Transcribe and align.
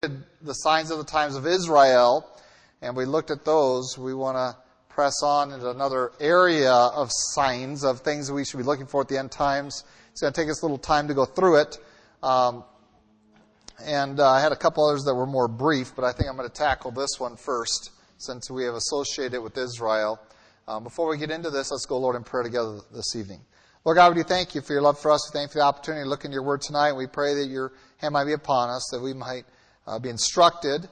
the 0.00 0.52
signs 0.52 0.92
of 0.92 0.98
the 0.98 1.04
times 1.04 1.34
of 1.34 1.44
Israel, 1.44 2.24
and 2.82 2.94
we 2.94 3.04
looked 3.04 3.32
at 3.32 3.44
those. 3.44 3.98
We 3.98 4.14
want 4.14 4.36
to 4.36 4.56
press 4.88 5.24
on 5.24 5.50
into 5.50 5.68
another 5.70 6.12
area 6.20 6.70
of 6.70 7.08
signs 7.10 7.82
of 7.82 7.98
things 8.02 8.30
we 8.30 8.44
should 8.44 8.58
be 8.58 8.62
looking 8.62 8.86
for 8.86 9.00
at 9.00 9.08
the 9.08 9.18
end 9.18 9.32
times. 9.32 9.82
It's 10.12 10.20
going 10.20 10.32
to 10.32 10.40
take 10.40 10.48
us 10.48 10.62
a 10.62 10.64
little 10.64 10.78
time 10.78 11.08
to 11.08 11.14
go 11.14 11.24
through 11.24 11.62
it. 11.62 11.78
Um, 12.22 12.62
and 13.82 14.20
uh, 14.20 14.30
I 14.30 14.40
had 14.40 14.52
a 14.52 14.56
couple 14.56 14.88
others 14.88 15.02
that 15.02 15.16
were 15.16 15.26
more 15.26 15.48
brief, 15.48 15.96
but 15.96 16.04
I 16.04 16.12
think 16.12 16.30
I'm 16.30 16.36
going 16.36 16.48
to 16.48 16.54
tackle 16.54 16.92
this 16.92 17.18
one 17.18 17.34
first 17.34 17.90
since 18.18 18.48
we 18.48 18.62
have 18.66 18.74
associated 18.74 19.34
it 19.34 19.42
with 19.42 19.58
Israel. 19.58 20.20
Um, 20.68 20.84
before 20.84 21.08
we 21.08 21.18
get 21.18 21.32
into 21.32 21.50
this, 21.50 21.72
let's 21.72 21.86
go, 21.86 21.98
Lord, 21.98 22.14
in 22.14 22.22
prayer 22.22 22.44
together 22.44 22.78
this 22.94 23.16
evening. 23.16 23.40
Lord 23.84 23.96
God, 23.96 24.14
we 24.14 24.22
do 24.22 24.28
thank 24.28 24.54
you 24.54 24.60
for 24.60 24.74
your 24.74 24.82
love 24.82 25.00
for 25.00 25.10
us. 25.10 25.28
We 25.28 25.36
thank 25.36 25.48
you 25.48 25.52
for 25.54 25.58
the 25.58 25.64
opportunity 25.64 26.04
to 26.04 26.08
look 26.08 26.24
into 26.24 26.36
your 26.36 26.44
word 26.44 26.60
tonight. 26.60 26.92
We 26.92 27.08
pray 27.08 27.34
that 27.34 27.48
your 27.48 27.72
hand 27.96 28.12
might 28.12 28.26
be 28.26 28.32
upon 28.32 28.70
us, 28.70 28.88
that 28.92 29.00
we 29.02 29.12
might 29.12 29.44
uh, 29.88 29.98
be 29.98 30.10
instructed, 30.10 30.86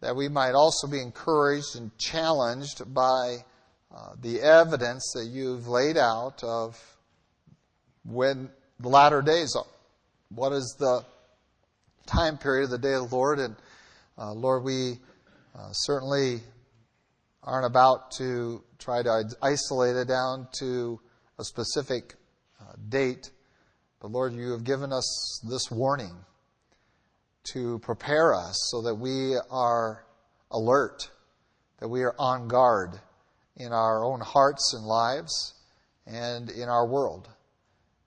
that 0.00 0.16
we 0.16 0.28
might 0.28 0.52
also 0.52 0.86
be 0.86 1.00
encouraged 1.00 1.76
and 1.76 1.96
challenged 1.98 2.82
by 2.94 3.36
uh, 3.94 4.12
the 4.20 4.40
evidence 4.40 5.12
that 5.14 5.26
you've 5.26 5.68
laid 5.68 5.96
out 5.98 6.42
of 6.42 6.80
when 8.04 8.48
the 8.80 8.88
latter 8.88 9.20
days 9.20 9.54
are. 9.54 9.66
What 10.30 10.52
is 10.52 10.76
the 10.78 11.04
time 12.06 12.38
period 12.38 12.64
of 12.64 12.70
the 12.70 12.78
day 12.78 12.94
of 12.94 13.10
the 13.10 13.16
Lord? 13.16 13.38
And 13.38 13.54
uh, 14.18 14.32
Lord, 14.32 14.64
we 14.64 14.98
uh, 15.54 15.72
certainly 15.72 16.40
aren't 17.42 17.66
about 17.66 18.12
to 18.12 18.62
try 18.78 19.02
to 19.02 19.24
isolate 19.42 19.96
it 19.96 20.08
down 20.08 20.48
to 20.58 21.00
a 21.38 21.44
specific 21.44 22.14
uh, 22.60 22.72
date. 22.88 23.30
But 24.00 24.10
Lord, 24.10 24.32
you 24.32 24.52
have 24.52 24.64
given 24.64 24.92
us 24.92 25.40
this 25.48 25.70
warning 25.70 26.16
to 27.52 27.78
prepare 27.80 28.34
us 28.34 28.56
so 28.70 28.82
that 28.82 28.94
we 28.94 29.36
are 29.50 30.04
alert, 30.50 31.10
that 31.80 31.88
we 31.88 32.02
are 32.02 32.14
on 32.18 32.48
guard 32.48 32.92
in 33.56 33.72
our 33.72 34.04
own 34.04 34.20
hearts 34.20 34.74
and 34.74 34.84
lives 34.84 35.54
and 36.06 36.50
in 36.50 36.68
our 36.68 36.86
world, 36.86 37.28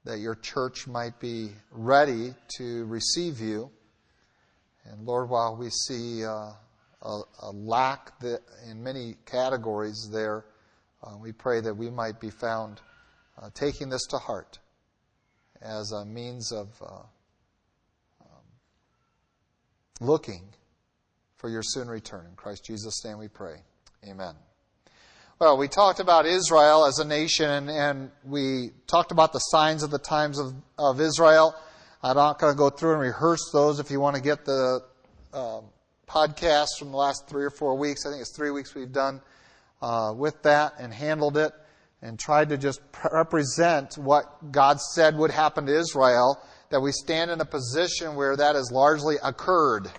that 0.05 0.19
your 0.19 0.35
church 0.35 0.87
might 0.87 1.19
be 1.19 1.49
ready 1.71 2.33
to 2.57 2.85
receive 2.85 3.39
you. 3.39 3.69
And 4.85 5.05
Lord, 5.05 5.29
while 5.29 5.55
we 5.55 5.69
see 5.69 6.23
uh, 6.23 6.51
a, 7.01 7.21
a, 7.41 7.51
lack 7.51 8.11
in 8.69 8.83
many 8.83 9.15
categories 9.25 10.09
there, 10.11 10.45
uh, 11.03 11.17
we 11.17 11.31
pray 11.31 11.61
that 11.61 11.73
we 11.73 11.89
might 11.89 12.19
be 12.19 12.29
found 12.29 12.81
uh, 13.41 13.49
taking 13.53 13.89
this 13.89 14.05
to 14.07 14.17
heart 14.17 14.59
as 15.61 15.91
a 15.91 16.05
means 16.05 16.51
of 16.51 16.69
uh, 16.81 17.01
looking 19.99 20.43
for 21.37 21.49
your 21.49 21.63
soon 21.63 21.87
return. 21.87 22.25
In 22.25 22.35
Christ 22.35 22.65
Jesus' 22.65 23.03
name 23.05 23.17
we 23.17 23.27
pray. 23.27 23.55
Amen. 24.07 24.33
Well, 25.39 25.57
we 25.57 25.69
talked 25.69 26.01
about 26.01 26.25
Israel 26.25 26.85
as 26.85 26.99
a 26.99 27.05
nation, 27.05 27.69
and 27.69 28.11
we 28.25 28.71
talked 28.87 29.11
about 29.11 29.31
the 29.31 29.39
signs 29.39 29.83
of 29.83 29.89
the 29.89 29.99
times 29.99 30.37
of, 30.37 30.53
of 30.77 30.99
Israel. 30.99 31.55
I'm 32.03 32.17
not 32.17 32.39
going 32.39 32.53
to 32.53 32.57
go 32.57 32.69
through 32.69 32.93
and 32.93 33.01
rehearse 33.01 33.49
those. 33.53 33.79
If 33.79 33.89
you 33.89 34.01
want 34.01 34.17
to 34.17 34.21
get 34.21 34.43
the 34.43 34.81
uh, 35.33 35.61
podcast 36.07 36.67
from 36.77 36.91
the 36.91 36.97
last 36.97 37.29
three 37.29 37.45
or 37.45 37.49
four 37.49 37.77
weeks, 37.77 38.05
I 38.05 38.09
think 38.09 38.21
it's 38.21 38.35
three 38.35 38.51
weeks 38.51 38.75
we've 38.75 38.91
done 38.91 39.21
uh, 39.81 40.13
with 40.15 40.41
that 40.43 40.73
and 40.79 40.93
handled 40.93 41.37
it 41.37 41.53
and 42.01 42.17
tried 42.17 42.49
to 42.49 42.57
just 42.57 42.81
represent 43.11 43.97
what 43.97 44.51
God 44.51 44.81
said 44.81 45.17
would 45.17 45.31
happen 45.31 45.65
to 45.67 45.77
Israel 45.77 46.41
that 46.69 46.79
we 46.79 46.91
stand 46.91 47.31
in 47.31 47.41
a 47.41 47.45
position 47.45 48.15
where 48.15 48.35
that 48.35 48.55
has 48.55 48.71
largely 48.71 49.15
occurred. 49.23 49.89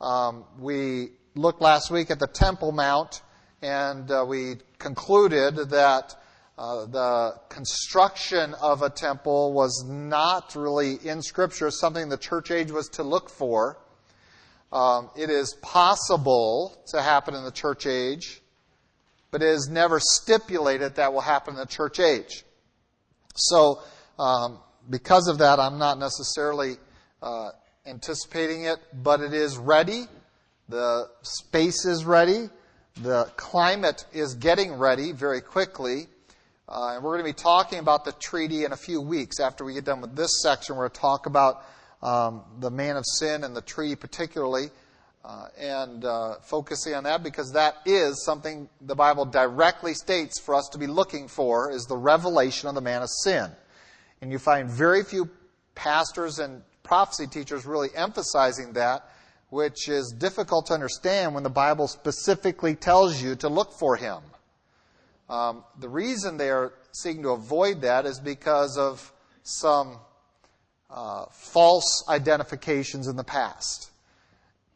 Um, 0.00 0.44
we 0.58 1.10
looked 1.34 1.60
last 1.60 1.90
week 1.90 2.10
at 2.10 2.18
the 2.18 2.26
Temple 2.26 2.72
Mount, 2.72 3.22
and 3.62 4.10
uh, 4.10 4.24
we 4.26 4.56
concluded 4.78 5.70
that 5.70 6.14
uh, 6.56 6.86
the 6.86 7.34
construction 7.48 8.54
of 8.60 8.82
a 8.82 8.90
temple 8.90 9.52
was 9.52 9.84
not 9.86 10.56
really 10.56 10.94
in 11.04 11.22
Scripture 11.22 11.70
something 11.70 12.08
the 12.08 12.16
church 12.16 12.50
age 12.50 12.72
was 12.72 12.88
to 12.88 13.02
look 13.02 13.30
for. 13.30 13.78
Um, 14.72 15.10
it 15.16 15.30
is 15.30 15.54
possible 15.62 16.76
to 16.88 17.00
happen 17.00 17.34
in 17.34 17.44
the 17.44 17.52
church 17.52 17.86
age, 17.86 18.42
but 19.30 19.42
it 19.42 19.48
is 19.48 19.68
never 19.68 20.00
stipulated 20.00 20.96
that 20.96 21.12
will 21.12 21.20
happen 21.20 21.54
in 21.54 21.60
the 21.60 21.66
church 21.66 22.00
age. 22.00 22.44
So, 23.34 23.80
um, 24.18 24.58
because 24.88 25.28
of 25.28 25.38
that, 25.38 25.58
I'm 25.58 25.78
not 25.78 25.98
necessarily 25.98 26.76
uh, 27.22 27.50
anticipating 27.86 28.64
it, 28.64 28.78
but 29.02 29.20
it 29.20 29.32
is 29.32 29.56
ready. 29.56 30.04
The 30.68 31.08
space 31.22 31.84
is 31.84 32.04
ready. 32.04 32.48
The 33.02 33.24
climate 33.36 34.04
is 34.12 34.34
getting 34.34 34.74
ready 34.74 35.12
very 35.12 35.40
quickly. 35.40 36.08
Uh, 36.68 36.94
and 36.94 37.02
we're 37.02 37.12
going 37.12 37.24
to 37.24 37.38
be 37.38 37.42
talking 37.42 37.78
about 37.78 38.04
the 38.04 38.12
treaty 38.12 38.64
in 38.64 38.72
a 38.72 38.76
few 38.76 39.00
weeks. 39.00 39.40
After 39.40 39.64
we 39.64 39.74
get 39.74 39.84
done 39.84 40.00
with 40.00 40.14
this 40.14 40.42
section, 40.42 40.76
we're 40.76 40.88
going 40.88 40.94
to 40.94 41.00
talk 41.00 41.26
about 41.26 41.64
um, 42.02 42.42
the 42.60 42.70
man 42.70 42.96
of 42.96 43.04
sin 43.06 43.44
and 43.44 43.56
the 43.56 43.62
treaty 43.62 43.96
particularly, 43.96 44.70
uh, 45.24 45.46
and 45.58 46.04
uh, 46.04 46.34
focusing 46.42 46.94
on 46.94 47.04
that 47.04 47.22
because 47.22 47.52
that 47.52 47.76
is 47.86 48.22
something 48.24 48.68
the 48.82 48.94
Bible 48.94 49.24
directly 49.24 49.94
states 49.94 50.38
for 50.38 50.54
us 50.54 50.68
to 50.72 50.78
be 50.78 50.86
looking 50.86 51.26
for 51.28 51.70
is 51.70 51.84
the 51.84 51.96
revelation 51.96 52.68
of 52.68 52.74
the 52.74 52.80
man 52.80 53.02
of 53.02 53.08
sin. 53.08 53.50
And 54.20 54.32
you 54.32 54.38
find 54.38 54.68
very 54.68 55.04
few 55.04 55.28
pastors 55.74 56.38
and 56.38 56.62
prophecy 56.82 57.26
teachers 57.26 57.66
really 57.66 57.88
emphasizing 57.94 58.72
that, 58.72 59.08
which 59.50 59.88
is 59.88 60.14
difficult 60.18 60.66
to 60.66 60.74
understand 60.74 61.34
when 61.34 61.42
the 61.42 61.50
Bible 61.50 61.86
specifically 61.86 62.74
tells 62.74 63.22
you 63.22 63.36
to 63.36 63.48
look 63.48 63.72
for 63.78 63.96
him. 63.96 64.18
Um, 65.28 65.64
the 65.78 65.88
reason 65.88 66.36
they 66.36 66.50
are 66.50 66.72
seeking 66.92 67.22
to 67.22 67.30
avoid 67.30 67.82
that 67.82 68.06
is 68.06 68.18
because 68.18 68.78
of 68.78 69.12
some 69.42 69.98
uh, 70.90 71.26
false 71.30 72.04
identifications 72.08 73.08
in 73.08 73.16
the 73.16 73.24
past. 73.24 73.90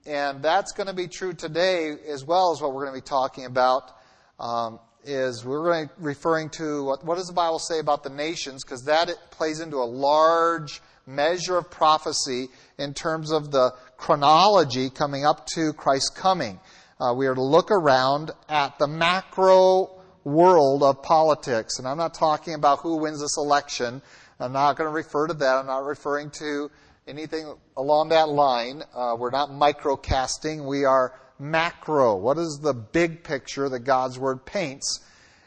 And 0.04 0.42
that's 0.42 0.72
going 0.72 0.88
to 0.88 0.94
be 0.94 1.08
true 1.08 1.32
today 1.32 1.94
as 2.08 2.24
well 2.24 2.52
as 2.52 2.60
what 2.60 2.74
we're 2.74 2.84
going 2.84 3.00
to 3.00 3.04
be 3.04 3.08
talking 3.08 3.46
about 3.46 3.96
um, 4.38 4.78
is 5.04 5.44
we're 5.44 5.64
going 5.64 5.88
to 5.88 5.94
referring 5.98 6.48
to 6.50 6.84
what, 6.84 7.04
what 7.04 7.16
does 7.16 7.26
the 7.26 7.32
Bible 7.32 7.58
say 7.58 7.78
about 7.78 8.02
the 8.02 8.10
nations 8.10 8.64
because 8.64 8.84
that 8.84 9.10
plays 9.30 9.60
into 9.60 9.76
a 9.76 9.84
large 9.84 10.80
measure 11.06 11.58
of 11.58 11.70
prophecy 11.70 12.48
in 12.78 12.94
terms 12.94 13.32
of 13.32 13.50
the 13.50 13.72
chronology 13.96 14.90
coming 14.90 15.24
up 15.24 15.46
to 15.54 15.72
Christ's 15.72 16.10
coming. 16.10 16.60
Uh, 17.00 17.12
we 17.14 17.26
are 17.26 17.34
to 17.34 17.42
look 17.42 17.70
around 17.70 18.30
at 18.48 18.78
the 18.78 18.86
macro 18.86 19.90
world 20.24 20.82
of 20.82 21.02
politics, 21.02 21.78
and 21.78 21.88
I'm 21.88 21.96
not 21.96 22.14
talking 22.14 22.54
about 22.54 22.78
who 22.80 22.98
wins 22.98 23.20
this 23.20 23.36
election. 23.36 24.00
I'm 24.38 24.52
not 24.52 24.76
going 24.76 24.88
to 24.88 24.94
refer 24.94 25.26
to 25.26 25.34
that. 25.34 25.56
I'm 25.56 25.66
not 25.66 25.84
referring 25.84 26.30
to 26.38 26.70
anything 27.08 27.54
along 27.76 28.10
that 28.10 28.28
line. 28.28 28.82
Uh, 28.94 29.16
we're 29.18 29.30
not 29.30 29.50
microcasting. 29.50 30.64
We 30.64 30.84
are 30.84 31.12
macro. 31.42 32.16
What 32.16 32.38
is 32.38 32.60
the 32.62 32.72
big 32.72 33.24
picture 33.24 33.68
that 33.68 33.80
God's 33.80 34.18
Word 34.18 34.46
paints? 34.46 35.00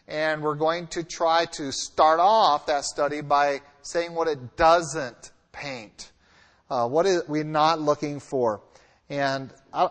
And 0.07 0.43
we're 0.43 0.55
going 0.55 0.87
to 0.87 1.03
try 1.03 1.45
to 1.53 1.71
start 1.71 2.19
off 2.19 2.67
that 2.67 2.83
study 2.83 3.21
by 3.21 3.61
saying 3.81 4.13
what 4.13 4.27
it 4.27 4.55
doesn't 4.55 5.31
paint. 5.51 6.11
Uh, 6.69 6.87
what 6.87 7.05
is 7.05 7.23
we 7.27 7.43
not 7.43 7.79
looking 7.79 8.19
for? 8.19 8.61
And 9.09 9.51
I, 9.73 9.89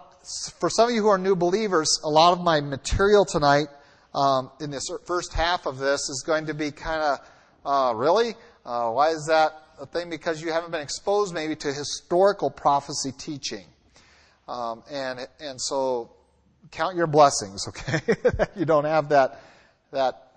for 0.58 0.70
some 0.70 0.88
of 0.88 0.94
you 0.94 1.02
who 1.02 1.08
are 1.08 1.18
new 1.18 1.36
believers, 1.36 2.00
a 2.04 2.08
lot 2.08 2.32
of 2.32 2.40
my 2.40 2.60
material 2.60 3.24
tonight 3.24 3.68
um, 4.14 4.50
in 4.60 4.70
this 4.70 4.88
first 5.04 5.32
half 5.32 5.66
of 5.66 5.78
this 5.78 6.08
is 6.08 6.22
going 6.26 6.46
to 6.46 6.54
be 6.54 6.70
kind 6.70 7.02
of, 7.02 7.18
uh, 7.64 7.94
really? 7.94 8.34
Uh, 8.64 8.90
why 8.90 9.10
is 9.10 9.26
that 9.26 9.52
a 9.80 9.86
thing? 9.86 10.10
Because 10.10 10.42
you 10.42 10.52
haven't 10.52 10.70
been 10.70 10.80
exposed 10.80 11.34
maybe 11.34 11.56
to 11.56 11.72
historical 11.72 12.50
prophecy 12.50 13.12
teaching. 13.12 13.66
Um, 14.46 14.82
and, 14.90 15.26
and 15.40 15.60
so 15.60 16.12
count 16.70 16.96
your 16.96 17.06
blessings, 17.06 17.66
okay? 17.68 18.00
you 18.56 18.64
don't 18.64 18.84
have 18.84 19.10
that, 19.10 19.40
that 19.92 20.32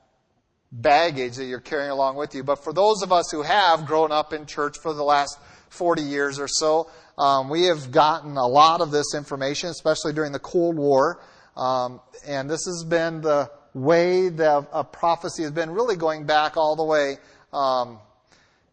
baggage 0.72 1.36
that 1.36 1.46
you're 1.46 1.60
carrying 1.60 1.92
along 1.92 2.16
with 2.16 2.36
you. 2.36 2.44
But 2.44 2.64
for 2.64 2.74
those 2.74 3.02
of 3.02 3.12
us 3.12 3.30
who 3.32 3.42
have 3.42 3.86
grown 3.86 4.12
up 4.12 4.34
in 4.34 4.46
church 4.46 4.78
for 4.82 4.94
the 4.94 5.04
last 5.04 5.38
40 5.70 6.02
years 6.02 6.40
or 6.40 6.48
so, 6.48 6.90
um, 7.18 7.50
we 7.50 7.66
have 7.66 7.92
gotten 7.92 8.38
a 8.38 8.48
lot 8.48 8.82
of 8.82 8.92
this 8.92 9.16
information, 9.16 9.70
especially 9.70 10.14
during 10.14 10.32
the 10.32 10.40
Cold 10.40 10.78
War. 10.78 11.22
Um, 11.56 12.00
and 12.26 12.50
this 12.50 12.66
has 12.66 12.86
been 12.88 13.22
the 13.22 13.50
way 13.74 14.30
that 14.30 14.68
a 14.72 14.84
prophecy 14.84 15.44
has 15.44 15.52
been 15.52 15.72
really 15.72 15.96
going 15.96 16.26
back 16.26 16.58
all 16.58 16.76
the 16.76 16.84
way 16.84 17.18
um, 17.54 18.00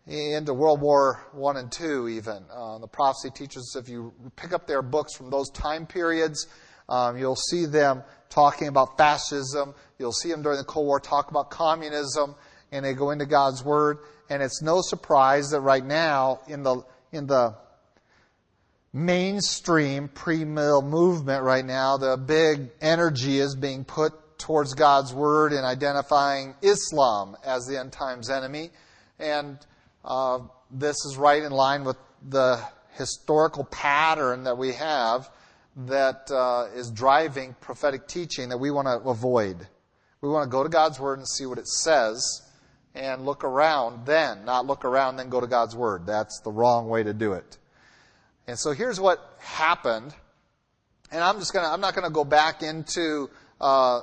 into 0.07 0.53
World 0.53 0.81
War 0.81 1.29
One 1.33 1.57
and 1.57 1.71
Two, 1.73 2.09
even. 2.09 2.45
Uh, 2.53 2.79
the 2.79 2.87
prophecy 2.87 3.31
teachers, 3.31 3.75
if 3.79 3.89
you 3.89 4.13
pick 4.37 4.53
up 4.53 4.67
their 4.67 4.83
books 4.83 5.15
from 5.15 5.31
those 5.31 5.51
time 5.51 5.87
periods, 5.87 6.47
um, 6.89 7.17
you'll 7.17 7.37
see 7.37 7.67
them 7.67 8.03
talking 8.29 8.69
about 8.69 8.99
fascism. 8.99 9.75
You'll 9.99 10.13
see 10.13 10.31
them 10.31 10.43
during 10.43 10.59
the 10.59 10.65
Cold 10.65 10.87
War 10.87 11.01
talk 11.01 11.31
about 11.31 11.51
communism, 11.51 12.35
and 12.71 12.85
they 12.85 12.93
go 12.95 13.11
into 13.11 13.27
God's 13.27 13.65
Word. 13.65 13.99
And 14.29 14.43
it's 14.43 14.63
no 14.63 14.81
surprise 14.81 15.51
that 15.51 15.61
right 15.61 15.85
now, 15.85 16.41
in 16.49 16.63
the 16.63 16.83
in 17.13 17.27
the 17.27 17.57
mainstream 18.93 20.09
pre-mill 20.09 20.81
movement 20.81 21.43
right 21.43 21.65
now. 21.65 21.97
The 21.97 22.17
big 22.17 22.71
energy 22.81 23.39
is 23.41 23.57
being 23.57 23.85
put 23.85 24.13
towards 24.39 24.75
God's 24.75 25.13
word 25.13 25.53
in 25.53 25.65
identifying 25.65 26.55
Islam 26.63 27.37
as 27.45 27.67
the 27.67 27.79
end 27.79 27.93
times 27.93 28.31
enemy. 28.31 28.71
And 29.19 29.59
uh, 30.05 30.41
this 30.71 31.05
is 31.05 31.17
right 31.17 31.43
in 31.43 31.53
line 31.53 31.85
with 31.85 31.97
the 32.29 32.61
historical 32.93 33.65
pattern 33.65 34.45
that 34.45 34.57
we 34.57 34.73
have 34.73 35.29
that 35.77 36.31
uh, 36.31 36.67
is 36.75 36.91
driving 36.91 37.55
prophetic 37.61 38.07
teaching 38.07 38.49
that 38.51 38.59
we 38.59 38.71
want 38.71 38.87
to 38.87 39.09
avoid. 39.09 39.67
We 40.21 40.29
want 40.29 40.45
to 40.45 40.51
go 40.51 40.63
to 40.63 40.69
God's 40.69 41.01
Word 41.01 41.19
and 41.19 41.29
see 41.29 41.47
what 41.47 41.59
it 41.59 41.67
says 41.67 42.43
and 42.95 43.27
look 43.27 43.45
around 43.45 44.07
then, 44.07 44.45
not 44.45 44.67
look 44.67 44.85
around 44.85 45.17
then 45.17 45.29
go 45.29 45.41
to 45.41 45.47
God's 45.47 45.75
Word. 45.75 46.07
That's 46.07 46.41
the 46.41 46.51
wrong 46.51 46.89
way 46.89 47.03
to 47.03 47.13
do 47.13 47.33
it. 47.33 47.59
And 48.47 48.59
so 48.59 48.73
here's 48.73 49.01
what 49.01 49.19
happened. 49.39 50.15
And 51.11 51.23
I'm 51.23 51.39
just 51.39 51.53
gonna, 51.53 51.69
I'm 51.69 51.81
not 51.81 51.95
gonna 51.95 52.11
go 52.11 52.25
back 52.25 52.63
into, 52.63 53.31
uh, 53.61 54.03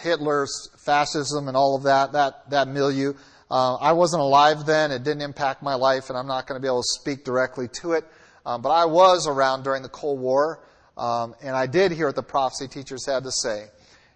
Hitler's 0.00 0.70
fascism 0.78 1.48
and 1.48 1.56
all 1.56 1.76
of 1.76 1.82
that, 1.84 2.12
that, 2.12 2.50
that 2.50 2.68
milieu. 2.68 3.14
Uh, 3.52 3.74
I 3.74 3.92
wasn't 3.92 4.22
alive 4.22 4.64
then. 4.64 4.90
It 4.90 5.04
didn't 5.04 5.20
impact 5.20 5.62
my 5.62 5.74
life, 5.74 6.08
and 6.08 6.16
I'm 6.16 6.26
not 6.26 6.46
going 6.46 6.58
to 6.58 6.62
be 6.62 6.68
able 6.68 6.80
to 6.80 6.88
speak 6.88 7.22
directly 7.22 7.68
to 7.82 7.92
it. 7.92 8.04
Um, 8.46 8.62
but 8.62 8.70
I 8.70 8.86
was 8.86 9.26
around 9.26 9.62
during 9.62 9.82
the 9.82 9.90
Cold 9.90 10.20
War, 10.20 10.64
um, 10.96 11.34
and 11.42 11.54
I 11.54 11.66
did 11.66 11.92
hear 11.92 12.06
what 12.06 12.16
the 12.16 12.22
prophecy 12.22 12.66
teachers 12.66 13.04
had 13.04 13.24
to 13.24 13.30
say. 13.30 13.66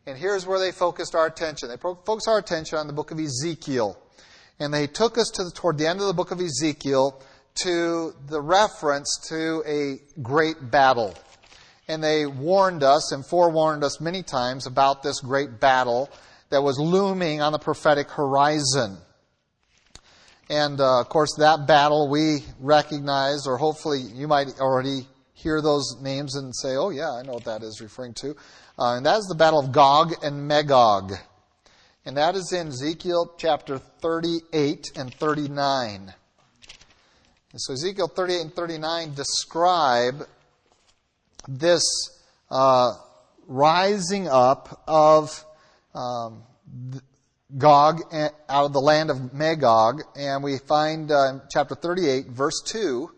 And 0.07 0.17
here's 0.17 0.47
where 0.47 0.59
they 0.59 0.73
focused 0.73 1.15
our 1.15 1.27
attention. 1.27 1.69
They 1.69 1.77
focused 1.77 2.29
our 2.29 2.39
attention 2.39 2.79
on 2.79 2.87
the 2.87 2.95
book 2.95 3.11
of 3.11 3.21
Ezekiel. 3.21 3.99
And 4.59 4.73
they 4.73 4.87
took 4.87 5.19
us 5.19 5.31
to 5.35 5.45
the, 5.45 5.51
toward 5.51 5.77
the 5.77 5.87
end 5.87 6.01
of 6.01 6.07
the 6.07 6.15
book 6.15 6.31
of 6.31 6.41
Ezekiel 6.41 7.21
to 7.57 8.15
the 8.29 8.41
reference 8.41 9.21
to 9.29 9.63
a 9.67 10.01
great 10.23 10.71
battle. 10.71 11.15
And 11.89 12.03
they 12.03 12.25
warned 12.25 12.83
us 12.83 13.13
and 13.13 13.23
forewarned 13.27 13.85
us 13.85 14.01
many 14.01 14.23
times 14.23 14.67
about 14.67 15.03
this 15.03 15.21
great 15.21 15.61
battle 15.61 16.09
that 16.49 16.63
was 16.63 16.79
looming 16.79 17.43
on 17.43 17.53
the 17.53 17.59
prophetic 17.59 18.11
horizon. 18.11 18.97
And 20.49 20.81
uh, 20.81 21.01
of 21.01 21.09
course, 21.09 21.35
that 21.39 21.67
battle 21.67 22.09
we 22.09 22.45
recognize, 22.61 23.47
or 23.47 23.57
hopefully 23.57 24.01
you 24.01 24.29
might 24.29 24.61
already 24.61 25.09
hear 25.35 25.61
those 25.61 26.01
names 26.01 26.37
and 26.37 26.55
say, 26.55 26.77
oh, 26.77 26.91
yeah, 26.91 27.11
I 27.11 27.23
know 27.23 27.35
what 27.35 27.45
that 27.45 27.63
is 27.63 27.81
referring 27.81 28.15
to. 28.15 28.37
Uh, 28.79 28.97
and 28.97 29.07
that 29.07 29.19
is 29.19 29.27
the 29.27 29.35
battle 29.35 29.59
of 29.59 29.73
Gog 29.73 30.15
and 30.23 30.47
Magog. 30.47 31.13
And 32.05 32.17
that 32.17 32.37
is 32.37 32.53
in 32.53 32.69
Ezekiel 32.69 33.35
chapter 33.37 33.79
38 33.79 34.93
and 34.97 35.13
39. 35.13 36.15
And 37.53 37.61
so 37.61 37.73
Ezekiel 37.73 38.09
38 38.09 38.41
and 38.41 38.55
39 38.55 39.15
describe 39.15 40.27
this 41.49 41.83
uh, 42.51 42.93
rising 43.49 44.29
up 44.29 44.83
of 44.87 45.45
um, 45.95 46.45
Gog 47.57 48.03
out 48.13 48.65
of 48.65 48.73
the 48.73 48.81
land 48.81 49.09
of 49.09 49.33
Magog, 49.33 50.03
and 50.17 50.43
we 50.43 50.59
find 50.59 51.13
uh, 51.13 51.29
in 51.29 51.43
chapter 51.49 51.77
38, 51.77 52.27
verse 52.27 52.61
2, 52.67 53.09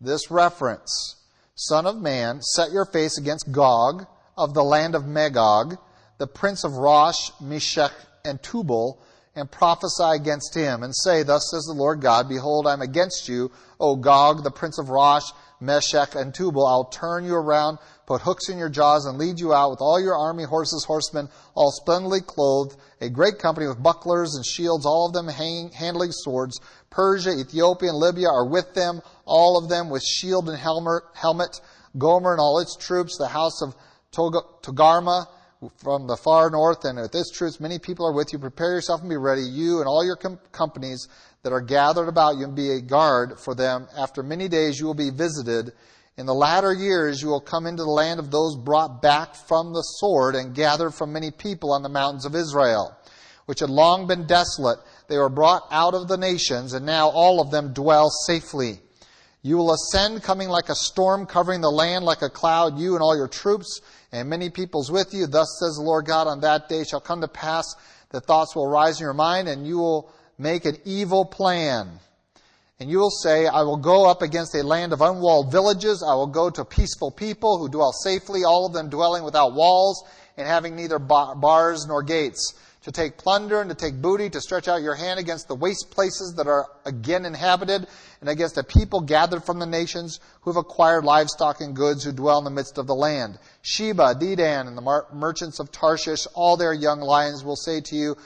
this 0.00 0.30
reference 0.30 1.16
Son 1.54 1.86
of 1.86 1.96
man, 1.96 2.42
set 2.42 2.72
your 2.72 2.84
face 2.84 3.16
against 3.16 3.52
Gog 3.52 4.06
of 4.36 4.52
the 4.52 4.64
land 4.64 4.96
of 4.96 5.06
Magog, 5.06 5.76
the 6.18 6.26
prince 6.26 6.64
of 6.64 6.72
Rosh, 6.72 7.30
Meshech, 7.40 7.92
and 8.24 8.42
Tubal, 8.42 9.00
and 9.36 9.48
prophesy 9.48 10.02
against 10.02 10.54
him, 10.54 10.82
and 10.82 10.92
say, 10.94 11.22
Thus 11.22 11.48
says 11.50 11.64
the 11.64 11.72
Lord 11.72 12.00
God, 12.00 12.28
Behold, 12.28 12.66
I 12.66 12.72
am 12.72 12.82
against 12.82 13.28
you, 13.28 13.52
O 13.78 13.94
Gog, 13.94 14.42
the 14.42 14.50
prince 14.50 14.78
of 14.80 14.90
Rosh, 14.90 15.30
Meshech, 15.60 16.16
and 16.16 16.34
Tubal. 16.34 16.66
I'll 16.66 16.84
turn 16.84 17.24
you 17.24 17.36
around 17.36 17.78
put 18.06 18.22
hooks 18.22 18.48
in 18.48 18.58
your 18.58 18.68
jaws, 18.68 19.06
and 19.06 19.18
lead 19.18 19.40
you 19.40 19.54
out 19.54 19.70
with 19.70 19.80
all 19.80 20.00
your 20.00 20.16
army, 20.16 20.44
horses, 20.44 20.84
horsemen, 20.84 21.28
all 21.54 21.70
splendidly 21.70 22.20
clothed, 22.20 22.76
a 23.00 23.08
great 23.08 23.38
company 23.38 23.66
with 23.66 23.82
bucklers 23.82 24.34
and 24.34 24.44
shields, 24.44 24.86
all 24.86 25.06
of 25.06 25.12
them 25.12 25.28
handling 25.28 26.12
swords. 26.12 26.60
Persia, 26.90 27.30
Ethiopia, 27.30 27.90
and 27.90 27.98
Libya 27.98 28.28
are 28.28 28.48
with 28.48 28.74
them, 28.74 29.00
all 29.24 29.56
of 29.56 29.68
them 29.68 29.90
with 29.90 30.02
shield 30.02 30.48
and 30.48 30.58
helmet. 30.58 31.60
Gomer 31.96 32.32
and 32.32 32.40
all 32.40 32.58
its 32.58 32.76
troops, 32.76 33.16
the 33.18 33.28
house 33.28 33.62
of 33.62 33.74
Togarmah 34.12 35.26
from 35.78 36.06
the 36.06 36.16
far 36.16 36.50
north, 36.50 36.84
and 36.84 36.98
with 36.98 37.14
its 37.14 37.30
troops, 37.30 37.60
many 37.60 37.78
people 37.78 38.06
are 38.06 38.12
with 38.12 38.32
you. 38.32 38.38
Prepare 38.38 38.72
yourself 38.72 39.00
and 39.00 39.08
be 39.08 39.16
ready, 39.16 39.42
you 39.42 39.78
and 39.78 39.86
all 39.86 40.04
your 40.04 40.16
com- 40.16 40.40
companies 40.52 41.08
that 41.42 41.52
are 41.52 41.60
gathered 41.60 42.08
about 42.08 42.36
you, 42.36 42.44
and 42.44 42.54
be 42.54 42.72
a 42.72 42.80
guard 42.80 43.38
for 43.38 43.54
them. 43.54 43.86
After 43.96 44.22
many 44.22 44.48
days 44.48 44.78
you 44.78 44.86
will 44.86 44.94
be 44.94 45.10
visited 45.10 45.72
in 46.16 46.26
the 46.26 46.34
latter 46.34 46.72
years 46.72 47.20
you 47.20 47.28
will 47.28 47.40
come 47.40 47.66
into 47.66 47.82
the 47.82 47.90
land 47.90 48.20
of 48.20 48.30
those 48.30 48.56
brought 48.56 49.02
back 49.02 49.34
from 49.34 49.72
the 49.72 49.82
sword 49.82 50.36
and 50.36 50.54
gathered 50.54 50.92
from 50.92 51.12
many 51.12 51.30
people 51.30 51.72
on 51.72 51.82
the 51.82 51.88
mountains 51.88 52.24
of 52.24 52.36
Israel, 52.36 52.96
which 53.46 53.60
had 53.60 53.70
long 53.70 54.06
been 54.06 54.26
desolate. 54.26 54.78
They 55.08 55.18
were 55.18 55.28
brought 55.28 55.66
out 55.70 55.94
of 55.94 56.06
the 56.06 56.16
nations, 56.16 56.72
and 56.72 56.86
now 56.86 57.08
all 57.08 57.40
of 57.40 57.50
them 57.50 57.72
dwell 57.72 58.10
safely. 58.10 58.78
You 59.42 59.56
will 59.56 59.74
ascend 59.74 60.22
coming 60.22 60.48
like 60.48 60.68
a 60.68 60.74
storm, 60.74 61.26
covering 61.26 61.60
the 61.60 61.70
land 61.70 62.04
like 62.04 62.22
a 62.22 62.30
cloud, 62.30 62.78
you 62.78 62.94
and 62.94 63.02
all 63.02 63.16
your 63.16 63.28
troops, 63.28 63.80
and 64.12 64.30
many 64.30 64.48
peoples 64.50 64.90
with 64.90 65.12
you. 65.12 65.26
Thus 65.26 65.58
says 65.60 65.74
the 65.74 65.82
Lord 65.82 66.06
God, 66.06 66.28
on 66.28 66.40
that 66.40 66.68
day 66.68 66.84
shall 66.84 67.00
come 67.00 67.20
to 67.20 67.28
pass 67.28 67.74
that 68.10 68.24
thoughts 68.24 68.54
will 68.54 68.68
rise 68.68 69.00
in 69.00 69.04
your 69.04 69.12
mind, 69.12 69.48
and 69.48 69.66
you 69.66 69.78
will 69.78 70.10
make 70.38 70.64
an 70.64 70.76
evil 70.84 71.24
plan 71.24 71.98
and 72.84 72.90
you 72.90 72.98
will 72.98 73.08
say, 73.08 73.46
I 73.46 73.62
will 73.62 73.78
go 73.78 74.04
up 74.04 74.20
against 74.20 74.54
a 74.54 74.62
land 74.62 74.92
of 74.92 75.00
unwalled 75.00 75.50
villages. 75.50 76.04
I 76.06 76.12
will 76.16 76.26
go 76.26 76.50
to 76.50 76.66
peaceful 76.66 77.10
people 77.10 77.56
who 77.56 77.70
dwell 77.70 77.92
safely, 77.92 78.44
all 78.44 78.66
of 78.66 78.74
them 78.74 78.90
dwelling 78.90 79.24
without 79.24 79.54
walls 79.54 80.04
and 80.36 80.46
having 80.46 80.76
neither 80.76 80.98
bars 80.98 81.86
nor 81.86 82.02
gates. 82.02 82.52
To 82.82 82.92
take 82.92 83.16
plunder 83.16 83.62
and 83.62 83.70
to 83.70 83.74
take 83.74 84.02
booty, 84.02 84.28
to 84.28 84.38
stretch 84.38 84.68
out 84.68 84.82
your 84.82 84.96
hand 84.96 85.18
against 85.18 85.48
the 85.48 85.54
waste 85.54 85.92
places 85.92 86.34
that 86.36 86.46
are 86.46 86.66
again 86.84 87.24
inhabited, 87.24 87.86
and 88.20 88.28
against 88.28 88.58
a 88.58 88.62
people 88.62 89.00
gathered 89.00 89.44
from 89.44 89.58
the 89.58 89.64
nations 89.64 90.20
who 90.42 90.50
have 90.50 90.58
acquired 90.58 91.06
livestock 91.06 91.62
and 91.62 91.74
goods 91.74 92.04
who 92.04 92.12
dwell 92.12 92.36
in 92.36 92.44
the 92.44 92.50
midst 92.50 92.76
of 92.76 92.86
the 92.86 92.94
land. 92.94 93.38
Sheba, 93.62 94.14
Dedan, 94.20 94.68
and 94.68 94.76
the 94.76 95.04
merchants 95.14 95.58
of 95.58 95.72
Tarshish, 95.72 96.26
all 96.34 96.58
their 96.58 96.74
young 96.74 97.00
lions 97.00 97.42
will 97.42 97.56
say 97.56 97.80
to 97.80 97.96
you, 97.96 98.18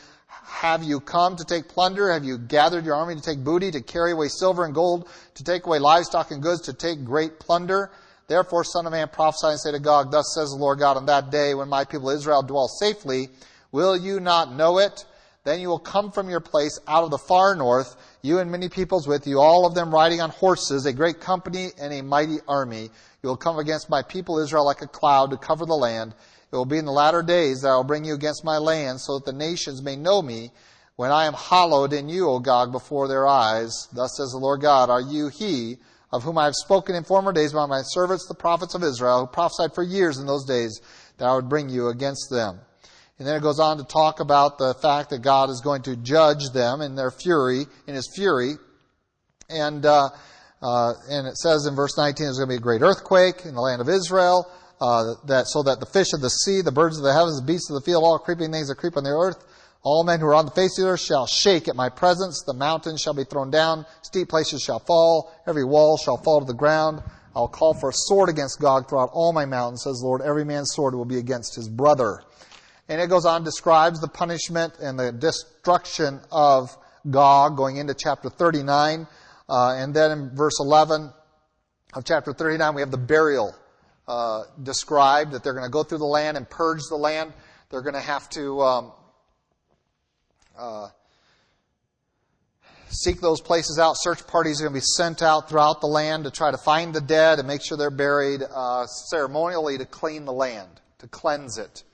have 0.49 0.83
you 0.83 0.99
come 0.99 1.37
to 1.37 1.45
take 1.45 1.69
plunder? 1.69 2.11
Have 2.11 2.25
you 2.25 2.39
gathered 2.39 2.85
your 2.85 2.95
army 2.95 3.15
to 3.15 3.21
take 3.21 3.45
booty, 3.45 3.71
to 3.71 3.81
carry 3.81 4.12
away 4.12 4.29
silver 4.29 4.65
and 4.65 4.75
gold, 4.75 5.09
to 5.35 5.45
take 5.45 5.67
away 5.67 5.79
livestock 5.79 6.31
and 6.31 6.43
goods, 6.43 6.62
to 6.62 6.73
take 6.73 7.05
great 7.05 7.39
plunder? 7.39 7.91
Therefore, 8.27 8.65
son 8.65 8.87
of 8.87 8.93
man, 8.93 9.09
prophesy 9.09 9.49
and 9.49 9.61
say 9.61 9.73
to 9.73 9.79
Gog, 9.79 10.11
Thus 10.11 10.34
says 10.34 10.51
the 10.51 10.56
Lord 10.56 10.79
God, 10.79 10.96
on 10.96 11.06
that 11.06 11.31
day 11.31 11.55
when 11.55 11.69
my 11.69 11.84
people 11.84 12.11
Israel 12.11 12.43
dwell 12.43 12.67
safely, 12.67 13.29
will 13.72 13.96
you 13.96 14.20
not 14.20 14.53
know 14.53 14.79
it? 14.79 15.05
Then 15.44 15.61
you 15.61 15.69
will 15.69 15.79
come 15.79 16.11
from 16.11 16.29
your 16.29 16.41
place 16.41 16.79
out 16.89 17.05
of 17.05 17.11
the 17.11 17.19
far 17.19 17.55
north, 17.55 17.96
you 18.22 18.39
and 18.39 18.51
many 18.51 18.69
peoples 18.69 19.06
with 19.06 19.27
you, 19.27 19.39
all 19.41 19.65
of 19.65 19.75
them 19.75 19.94
riding 19.94 20.20
on 20.20 20.31
horses, 20.31 20.84
a 20.84 20.93
great 20.93 21.20
company 21.20 21.70
and 21.81 21.93
a 21.93 22.03
mighty 22.03 22.39
army. 22.49 22.91
You 23.22 23.29
will 23.29 23.37
come 23.37 23.58
against 23.58 23.89
my 23.89 24.03
people 24.03 24.39
Israel 24.39 24.65
like 24.65 24.82
a 24.82 24.87
cloud 24.87 25.31
to 25.31 25.37
cover 25.37 25.65
the 25.65 25.75
land. 25.75 26.15
It 26.50 26.56
will 26.56 26.64
be 26.64 26.78
in 26.78 26.86
the 26.86 26.93
latter 26.93 27.22
days 27.22 27.60
that 27.60 27.69
I 27.69 27.76
will 27.76 27.84
bring 27.84 28.05
you 28.05 28.14
against 28.14 28.44
my 28.44 28.56
land, 28.56 29.00
so 29.00 29.19
that 29.19 29.26
the 29.26 29.36
nations 29.36 29.82
may 29.82 29.96
know 29.96 30.22
me 30.22 30.50
when 30.96 31.12
I 31.12 31.26
am 31.26 31.34
hallowed 31.34 31.93
in 31.93 32.08
you, 32.08 32.28
O 32.28 32.38
Gog, 32.38 32.72
before 32.72 33.06
their 33.06 33.26
eyes. 33.26 33.86
Thus 33.93 34.17
says 34.17 34.31
the 34.31 34.38
Lord 34.38 34.62
God, 34.62 34.88
Are 34.88 35.00
you 35.00 35.28
he 35.28 35.76
of 36.10 36.22
whom 36.22 36.38
I 36.38 36.46
have 36.46 36.55
spoken 36.55 36.94
in 36.94 37.05
former 37.05 37.32
days 37.32 37.52
by 37.52 37.67
my 37.67 37.82
servants, 37.84 38.26
the 38.26 38.34
prophets 38.34 38.74
of 38.74 38.82
Israel, 38.82 39.20
who 39.20 39.26
prophesied 39.26 39.74
for 39.74 39.82
years 39.82 40.19
in 40.19 40.26
those 40.26 40.46
days 40.46 40.81
that 41.19 41.28
I 41.28 41.34
would 41.34 41.50
bring 41.50 41.69
you 41.69 41.88
against 41.88 42.31
them? 42.31 42.58
And 43.19 43.28
then 43.28 43.36
it 43.36 43.43
goes 43.43 43.60
on 43.60 43.76
to 43.76 43.84
talk 43.84 44.20
about 44.20 44.58
the 44.58 44.74
fact 44.74 45.10
that 45.10 45.22
God 45.22 45.50
is 45.50 45.60
going 45.60 45.82
to 45.82 45.96
judge 45.96 46.50
them 46.55 46.81
in 46.81 46.94
their 46.94 47.10
fury, 47.10 47.67
in 47.86 47.94
his 47.94 48.10
fury. 48.14 48.55
And, 49.50 49.84
uh, 49.84 50.08
uh, 50.62 50.94
and 51.10 51.26
it 51.26 51.36
says 51.36 51.67
in 51.67 51.74
verse 51.74 51.98
19, 51.98 52.24
there's 52.24 52.38
going 52.38 52.48
to 52.48 52.52
be 52.55 52.58
a 52.58 52.60
great 52.60 52.81
earthquake 52.81 53.44
in 53.44 53.55
the 53.55 53.60
land 53.60 53.82
of 53.82 53.88
Israel 53.88 54.50
uh, 54.81 55.15
that 55.27 55.47
so 55.47 55.63
that 55.63 55.81
the 55.81 55.87
fish 55.87 56.13
of 56.13 56.20
the 56.20 56.31
sea, 56.31 56.61
the 56.63 56.73
birds 56.73 56.99
of 56.99 57.05
the 57.05 57.13
heavens, 57.13 57.41
the 57.41 57.47
beasts 57.47 57.70
of 57.70 57.75
the 57.75 57.81
field, 57.81 58.05
all 58.05 58.19
creeping 58.19 58.53
things 58.53 58.69
that 58.69 58.77
creep 58.77 58.97
on 58.97 59.05
the 59.05 59.11
earth, 59.11 59.44
all 59.82 60.05
men 60.05 60.20
who 60.20 60.27
are 60.27 60.35
on 60.35 60.44
the 60.44 60.51
face 60.53 60.79
of 60.79 60.85
the 60.85 60.91
earth 60.91 61.01
shall 61.01 61.27
shake 61.27 61.69
at 61.69 61.77
my 61.77 61.89
presence. 61.89 62.43
The 62.47 62.55
mountains 62.55 63.01
shall 63.01 63.15
be 63.15 63.25
thrown 63.25 63.51
down, 63.51 63.87
steep 64.03 64.29
places 64.29 64.63
shall 64.63 64.81
fall, 64.81 65.32
every 65.47 65.65
wall 65.65 65.97
shall 65.97 66.17
fall 66.17 66.41
to 66.41 66.47
the 66.47 66.55
ground. 66.55 67.03
I'll 67.35 67.49
call 67.49 67.75
for 67.75 67.91
a 67.91 67.93
sword 67.94 68.29
against 68.29 68.61
Gog 68.61 68.89
throughout 68.89 69.11
all 69.13 69.32
my 69.32 69.44
mountains, 69.44 69.85
says 69.85 70.01
the 70.01 70.06
Lord. 70.06 70.23
Every 70.23 70.44
man's 70.44 70.73
sword 70.75 70.94
will 70.94 71.05
be 71.05 71.19
against 71.19 71.55
his 71.55 71.69
brother. 71.69 72.23
And 72.89 73.01
it 73.01 73.08
goes 73.08 73.25
on, 73.25 73.44
describes 73.44 74.01
the 74.01 74.08
punishment 74.08 74.75
and 74.81 74.99
the 74.99 75.13
destruction 75.13 76.20
of 76.32 76.77
Gog, 77.08 77.56
going 77.56 77.77
into 77.77 77.94
chapter 77.94 78.29
39. 78.29 79.06
Uh, 79.49 79.75
and 79.77 79.94
then 79.94 80.11
in 80.11 80.31
verse 80.35 80.58
11 80.58 81.13
of 81.94 82.05
chapter 82.05 82.32
39, 82.32 82.75
we 82.75 82.81
have 82.81 82.91
the 82.91 82.99
burial 82.99 83.55
uh, 84.08 84.44
described 84.62 85.32
that 85.32 85.44
they're 85.44 85.53
going 85.53 85.67
to 85.67 85.70
go 85.70 85.82
through 85.82 85.98
the 85.98 86.05
land 86.05 86.36
and 86.36 86.48
purge 86.48 86.81
the 86.88 86.96
land. 86.96 87.32
They're 87.69 87.82
going 87.82 87.94
to 87.94 88.00
have 88.00 88.29
to 88.31 88.60
um, 88.62 88.93
uh, 90.58 90.88
seek 92.88 93.20
those 93.20 93.41
places 93.41 93.79
out. 93.79 93.96
Search 93.98 94.27
parties 94.27 94.60
are 94.60 94.65
going 94.65 94.72
to 94.72 94.81
be 94.81 94.93
sent 94.96 95.22
out 95.22 95.48
throughout 95.48 95.82
the 95.82 95.86
land 95.86 96.24
to 96.24 96.31
try 96.31 96.50
to 96.50 96.56
find 96.56 96.94
the 96.94 97.03
dead 97.03 97.38
and 97.38 97.46
make 97.46 97.62
sure 97.62 97.77
they're 97.77 97.91
buried 97.91 98.43
uh, 98.43 98.86
ceremonially 98.86 99.77
to 99.77 99.84
clean 99.84 100.24
the 100.24 100.32
land, 100.32 100.81
to 100.98 101.06
cleanse 101.06 101.58
it. 101.58 101.84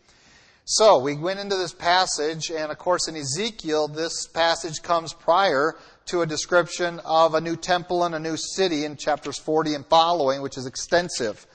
So 0.67 0.99
we 1.01 1.17
went 1.19 1.41
into 1.41 1.57
this 1.57 1.75
passage, 1.75 2.51
and 2.51 2.73
of 2.73 2.79
course, 2.79 3.07
in 3.07 3.17
Ezekiel, 3.17 3.89
this 3.89 4.27
passage 4.29 4.81
comes 4.83 5.13
prior 5.13 5.75
to 6.07 6.23
a 6.23 6.27
description 6.27 7.01
of 7.05 7.35
a 7.35 7.41
new 7.41 7.57
temple 7.57 8.05
and 8.05 8.15
a 8.15 8.21
new 8.21 8.37
city 8.37 8.85
in 8.85 8.97
chapters 8.97 9.39
40 9.39 9.75
and 9.75 9.87
following, 9.87 10.41
which 10.41 10.57
is 10.57 10.65
extensive. 10.65 11.47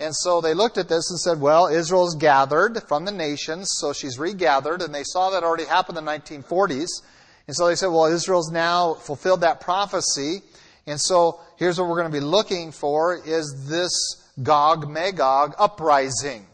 And 0.00 0.14
so 0.14 0.40
they 0.40 0.54
looked 0.54 0.76
at 0.76 0.88
this 0.88 1.10
and 1.10 1.20
said, 1.20 1.40
well, 1.40 1.66
Israel's 1.66 2.16
gathered 2.16 2.82
from 2.88 3.04
the 3.04 3.12
nations, 3.12 3.68
so 3.78 3.92
she's 3.92 4.18
regathered, 4.18 4.82
and 4.82 4.94
they 4.94 5.04
saw 5.04 5.30
that 5.30 5.44
already 5.44 5.64
happened 5.64 5.98
in 5.98 6.04
the 6.04 6.10
1940s. 6.10 6.88
And 7.46 7.54
so 7.54 7.66
they 7.66 7.76
said, 7.76 7.88
well, 7.88 8.06
Israel's 8.06 8.50
now 8.50 8.94
fulfilled 8.94 9.42
that 9.42 9.60
prophecy. 9.60 10.42
And 10.86 11.00
so 11.00 11.40
here's 11.56 11.78
what 11.78 11.88
we're 11.88 12.00
going 12.00 12.10
to 12.10 12.18
be 12.18 12.24
looking 12.24 12.72
for 12.72 13.16
is 13.24 13.66
this 13.68 13.92
Gog 14.42 14.88
Magog 14.88 15.54
uprising. 15.58 16.46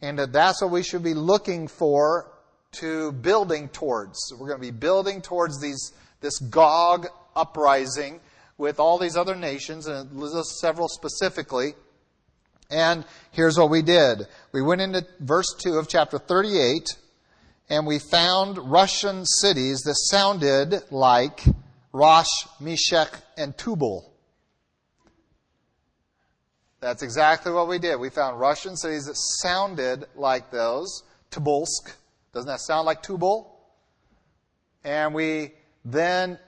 And 0.00 0.18
that's 0.18 0.62
what 0.62 0.70
we 0.70 0.82
should 0.82 1.02
be 1.02 1.14
looking 1.14 1.68
for 1.68 2.30
to 2.72 3.12
building 3.12 3.68
towards. 3.68 4.32
We're 4.32 4.48
going 4.48 4.60
to 4.60 4.66
be 4.66 4.70
building 4.70 5.20
towards 5.22 5.60
these, 5.60 5.92
this 6.20 6.38
Gog 6.38 7.08
uprising 7.34 8.20
with 8.58 8.78
all 8.78 8.98
these 8.98 9.16
other 9.16 9.34
nations, 9.34 9.86
and 9.86 10.10
it 10.10 10.14
lists 10.14 10.60
several 10.60 10.88
specifically. 10.88 11.74
And 12.70 13.04
here's 13.32 13.58
what 13.58 13.70
we 13.70 13.82
did. 13.82 14.26
We 14.52 14.62
went 14.62 14.80
into 14.80 15.04
verse 15.18 15.52
2 15.58 15.78
of 15.78 15.88
chapter 15.88 16.18
38, 16.18 16.96
and 17.68 17.86
we 17.86 17.98
found 17.98 18.58
Russian 18.58 19.26
cities 19.26 19.80
that 19.82 19.96
sounded 19.96 20.82
like 20.90 21.44
Rosh, 21.92 22.28
Meshech, 22.60 23.10
and 23.36 23.56
Tubal. 23.58 24.10
That's 26.80 27.02
exactly 27.02 27.52
what 27.52 27.68
we 27.68 27.78
did. 27.78 27.96
We 28.00 28.08
found 28.08 28.40
Russian 28.40 28.76
cities 28.76 29.04
that 29.04 29.16
sounded 29.16 30.06
like 30.14 30.50
those. 30.50 31.02
Tobolsk. 31.30 31.94
Doesn't 32.32 32.48
that 32.48 32.60
sound 32.60 32.86
like 32.86 33.02
Tubal? 33.02 33.54
And 34.82 35.12
we 35.12 35.52
then 35.84 36.38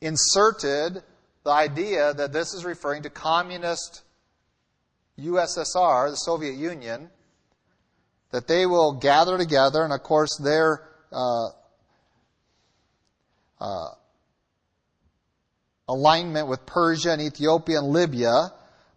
inserted 0.00 1.02
the 1.44 1.50
idea 1.50 2.14
that 2.14 2.32
this 2.32 2.54
is 2.54 2.64
referring 2.64 3.02
to 3.02 3.10
communist 3.10 4.03
USSR, 5.18 6.10
the 6.10 6.16
Soviet 6.16 6.54
Union, 6.54 7.10
that 8.30 8.48
they 8.48 8.66
will 8.66 8.92
gather 8.92 9.38
together, 9.38 9.84
and 9.84 9.92
of 9.92 10.02
course, 10.02 10.36
their 10.42 10.82
uh, 11.12 11.48
uh, 13.60 13.88
alignment 15.88 16.48
with 16.48 16.66
Persia 16.66 17.12
and 17.12 17.22
Ethiopia 17.22 17.78
and 17.78 17.88
Libya 17.88 18.52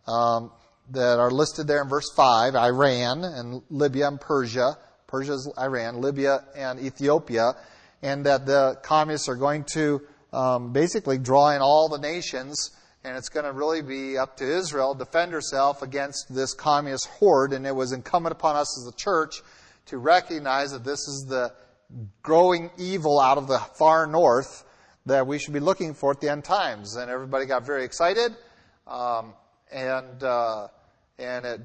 um, 0.08 0.52
that 0.92 1.20
are 1.20 1.32
listed 1.32 1.68
there 1.68 1.82
in 1.82 1.90
verse 1.90 2.10
5 2.16 2.56
Iran 2.56 3.24
and 3.24 3.62
Libya 3.70 4.08
and 4.08 4.20
Persia. 4.20 4.78
Persia's 5.08 5.50
Iran, 5.58 6.02
Libya 6.02 6.44
and 6.56 6.80
Ethiopia. 6.80 7.54
And 8.02 8.26
that 8.26 8.46
the 8.46 8.78
communists 8.84 9.30
are 9.30 9.36
going 9.36 9.66
to 9.74 10.02
um, 10.34 10.74
basically 10.74 11.18
draw 11.18 11.52
in 11.52 11.62
all 11.62 11.90
the 11.90 11.98
nations 11.98 12.72
and 13.04 13.16
it's 13.16 13.30
going 13.30 13.46
to 13.46 13.52
really 13.52 13.82
be 13.82 14.18
up 14.18 14.38
to 14.38 14.46
Israel 14.46 14.94
to 14.94 15.00
defend 15.00 15.32
herself 15.32 15.82
against 15.82 16.34
this 16.34 16.54
communist 16.54 17.08
horde. 17.08 17.54
And 17.54 17.66
it 17.66 17.76
was 17.76 17.92
incumbent 17.92 18.34
upon 18.34 18.56
us 18.56 18.78
as 18.80 18.88
a 18.88 18.96
church 18.96 19.42
to 19.88 19.98
recognize 19.98 20.72
that 20.72 20.84
this 20.84 21.08
is 21.08 21.26
the 21.28 21.54
growing 22.22 22.70
evil 22.78 23.20
out 23.20 23.38
of 23.38 23.48
the 23.48 23.60
far 23.60 24.08
north 24.08 24.66
that 25.06 25.26
we 25.26 25.40
should 25.40 25.54
be 25.54 25.62
looking 25.62 25.94
for 25.94 26.12
at 26.12 26.20
the 26.20 26.30
end 26.30 26.44
times. 26.44 26.96
And 26.96 27.10
everybody 27.10 27.46
got 27.46 27.66
very 27.66 27.86
excited, 27.86 28.36
um, 28.86 29.34
and 29.72 30.22
uh, 30.22 30.68
and 31.18 31.46
it 31.46 31.62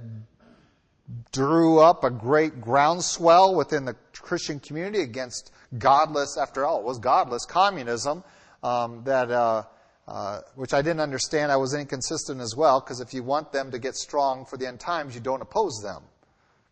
drew 1.33 1.81
up 1.81 2.05
a 2.05 2.11
great 2.11 2.61
groundswell 2.61 3.57
within 3.57 3.85
the 3.85 3.97
Christian 4.13 4.61
community 4.61 5.03
against 5.03 5.51
godless, 5.77 6.39
after 6.39 6.65
all, 6.65 6.79
it 6.79 6.85
was 6.85 6.99
godless 6.99 7.45
communism 7.45 8.23
um, 8.63 9.03
that. 9.05 9.31
Uh, 9.31 9.65
uh, 10.13 10.41
which 10.57 10.75
I 10.75 10.83
didn't 10.83 11.01
understand. 11.01 11.51
I 11.51 11.57
was 11.57 11.75
inconsistent 11.75 12.41
as 12.43 12.55
well, 12.55 12.81
because 12.81 13.01
if 13.01 13.15
you 13.15 13.23
want 13.23 13.51
them 13.51 13.71
to 13.71 13.79
get 13.79 13.97
strong 13.97 14.45
for 14.45 14.59
the 14.59 14.67
end 14.67 14.79
times, 14.79 15.15
you 15.15 15.23
don't 15.23 15.41
oppose 15.41 15.81
them, 15.83 16.03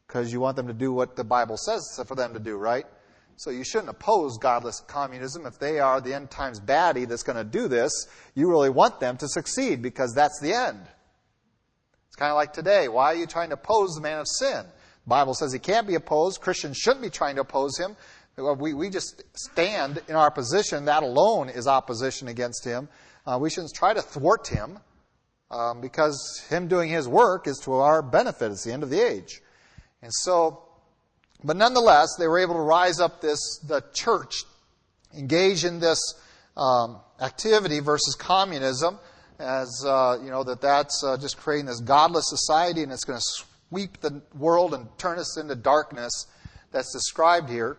because 0.06 0.30
you 0.30 0.40
want 0.40 0.56
them 0.56 0.66
to 0.66 0.74
do 0.74 0.92
what 0.92 1.16
the 1.16 1.24
Bible 1.24 1.56
says 1.56 1.82
for 2.06 2.14
them 2.14 2.34
to 2.34 2.38
do, 2.38 2.56
right? 2.56 2.84
So 3.36 3.48
you 3.48 3.64
shouldn't 3.64 3.88
oppose 3.88 4.36
godless 4.36 4.80
communism. 4.80 5.46
If 5.46 5.58
they 5.58 5.80
are 5.80 6.02
the 6.02 6.12
end 6.12 6.30
times 6.30 6.60
baddie 6.60 7.08
that's 7.08 7.22
going 7.22 7.38
to 7.38 7.44
do 7.44 7.68
this, 7.68 8.06
you 8.34 8.50
really 8.50 8.68
want 8.68 9.00
them 9.00 9.16
to 9.16 9.26
succeed, 9.26 9.80
because 9.80 10.12
that's 10.12 10.38
the 10.42 10.52
end. 10.52 10.82
It's 12.08 12.16
kind 12.16 12.30
of 12.30 12.36
like 12.36 12.52
today. 12.52 12.88
Why 12.88 13.06
are 13.06 13.16
you 13.16 13.26
trying 13.26 13.48
to 13.48 13.54
oppose 13.54 13.94
the 13.94 14.02
man 14.02 14.18
of 14.18 14.28
sin? 14.28 14.66
The 15.04 15.08
Bible 15.08 15.32
says 15.32 15.54
he 15.54 15.58
can't 15.58 15.86
be 15.86 15.94
opposed. 15.94 16.42
Christians 16.42 16.76
shouldn't 16.76 17.00
be 17.00 17.08
trying 17.08 17.36
to 17.36 17.40
oppose 17.40 17.78
him. 17.78 17.96
We, 18.36 18.74
we 18.74 18.90
just 18.90 19.22
stand 19.34 20.02
in 20.08 20.16
our 20.16 20.30
position. 20.30 20.84
That 20.84 21.02
alone 21.02 21.48
is 21.48 21.66
opposition 21.66 22.28
against 22.28 22.64
him. 22.64 22.88
Uh, 23.26 23.38
we 23.40 23.50
shouldn't 23.50 23.74
try 23.74 23.92
to 23.92 24.02
thwart 24.02 24.48
him 24.48 24.78
um, 25.50 25.80
because 25.80 26.42
him 26.48 26.68
doing 26.68 26.88
his 26.88 27.08
work 27.08 27.46
is 27.46 27.58
to 27.58 27.72
our 27.74 28.02
benefit. 28.02 28.52
It's 28.52 28.64
the 28.64 28.72
end 28.72 28.82
of 28.82 28.90
the 28.90 29.00
age. 29.00 29.40
And 30.02 30.12
so, 30.12 30.62
but 31.44 31.56
nonetheless, 31.56 32.08
they 32.18 32.28
were 32.28 32.38
able 32.38 32.54
to 32.54 32.60
rise 32.60 33.00
up 33.00 33.20
this, 33.20 33.58
the 33.66 33.82
church, 33.92 34.44
engage 35.16 35.64
in 35.64 35.80
this 35.80 36.00
um, 36.56 37.00
activity 37.20 37.80
versus 37.80 38.14
communism, 38.14 38.98
as, 39.38 39.84
uh, 39.86 40.18
you 40.22 40.30
know, 40.30 40.44
that 40.44 40.60
that's 40.60 41.02
uh, 41.04 41.16
just 41.16 41.36
creating 41.38 41.66
this 41.66 41.80
godless 41.80 42.28
society 42.28 42.82
and 42.82 42.92
it's 42.92 43.04
going 43.04 43.18
to 43.18 43.24
sweep 43.68 44.00
the 44.00 44.22
world 44.36 44.74
and 44.74 44.86
turn 44.98 45.18
us 45.18 45.38
into 45.38 45.54
darkness 45.54 46.26
that's 46.72 46.92
described 46.92 47.48
here. 47.48 47.78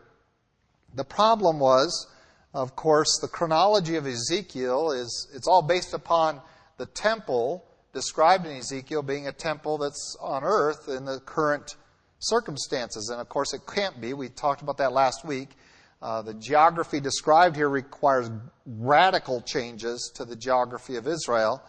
The 0.95 1.03
problem 1.03 1.59
was 1.59 2.07
of 2.53 2.75
course, 2.75 3.19
the 3.21 3.27
chronology 3.27 3.95
of 3.95 4.05
Ezekiel 4.05 4.91
is 4.91 5.29
it's 5.33 5.47
all 5.47 5.61
based 5.61 5.93
upon 5.93 6.41
the 6.77 6.85
temple 6.85 7.65
described 7.93 8.45
in 8.45 8.57
Ezekiel 8.57 9.01
being 9.01 9.27
a 9.27 9.31
temple 9.31 9.77
that's 9.77 10.17
on 10.21 10.43
earth 10.43 10.87
in 10.89 11.05
the 11.05 11.19
current 11.19 11.75
circumstances. 12.19 13.09
And 13.09 13.21
of 13.21 13.29
course, 13.29 13.53
it 13.53 13.61
can't 13.67 13.99
be. 14.01 14.13
We 14.13 14.29
talked 14.29 14.61
about 14.61 14.77
that 14.77 14.91
last 14.91 15.25
week. 15.25 15.49
Uh, 16.01 16.21
the 16.23 16.33
geography 16.33 16.99
described 16.99 17.55
here 17.55 17.69
requires 17.69 18.29
radical 18.65 19.41
changes 19.41 20.11
to 20.15 20.25
the 20.25 20.35
geography 20.35 20.95
of 20.95 21.07
Israel, 21.07 21.61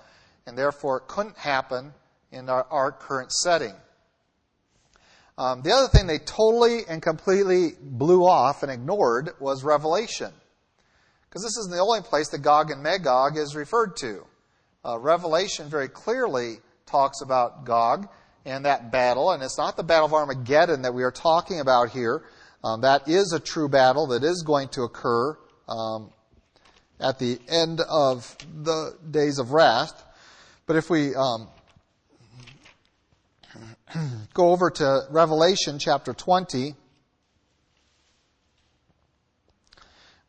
and 0.47 0.57
therefore 0.57 0.99
it 0.99 1.07
couldn't 1.07 1.37
happen 1.37 1.93
in 2.31 2.49
our, 2.49 2.67
our 2.71 2.93
current 2.93 3.31
setting. 3.31 3.75
Um, 5.37 5.62
the 5.62 5.73
other 5.73 5.89
thing 5.89 6.07
they 6.07 6.19
totally 6.19 6.81
and 6.89 7.03
completely 7.03 7.73
blew 7.81 8.25
off 8.25 8.62
and 8.62 8.73
ignored 8.73 9.31
was 9.39 9.65
Revelation. 9.65 10.33
Because 11.33 11.45
this 11.45 11.57
isn't 11.57 11.73
the 11.73 11.81
only 11.81 12.03
place 12.03 12.29
that 12.29 12.43
Gog 12.43 12.71
and 12.71 12.83
Magog 12.83 13.39
is 13.39 13.57
referred 13.57 13.97
to. 14.01 14.27
Uh, 14.85 14.99
Revelation 14.99 15.67
very 15.71 15.89
clearly 15.89 16.57
talks 16.85 17.23
about 17.23 17.65
Gog 17.65 18.07
and 18.45 18.67
that 18.67 18.93
battle, 18.93 19.31
and 19.31 19.43
it's 19.43 19.57
not 19.57 19.79
the 19.79 19.83
Battle 19.83 20.05
of 20.05 20.12
Armageddon 20.12 20.83
that 20.83 20.93
we 20.93 21.03
are 21.05 21.11
talking 21.11 21.61
about 21.61 21.89
here. 21.89 22.23
Um, 22.62 22.83
that 22.83 23.09
is 23.09 23.33
a 23.33 23.41
true 23.41 23.71
battle 23.71 24.09
that 24.09 24.23
is 24.23 24.43
going 24.47 24.69
to 24.71 24.83
occur 24.83 25.39
um, 25.71 26.11
at 27.01 27.19
the 27.19 27.41
end 27.49 27.81
of 27.81 28.37
the 28.62 28.99
days 29.11 29.39
of 29.39 29.53
wrath. 29.53 30.05
But 30.67 30.77
if 30.77 30.91
we 30.91 31.15
um, 31.15 31.49
go 34.35 34.51
over 34.51 34.69
to 34.69 35.01
Revelation 35.09 35.79
chapter 35.79 36.12
20, 36.12 36.75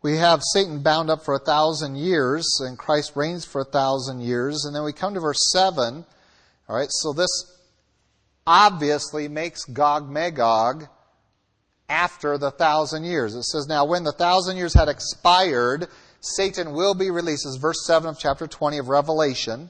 we 0.04 0.18
have 0.18 0.42
Satan 0.52 0.84
bound 0.84 1.10
up 1.10 1.24
for 1.24 1.34
a 1.34 1.40
thousand 1.40 1.96
years, 1.96 2.60
and 2.60 2.78
Christ 2.78 3.14
reigns 3.16 3.46
for 3.46 3.62
a 3.62 3.66
thousand 3.66 4.20
years. 4.20 4.66
And 4.66 4.76
then 4.76 4.84
we 4.84 4.92
come 4.92 5.14
to 5.14 5.22
verse 5.22 5.52
7. 5.54 6.06
All 6.68 6.76
right, 6.76 6.92
so 6.92 7.14
this 7.14 7.30
obviously 8.46 9.30
makes 9.30 9.64
Gog 9.64 10.10
Magog 10.10 10.88
after 11.88 12.38
the 12.38 12.52
thousand 12.52 13.06
years. 13.06 13.34
It 13.34 13.44
says, 13.44 13.66
Now, 13.68 13.86
when 13.86 14.04
the 14.04 14.12
thousand 14.12 14.58
years 14.58 14.74
had 14.74 14.90
expired, 14.90 15.88
Satan 16.20 16.74
will 16.74 16.96
be 16.96 17.10
released. 17.10 17.46
This 17.46 17.56
is 17.56 17.62
verse 17.62 17.86
7 17.86 18.10
of 18.10 18.20
chapter 18.20 18.46
20 18.46 18.80
of 18.80 18.90
Revelation. 18.90 19.70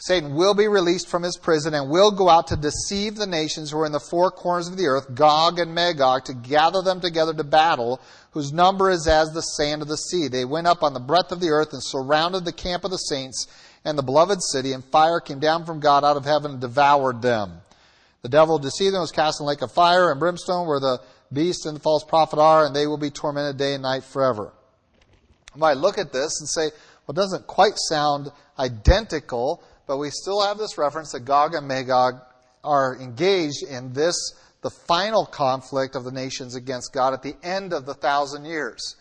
Satan 0.00 0.34
will 0.34 0.54
be 0.54 0.66
released 0.66 1.08
from 1.08 1.22
his 1.22 1.36
prison 1.36 1.74
and 1.74 1.90
will 1.90 2.10
go 2.10 2.30
out 2.30 2.46
to 2.48 2.56
deceive 2.56 3.16
the 3.16 3.26
nations 3.26 3.70
who 3.70 3.78
are 3.78 3.86
in 3.86 3.92
the 3.92 4.00
four 4.00 4.30
corners 4.30 4.66
of 4.66 4.78
the 4.78 4.86
earth, 4.86 5.14
Gog 5.14 5.58
and 5.58 5.74
Magog, 5.74 6.24
to 6.24 6.32
gather 6.32 6.80
them 6.80 7.02
together 7.02 7.34
to 7.34 7.44
battle, 7.44 8.00
whose 8.30 8.50
number 8.50 8.88
is 8.88 9.06
as 9.06 9.30
the 9.32 9.42
sand 9.42 9.82
of 9.82 9.88
the 9.88 9.98
sea. 9.98 10.26
They 10.26 10.46
went 10.46 10.66
up 10.66 10.82
on 10.82 10.94
the 10.94 11.00
breadth 11.00 11.32
of 11.32 11.40
the 11.40 11.50
earth 11.50 11.74
and 11.74 11.84
surrounded 11.84 12.46
the 12.46 12.52
camp 12.52 12.84
of 12.84 12.90
the 12.90 12.96
saints 12.96 13.46
and 13.84 13.98
the 13.98 14.02
beloved 14.02 14.42
city, 14.42 14.72
and 14.72 14.82
fire 14.82 15.20
came 15.20 15.38
down 15.38 15.66
from 15.66 15.80
God 15.80 16.02
out 16.02 16.16
of 16.16 16.24
heaven 16.24 16.52
and 16.52 16.60
devoured 16.60 17.20
them. 17.20 17.60
The 18.22 18.30
devil 18.30 18.58
deceived 18.58 18.94
them 18.94 19.02
was 19.02 19.12
cast 19.12 19.40
in 19.40 19.44
the 19.44 19.48
lake 19.48 19.60
of 19.60 19.70
fire 19.70 20.10
and 20.10 20.18
brimstone, 20.18 20.66
where 20.66 20.80
the 20.80 21.00
beast 21.30 21.66
and 21.66 21.76
the 21.76 21.80
false 21.80 22.04
prophet 22.04 22.38
are, 22.38 22.64
and 22.64 22.74
they 22.74 22.86
will 22.86 22.98
be 22.98 23.10
tormented 23.10 23.58
day 23.58 23.74
and 23.74 23.82
night 23.82 24.04
forever. 24.04 24.50
I 25.54 25.58
might 25.58 25.76
look 25.76 25.98
at 25.98 26.12
this 26.12 26.40
and 26.40 26.48
say, 26.48 26.74
well, 27.06 27.12
it 27.12 27.16
doesn't 27.16 27.46
quite 27.46 27.74
sound 27.76 28.30
identical, 28.58 29.62
but 29.90 29.96
we 29.96 30.08
still 30.10 30.40
have 30.40 30.56
this 30.56 30.78
reference 30.78 31.10
that 31.10 31.24
Gog 31.24 31.52
and 31.52 31.66
Magog 31.66 32.20
are 32.62 32.96
engaged 33.00 33.64
in 33.68 33.92
this, 33.92 34.14
the 34.62 34.70
final 34.70 35.26
conflict 35.26 35.96
of 35.96 36.04
the 36.04 36.12
nations 36.12 36.54
against 36.54 36.92
God 36.92 37.12
at 37.12 37.24
the 37.24 37.34
end 37.42 37.72
of 37.72 37.86
the 37.86 37.94
thousand 37.94 38.44
years. 38.44 38.94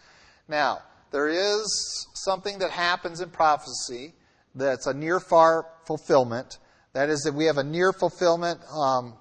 Now, 0.47 0.79
there 1.11 1.27
is 1.27 2.07
something 2.15 2.57
that 2.57 2.71
happens 2.71 3.21
in 3.21 3.29
prophecy 3.29 4.15
that's 4.55 4.87
a 4.87 4.93
near 4.95 5.19
far 5.19 5.67
fulfillment. 5.85 6.57
That 6.93 7.09
is, 7.09 7.21
that 7.21 7.35
we 7.35 7.45
have 7.45 7.59
a 7.59 7.63
near 7.63 7.93
fulfillment 7.93 8.59
um, 8.75 9.13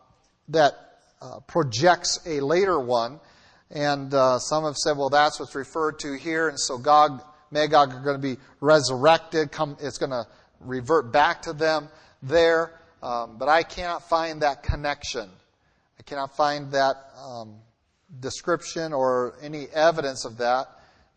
that 0.48 0.72
uh, 1.20 1.40
projects 1.40 2.18
a 2.24 2.40
later 2.40 2.80
one. 2.80 3.20
And 3.70 4.14
uh, 4.14 4.38
some 4.38 4.64
have 4.64 4.76
said, 4.76 4.96
well, 4.96 5.10
that's 5.10 5.38
what's 5.38 5.54
referred 5.54 5.98
to 5.98 6.14
here. 6.14 6.48
And 6.48 6.58
so 6.58 6.78
Gog, 6.78 7.22
Magog 7.50 7.92
are 7.92 8.00
going 8.00 8.16
to 8.16 8.36
be 8.36 8.40
resurrected. 8.62 9.52
Come, 9.52 9.76
it's 9.82 9.98
going 9.98 10.12
to 10.12 10.24
revert 10.60 11.12
back 11.12 11.42
to 11.42 11.52
them 11.52 11.88
there. 12.22 12.72
Um, 13.02 13.36
but 13.38 13.48
I 13.48 13.62
cannot 13.62 14.08
find 14.08 14.42
that 14.42 14.62
connection. 14.62 15.28
I 15.98 16.02
cannot 16.02 16.36
find 16.36 16.72
that 16.72 16.96
um, 17.24 17.56
description 18.20 18.92
or 18.92 19.34
any 19.42 19.66
evidence 19.72 20.24
of 20.24 20.38
that. 20.38 20.68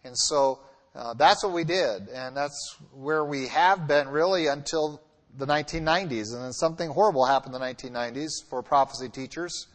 And 0.04 0.18
so 0.18 0.60
uh, 0.96 1.14
that's 1.14 1.44
what 1.44 1.54
we 1.54 1.64
did. 1.64 2.10
And 2.10 2.36
that's 2.36 2.78
where 2.94 3.24
we 3.24 3.48
have 3.48 3.88
been 3.88 4.10
really 4.10 4.48
until 4.48 5.02
the 5.38 5.48
1990s. 5.48 6.34
And 6.34 6.44
then 6.44 6.54
something 6.54 6.90
horrible 6.90 7.26
happened 7.26 7.56
in 7.56 7.62
the 7.62 7.68
1990s 7.68 8.32
for 8.50 8.62
prophecy 8.62 9.10
teachers. 9.10 9.68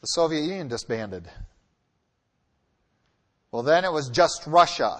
The 0.00 0.06
Soviet 0.08 0.42
Union 0.42 0.68
disbanded. 0.68 1.24
Well, 3.50 3.62
then 3.62 3.84
it 3.84 3.92
was 3.92 4.10
just 4.10 4.42
Russia. 4.46 4.98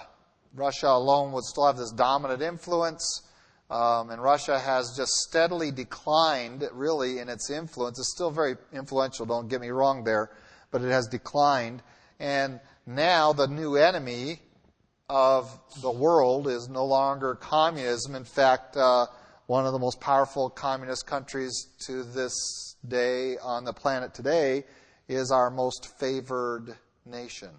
Russia 0.55 0.87
alone 0.87 1.33
would 1.33 1.45
still 1.45 1.67
have 1.67 1.77
this 1.77 1.91
dominant 1.91 2.41
influence. 2.41 3.23
Um, 3.71 4.11
and 4.11 4.23
Russia 4.23 4.59
has 4.59 4.95
just 4.97 5.13
steadily 5.29 5.71
declined, 5.71 6.69
really, 6.73 7.19
in 7.19 7.29
its 7.29 7.51
influence. 7.51 7.99
It's 7.99 8.13
still 8.13 8.31
very 8.31 8.57
influential, 8.73 9.27
don't 9.27 9.49
get 9.49 9.61
me 9.61 9.71
wrong 9.71 10.05
there, 10.05 10.31
but 10.71 10.83
it 10.83 10.91
has 10.91 11.07
declined. 11.07 11.83
And 12.21 12.61
now 12.87 13.33
the 13.33 13.47
new 13.47 13.77
enemy 13.77 14.41
of 15.09 15.59
the 15.81 15.91
world 15.91 16.49
is 16.49 16.69
no 16.69 16.85
longer 16.85 17.35
communism. 17.35 18.15
In 18.15 18.25
fact, 18.25 18.77
uh, 18.77 19.07
one 19.47 19.67
of 19.67 19.73
the 19.73 19.79
most 19.79 20.01
powerful 20.01 20.51
communist 20.51 21.07
countries 21.07 21.69
to 21.87 22.03
this 22.03 22.77
day 22.87 23.37
on 23.39 23.65
the 23.65 23.73
planet 23.73 24.15
today 24.15 24.65
is 25.09 25.31
our 25.31 25.51
most 25.51 25.99
favored 25.99 26.75
nation 27.05 27.51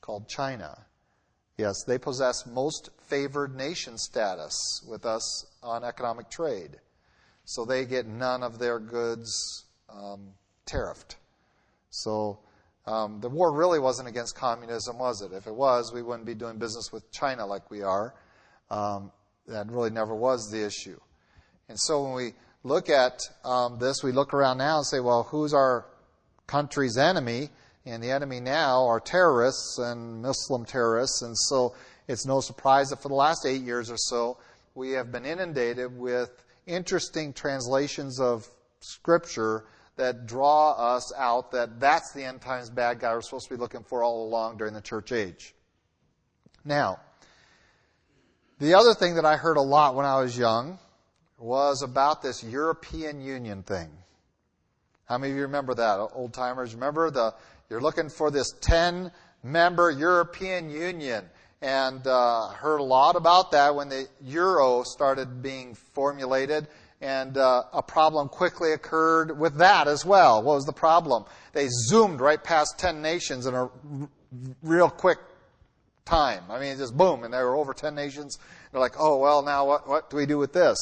called 0.00 0.28
China. 0.28 0.86
Yes, 1.62 1.84
they 1.84 1.96
possess 1.96 2.44
most 2.44 2.90
favored 3.06 3.54
nation 3.54 3.96
status 3.96 4.84
with 4.88 5.06
us 5.06 5.46
on 5.62 5.84
economic 5.84 6.28
trade. 6.28 6.70
So 7.44 7.64
they 7.64 7.86
get 7.86 8.04
none 8.04 8.42
of 8.42 8.58
their 8.58 8.80
goods 8.80 9.66
um, 9.88 10.30
tariffed. 10.66 11.14
So 11.90 12.40
um, 12.84 13.20
the 13.20 13.28
war 13.28 13.52
really 13.52 13.78
wasn't 13.78 14.08
against 14.08 14.34
communism, 14.34 14.98
was 14.98 15.22
it? 15.22 15.32
If 15.32 15.46
it 15.46 15.54
was, 15.54 15.92
we 15.94 16.02
wouldn't 16.02 16.26
be 16.26 16.34
doing 16.34 16.58
business 16.58 16.90
with 16.92 17.08
China 17.12 17.46
like 17.46 17.70
we 17.70 17.82
are. 17.82 18.12
Um, 18.68 19.12
that 19.46 19.70
really 19.70 19.90
never 19.90 20.16
was 20.16 20.50
the 20.50 20.66
issue. 20.66 20.98
And 21.68 21.78
so 21.78 22.02
when 22.02 22.14
we 22.14 22.32
look 22.64 22.90
at 22.90 23.20
um, 23.44 23.78
this, 23.78 24.02
we 24.02 24.10
look 24.10 24.34
around 24.34 24.58
now 24.58 24.78
and 24.78 24.86
say, 24.86 24.98
well, 24.98 25.22
who's 25.22 25.54
our 25.54 25.86
country's 26.48 26.98
enemy? 26.98 27.50
And 27.84 28.02
the 28.02 28.10
enemy 28.10 28.40
now 28.40 28.86
are 28.86 29.00
terrorists 29.00 29.78
and 29.78 30.22
Muslim 30.22 30.64
terrorists. 30.64 31.22
And 31.22 31.36
so 31.36 31.74
it's 32.06 32.26
no 32.26 32.40
surprise 32.40 32.90
that 32.90 33.02
for 33.02 33.08
the 33.08 33.14
last 33.14 33.44
eight 33.44 33.62
years 33.62 33.90
or 33.90 33.96
so, 33.96 34.38
we 34.74 34.92
have 34.92 35.10
been 35.10 35.26
inundated 35.26 35.96
with 35.96 36.30
interesting 36.66 37.32
translations 37.32 38.20
of 38.20 38.48
Scripture 38.80 39.64
that 39.96 40.26
draw 40.26 40.72
us 40.72 41.12
out 41.16 41.52
that 41.52 41.78
that's 41.78 42.12
the 42.12 42.24
end 42.24 42.40
times 42.40 42.70
bad 42.70 43.00
guy 43.00 43.12
we're 43.14 43.20
supposed 43.20 43.48
to 43.48 43.54
be 43.54 43.60
looking 43.60 43.82
for 43.82 44.02
all 44.02 44.26
along 44.26 44.56
during 44.56 44.74
the 44.74 44.80
church 44.80 45.12
age. 45.12 45.54
Now, 46.64 47.00
the 48.58 48.74
other 48.74 48.94
thing 48.94 49.16
that 49.16 49.24
I 49.24 49.36
heard 49.36 49.56
a 49.56 49.62
lot 49.62 49.94
when 49.94 50.06
I 50.06 50.20
was 50.20 50.38
young 50.38 50.78
was 51.38 51.82
about 51.82 52.22
this 52.22 52.42
European 52.44 53.20
Union 53.20 53.62
thing. 53.64 53.90
How 55.12 55.18
many 55.18 55.32
of 55.32 55.36
you 55.36 55.42
remember 55.42 55.74
that, 55.74 56.08
old 56.14 56.32
timers? 56.32 56.72
Remember 56.72 57.10
the 57.10 57.34
you're 57.68 57.82
looking 57.82 58.08
for 58.08 58.30
this 58.30 58.50
10 58.62 59.12
member 59.42 59.90
European 59.90 60.70
Union 60.70 61.26
and 61.60 62.06
uh, 62.06 62.48
heard 62.48 62.78
a 62.78 62.82
lot 62.82 63.14
about 63.14 63.50
that 63.50 63.74
when 63.74 63.90
the 63.90 64.08
euro 64.22 64.84
started 64.84 65.42
being 65.42 65.74
formulated. 65.74 66.66
And 67.02 67.36
uh, 67.36 67.64
a 67.74 67.82
problem 67.82 68.30
quickly 68.30 68.72
occurred 68.72 69.38
with 69.38 69.58
that 69.58 69.86
as 69.86 70.02
well. 70.02 70.42
What 70.42 70.54
was 70.54 70.64
the 70.64 70.72
problem? 70.72 71.26
They 71.52 71.68
zoomed 71.68 72.22
right 72.22 72.42
past 72.42 72.78
10 72.78 73.02
nations 73.02 73.44
in 73.44 73.52
a 73.52 73.64
r- 73.64 73.70
real 74.62 74.88
quick 74.88 75.18
time. 76.06 76.44
I 76.48 76.58
mean, 76.58 76.78
just 76.78 76.96
boom, 76.96 77.22
and 77.22 77.34
there 77.34 77.44
were 77.44 77.56
over 77.56 77.74
10 77.74 77.94
nations. 77.94 78.38
They're 78.70 78.80
like, 78.80 78.94
oh, 78.98 79.18
well, 79.18 79.42
now 79.42 79.66
what, 79.66 79.86
what 79.86 80.08
do 80.08 80.16
we 80.16 80.24
do 80.24 80.38
with 80.38 80.54
this? 80.54 80.78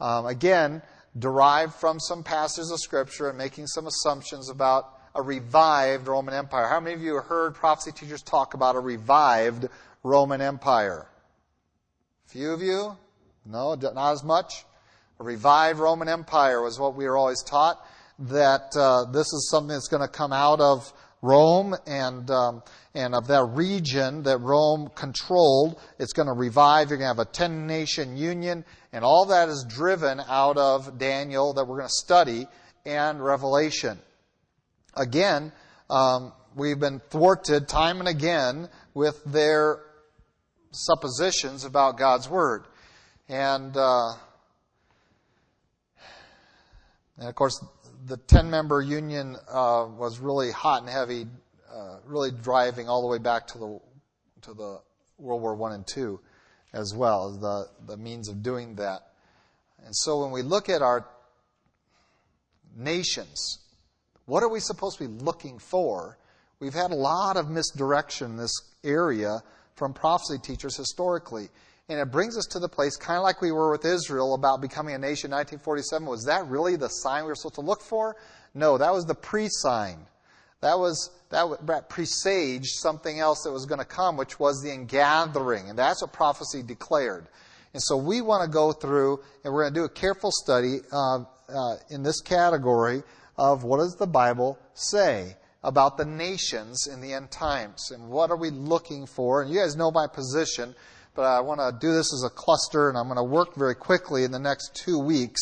Um, 0.00 0.26
again, 0.26 0.82
derived 1.18 1.74
from 1.74 1.98
some 1.98 2.22
passages 2.22 2.70
of 2.70 2.78
Scripture 2.80 3.28
and 3.28 3.38
making 3.38 3.66
some 3.66 3.86
assumptions 3.86 4.50
about 4.50 4.92
a 5.14 5.22
revived 5.22 6.08
Roman 6.08 6.34
Empire. 6.34 6.66
How 6.68 6.80
many 6.80 6.94
of 6.94 7.02
you 7.02 7.16
have 7.16 7.24
heard 7.24 7.54
prophecy 7.54 7.92
teachers 7.92 8.22
talk 8.22 8.54
about 8.54 8.76
a 8.76 8.80
revived 8.80 9.68
Roman 10.02 10.40
Empire? 10.40 11.06
A 12.26 12.30
few 12.30 12.52
of 12.52 12.60
you? 12.60 12.96
No, 13.46 13.74
not 13.74 14.12
as 14.12 14.22
much. 14.22 14.64
A 15.18 15.24
revived 15.24 15.78
Roman 15.78 16.08
Empire 16.08 16.60
was 16.60 16.78
what 16.78 16.94
we 16.94 17.06
were 17.06 17.16
always 17.16 17.42
taught. 17.42 17.78
That 18.18 18.74
uh, 18.76 19.04
this 19.10 19.32
is 19.32 19.48
something 19.50 19.68
that's 19.68 19.88
going 19.88 20.02
to 20.02 20.08
come 20.08 20.32
out 20.32 20.60
of 20.60 20.92
Rome 21.22 21.74
and 21.86 22.30
um, 22.30 22.62
and 22.94 23.14
of 23.14 23.26
that 23.28 23.44
region 23.44 24.22
that 24.24 24.38
Rome 24.38 24.90
controlled. 24.94 25.80
It's 25.98 26.12
going 26.12 26.28
to 26.28 26.34
revive. 26.34 26.90
You're 26.90 26.98
going 26.98 27.14
to 27.14 27.22
have 27.22 27.26
a 27.26 27.30
ten 27.30 27.66
nation 27.66 28.16
union, 28.16 28.64
and 28.92 29.04
all 29.04 29.26
that 29.26 29.48
is 29.48 29.64
driven 29.68 30.20
out 30.20 30.56
of 30.56 30.98
Daniel 30.98 31.54
that 31.54 31.66
we're 31.66 31.78
going 31.78 31.88
to 31.88 31.94
study 31.94 32.46
and 32.84 33.22
Revelation. 33.22 33.98
Again, 34.94 35.52
um, 35.90 36.32
we've 36.54 36.78
been 36.78 37.00
thwarted 37.10 37.68
time 37.68 37.98
and 37.98 38.08
again 38.08 38.68
with 38.94 39.22
their 39.24 39.80
suppositions 40.70 41.64
about 41.64 41.98
God's 41.98 42.28
Word. 42.28 42.64
And, 43.28 43.76
uh, 43.76 44.12
and 47.18 47.28
of 47.28 47.34
course, 47.34 47.62
the 48.06 48.16
10 48.16 48.50
member 48.50 48.80
union 48.80 49.36
uh, 49.48 49.86
was 49.98 50.20
really 50.20 50.52
hot 50.52 50.80
and 50.80 50.90
heavy, 50.90 51.26
uh, 51.72 51.96
really 52.04 52.30
driving 52.30 52.88
all 52.88 53.02
the 53.02 53.08
way 53.08 53.18
back 53.18 53.48
to 53.48 53.58
the, 53.58 53.80
to 54.42 54.54
the 54.54 54.80
World 55.18 55.42
War 55.42 55.70
I 55.70 55.74
and 55.74 55.84
II 55.96 56.18
as 56.72 56.94
well, 56.94 57.30
as 57.30 57.38
the, 57.40 57.68
the 57.86 57.96
means 57.96 58.28
of 58.28 58.42
doing 58.42 58.76
that. 58.76 59.00
And 59.84 59.94
so 59.94 60.22
when 60.22 60.30
we 60.30 60.42
look 60.42 60.68
at 60.68 60.82
our 60.82 61.08
nations, 62.76 63.58
what 64.26 64.42
are 64.42 64.48
we 64.48 64.60
supposed 64.60 64.98
to 64.98 65.08
be 65.08 65.24
looking 65.24 65.58
for? 65.58 66.18
We've 66.60 66.74
had 66.74 66.92
a 66.92 66.96
lot 66.96 67.36
of 67.36 67.50
misdirection 67.50 68.32
in 68.32 68.36
this 68.36 68.52
area 68.84 69.42
from 69.74 69.92
prophecy 69.92 70.38
teachers 70.38 70.76
historically. 70.76 71.48
And 71.88 72.00
it 72.00 72.10
brings 72.10 72.36
us 72.36 72.46
to 72.46 72.58
the 72.58 72.68
place, 72.68 72.96
kind 72.96 73.16
of 73.16 73.22
like 73.22 73.40
we 73.40 73.52
were 73.52 73.70
with 73.70 73.84
Israel 73.84 74.34
about 74.34 74.60
becoming 74.60 74.94
a 74.94 74.98
nation 74.98 75.30
in 75.30 75.36
1947. 75.36 76.06
Was 76.06 76.24
that 76.24 76.46
really 76.48 76.74
the 76.74 76.88
sign 76.88 77.22
we 77.22 77.28
were 77.28 77.36
supposed 77.36 77.54
to 77.56 77.60
look 77.60 77.80
for? 77.80 78.16
No, 78.54 78.76
that 78.76 78.92
was 78.92 79.04
the 79.04 79.14
pre 79.14 79.48
sign. 79.48 79.98
That 80.62 80.78
was 80.78 81.10
that 81.30 81.88
presaged 81.88 82.70
something 82.80 83.20
else 83.20 83.42
that 83.42 83.52
was 83.52 83.66
going 83.66 83.78
to 83.78 83.84
come, 83.84 84.16
which 84.16 84.40
was 84.40 84.62
the 84.62 84.72
ingathering, 84.72 85.68
and 85.68 85.78
that's 85.78 86.02
what 86.02 86.12
prophecy 86.12 86.62
declared. 86.62 87.26
And 87.72 87.82
so 87.82 87.96
we 87.96 88.20
want 88.20 88.42
to 88.42 88.48
go 88.48 88.72
through, 88.72 89.20
and 89.44 89.52
we're 89.52 89.64
going 89.64 89.74
to 89.74 89.80
do 89.80 89.84
a 89.84 89.88
careful 89.88 90.30
study 90.32 90.78
uh, 90.90 91.24
uh, 91.48 91.76
in 91.90 92.02
this 92.02 92.20
category 92.20 93.02
of 93.36 93.64
what 93.64 93.78
does 93.78 93.96
the 93.96 94.06
Bible 94.06 94.58
say 94.74 95.36
about 95.62 95.98
the 95.98 96.04
nations 96.04 96.86
in 96.86 97.00
the 97.00 97.12
end 97.12 97.30
times 97.30 97.90
and 97.90 98.08
what 98.08 98.30
are 98.30 98.36
we 98.36 98.50
looking 98.50 99.04
for. 99.04 99.42
And 99.42 99.50
you 99.52 99.60
guys 99.60 99.76
know 99.76 99.90
my 99.90 100.06
position, 100.06 100.74
but 101.16 101.24
I 101.24 101.40
want 101.40 101.60
to 101.60 101.74
do 101.80 101.92
this 101.92 102.12
as 102.12 102.22
a 102.24 102.30
cluster 102.30 102.88
and 102.88 102.96
I'm 102.98 103.06
going 103.06 103.16
to 103.16 103.24
work 103.24 103.56
very 103.56 103.74
quickly 103.74 104.24
in 104.24 104.30
the 104.30 104.38
next 104.38 104.76
two 104.76 104.98
weeks 104.98 105.40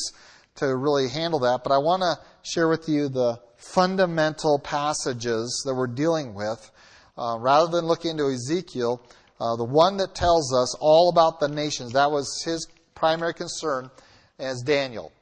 to 0.56 0.74
really 0.74 1.08
handle 1.08 1.40
that. 1.40 1.62
But 1.64 1.72
I 1.72 1.78
want 1.78 2.02
to 2.02 2.16
share 2.42 2.68
with 2.68 2.88
you 2.88 3.08
the 3.08 3.40
fundamental 3.56 4.58
passages 4.60 5.62
that 5.66 5.74
we're 5.74 5.88
dealing 5.88 6.34
with. 6.34 6.70
Uh, 7.18 7.37
rather 7.38 7.70
than 7.70 7.87
looking 7.87 8.12
into 8.12 8.30
Ezekiel, 8.30 9.04
uh, 9.40 9.56
the 9.56 9.64
one 9.64 9.96
that 9.96 10.14
tells 10.14 10.54
us 10.54 10.76
all 10.80 11.08
about 11.08 11.40
the 11.40 11.48
nations, 11.48 11.92
that 11.92 12.10
was 12.10 12.42
his 12.44 12.66
primary 12.94 13.34
concern, 13.34 13.90
as 14.38 14.62
Daniel. 14.62 15.12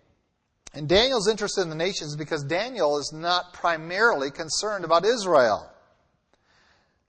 And 0.74 0.88
Daniel's 0.88 1.28
interested 1.28 1.62
in 1.62 1.68
the 1.68 1.74
nations 1.74 2.16
because 2.16 2.44
Daniel 2.44 2.98
is 2.98 3.12
not 3.14 3.52
primarily 3.52 4.30
concerned 4.30 4.84
about 4.84 5.04
Israel. 5.04 5.71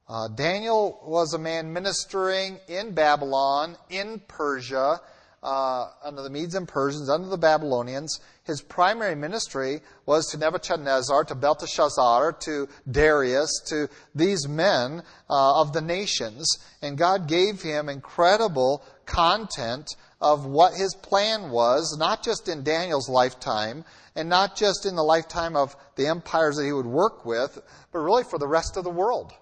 Uh, 0.08 0.28
Daniel 0.28 1.00
was 1.06 1.34
a 1.34 1.40
man 1.40 1.72
ministering 1.72 2.60
in 2.68 2.94
Babylon, 2.94 3.78
in 3.90 4.22
Persia, 4.28 5.00
uh, 5.42 5.90
under 6.04 6.22
the 6.22 6.30
Medes 6.30 6.56
and 6.56 6.68
Persians, 6.68 7.10
under 7.10 7.30
the 7.30 7.38
Babylonians. 7.38 8.20
His 8.44 8.62
primary 8.62 9.16
ministry 9.16 9.82
was 10.06 10.28
to 10.28 10.38
Nebuchadnezzar, 10.38 11.24
to 11.26 11.36
Belteshazzar, 11.36 12.34
to 12.34 12.68
Darius, 12.90 13.62
to 13.68 13.90
these 14.14 14.48
men 14.48 15.04
uh, 15.30 15.62
of 15.62 15.72
the 15.72 15.82
nations. 15.82 16.48
And 16.82 16.98
God 16.98 17.28
gave 17.28 17.62
him 17.62 17.88
incredible 17.88 18.84
content 19.06 19.96
of 20.20 20.46
what 20.46 20.74
his 20.74 20.96
plan 20.96 21.50
was, 21.50 21.96
not 21.98 22.24
just 22.24 22.50
in 22.50 22.64
Daniel's 22.64 23.10
lifetime, 23.10 23.86
and 24.16 24.28
not 24.28 24.56
just 24.58 24.86
in 24.86 24.96
the 24.96 25.04
lifetime 25.04 25.56
of 25.56 25.76
the 25.96 26.08
empires 26.08 26.58
that 26.58 26.66
he 26.66 26.74
would 26.74 26.86
work 26.86 27.26
with, 27.26 27.58
but 27.92 28.00
really 28.00 28.24
for 28.24 28.38
the 28.38 28.48
rest 28.48 28.76
of 28.76 28.84
the 28.84 28.90
world. 28.90 29.34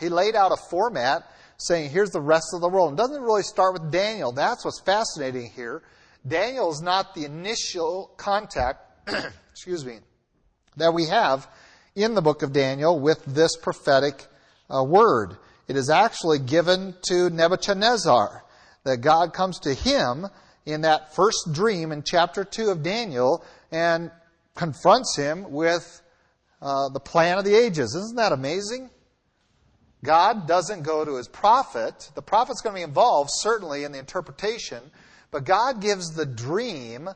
He 0.00 0.08
laid 0.08 0.34
out 0.34 0.50
a 0.50 0.56
format 0.70 1.22
saying, 1.58 1.90
here's 1.90 2.10
the 2.10 2.20
rest 2.20 2.48
of 2.54 2.62
the 2.62 2.68
world. 2.68 2.94
It 2.94 2.96
doesn't 2.96 3.22
really 3.22 3.42
start 3.42 3.74
with 3.74 3.92
Daniel. 3.92 4.32
That's 4.32 4.64
what's 4.64 4.80
fascinating 4.80 5.50
here. 5.54 5.82
Daniel 6.26 6.72
is 6.72 6.80
not 6.82 7.14
the 7.14 7.24
initial 7.24 8.10
contact, 8.16 9.08
excuse 9.52 9.84
me, 9.84 9.98
that 10.76 10.94
we 10.94 11.06
have 11.06 11.46
in 11.94 12.14
the 12.14 12.22
book 12.22 12.42
of 12.42 12.52
Daniel 12.52 12.98
with 12.98 13.24
this 13.26 13.56
prophetic 13.56 14.26
uh, 14.70 14.82
word. 14.82 15.36
It 15.68 15.76
is 15.76 15.90
actually 15.90 16.38
given 16.38 16.94
to 17.08 17.30
Nebuchadnezzar. 17.30 18.44
That 18.84 19.02
God 19.02 19.34
comes 19.34 19.58
to 19.60 19.74
him 19.74 20.26
in 20.64 20.80
that 20.82 21.14
first 21.14 21.52
dream 21.52 21.92
in 21.92 22.02
chapter 22.02 22.44
2 22.44 22.70
of 22.70 22.82
Daniel 22.82 23.44
and 23.70 24.10
confronts 24.54 25.16
him 25.16 25.52
with 25.52 26.00
uh, 26.62 26.88
the 26.88 27.00
plan 27.00 27.36
of 27.36 27.44
the 27.44 27.54
ages. 27.54 27.94
Isn't 27.94 28.16
that 28.16 28.32
amazing? 28.32 28.88
God 30.02 30.46
doesn't 30.46 30.82
go 30.82 31.04
to 31.04 31.16
his 31.16 31.28
prophet. 31.28 32.10
The 32.14 32.22
prophet's 32.22 32.62
going 32.62 32.74
to 32.74 32.78
be 32.78 32.84
involved, 32.84 33.30
certainly, 33.32 33.84
in 33.84 33.92
the 33.92 33.98
interpretation, 33.98 34.82
but 35.30 35.44
God 35.44 35.80
gives 35.80 36.14
the 36.14 36.26
dream, 36.26 37.10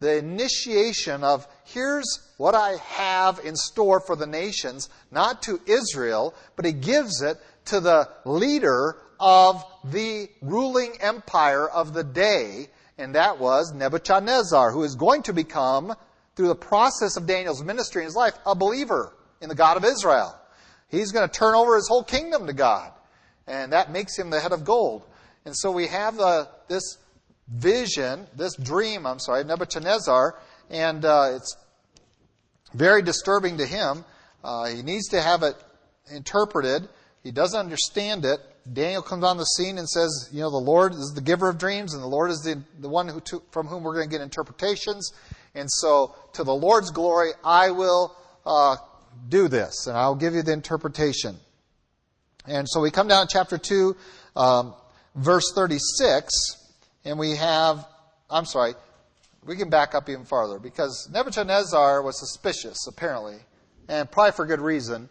the 0.00 0.16
initiation 0.16 1.22
of 1.22 1.46
here's 1.64 2.06
what 2.38 2.54
I 2.54 2.76
have 2.76 3.40
in 3.44 3.54
store 3.56 4.00
for 4.00 4.16
the 4.16 4.26
nations, 4.26 4.88
not 5.10 5.42
to 5.42 5.60
Israel, 5.66 6.34
but 6.56 6.64
he 6.64 6.72
gives 6.72 7.20
it 7.20 7.36
to 7.66 7.80
the 7.80 8.08
leader 8.24 8.96
of 9.20 9.62
the 9.84 10.28
ruling 10.40 10.94
empire 11.00 11.68
of 11.68 11.92
the 11.92 12.04
day, 12.04 12.68
and 12.96 13.14
that 13.14 13.38
was 13.38 13.72
Nebuchadnezzar, 13.74 14.72
who 14.72 14.82
is 14.82 14.94
going 14.94 15.22
to 15.24 15.34
become, 15.34 15.94
through 16.36 16.48
the 16.48 16.54
process 16.54 17.18
of 17.18 17.26
Daniel's 17.26 17.62
ministry 17.62 18.00
in 18.00 18.06
his 18.06 18.16
life, 18.16 18.32
a 18.46 18.54
believer 18.54 19.14
in 19.42 19.50
the 19.50 19.54
God 19.54 19.76
of 19.76 19.84
Israel. 19.84 20.39
He's 20.90 21.12
going 21.12 21.28
to 21.28 21.32
turn 21.32 21.54
over 21.54 21.76
his 21.76 21.88
whole 21.88 22.04
kingdom 22.04 22.46
to 22.46 22.52
God. 22.52 22.92
And 23.46 23.72
that 23.72 23.90
makes 23.90 24.18
him 24.18 24.30
the 24.30 24.40
head 24.40 24.52
of 24.52 24.64
gold. 24.64 25.02
And 25.44 25.56
so 25.56 25.70
we 25.70 25.86
have 25.86 26.16
the, 26.16 26.48
this 26.68 26.98
vision, 27.48 28.26
this 28.36 28.54
dream, 28.56 29.06
I'm 29.06 29.18
sorry, 29.18 29.44
Nebuchadnezzar, 29.44 30.38
and 30.68 31.04
uh, 31.04 31.32
it's 31.34 31.56
very 32.74 33.02
disturbing 33.02 33.58
to 33.58 33.66
him. 33.66 34.04
Uh, 34.44 34.66
he 34.66 34.82
needs 34.82 35.08
to 35.08 35.20
have 35.20 35.42
it 35.42 35.56
interpreted. 36.12 36.88
He 37.22 37.30
doesn't 37.30 37.58
understand 37.58 38.24
it. 38.24 38.38
Daniel 38.72 39.02
comes 39.02 39.24
on 39.24 39.36
the 39.36 39.44
scene 39.44 39.78
and 39.78 39.88
says, 39.88 40.28
You 40.32 40.42
know, 40.42 40.50
the 40.50 40.58
Lord 40.58 40.92
is 40.92 41.12
the 41.14 41.20
giver 41.20 41.48
of 41.48 41.58
dreams, 41.58 41.94
and 41.94 42.02
the 42.02 42.08
Lord 42.08 42.30
is 42.30 42.40
the, 42.40 42.62
the 42.78 42.88
one 42.88 43.08
who 43.08 43.20
to, 43.20 43.42
from 43.50 43.66
whom 43.66 43.82
we're 43.82 43.94
going 43.94 44.08
to 44.08 44.10
get 44.10 44.22
interpretations. 44.22 45.12
And 45.54 45.68
so, 45.70 46.14
to 46.34 46.44
the 46.44 46.54
Lord's 46.54 46.90
glory, 46.90 47.30
I 47.42 47.70
will 47.70 48.14
uh, 48.46 48.76
do 49.28 49.48
this, 49.48 49.86
and 49.86 49.96
I'll 49.96 50.14
give 50.14 50.34
you 50.34 50.42
the 50.42 50.52
interpretation. 50.52 51.36
And 52.46 52.68
so 52.68 52.80
we 52.80 52.90
come 52.90 53.08
down 53.08 53.26
to 53.26 53.32
chapter 53.32 53.58
2, 53.58 53.96
um, 54.36 54.74
verse 55.14 55.52
36, 55.54 56.32
and 57.04 57.18
we 57.18 57.36
have, 57.36 57.86
I'm 58.30 58.44
sorry, 58.44 58.74
we 59.44 59.56
can 59.56 59.70
back 59.70 59.94
up 59.94 60.08
even 60.08 60.24
farther 60.24 60.58
because 60.58 61.08
Nebuchadnezzar 61.12 62.02
was 62.02 62.18
suspicious, 62.18 62.86
apparently, 62.86 63.36
and 63.88 64.10
probably 64.10 64.32
for 64.32 64.46
good 64.46 64.60
reason. 64.60 65.08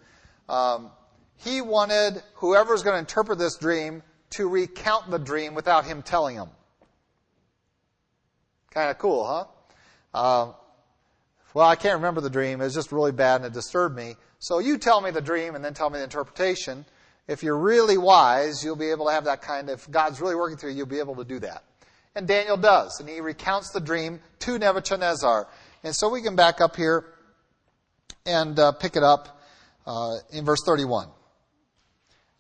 Um, 0.48 0.92
he 1.38 1.62
wanted 1.62 2.22
whoever 2.36 2.74
was 2.74 2.84
going 2.84 2.96
to 2.96 3.00
interpret 3.00 3.40
this 3.40 3.58
dream 3.58 4.04
to 4.32 4.48
recount 4.48 5.10
the 5.10 5.20
dream 5.20 5.54
without 5.56 5.86
him 5.86 6.02
telling 6.02 6.36
him. 6.36 6.50
Kind 8.72 8.92
of 8.92 8.98
cool, 8.98 9.26
huh? 9.26 9.46
Uh, 10.14 10.54
well, 11.54 11.68
I 11.68 11.76
can't 11.76 11.96
remember 11.96 12.22
the 12.22 12.30
dream. 12.30 12.62
It 12.62 12.66
was 12.66 12.74
just 12.74 12.92
really 12.92 13.12
bad 13.12 13.38
and 13.38 13.46
it 13.46 13.54
disturbed 13.54 13.96
me. 13.96 14.16
So 14.40 14.60
you 14.60 14.78
tell 14.78 15.02
me 15.02 15.12
the 15.12 15.22
dream 15.22 15.56
and 15.56 15.64
then 15.64 15.74
tell 15.74 15.90
me 15.90 15.98
the 15.98 16.04
interpretation. 16.04 16.86
If 17.28 17.44
you're 17.44 17.58
really 17.58 17.98
wise, 17.98 18.64
you'll 18.64 18.76
be 18.76 18.92
able 18.92 19.08
to 19.08 19.12
have 19.12 19.26
that 19.26 19.42
kind 19.42 19.70
of, 19.70 19.80
if 19.80 19.92
God's 19.92 20.22
really 20.22 20.36
working 20.36 20.58
through 20.58 20.72
you, 20.72 20.78
you'll 20.78 20.86
be 20.86 21.00
able 21.00 21.16
to 21.16 21.26
do 21.26 21.40
that. 21.40 21.64
And 22.16 22.28
Daniel 22.28 22.58
does. 22.58 23.00
And 23.00 23.10
he 23.10 23.22
recounts 23.22 23.72
the 23.72 23.80
dream 23.80 24.20
to 24.40 24.58
Nebuchadnezzar. 24.58 25.48
And 25.84 25.96
so 25.96 26.10
we 26.10 26.22
can 26.22 26.36
back 26.36 26.62
up 26.62 26.76
here 26.76 27.06
and 28.26 28.58
uh, 28.60 28.72
pick 28.74 28.96
it 28.96 29.04
up 29.04 29.42
uh, 29.86 30.18
in 30.32 30.46
verse 30.46 30.62
31. 30.66 31.08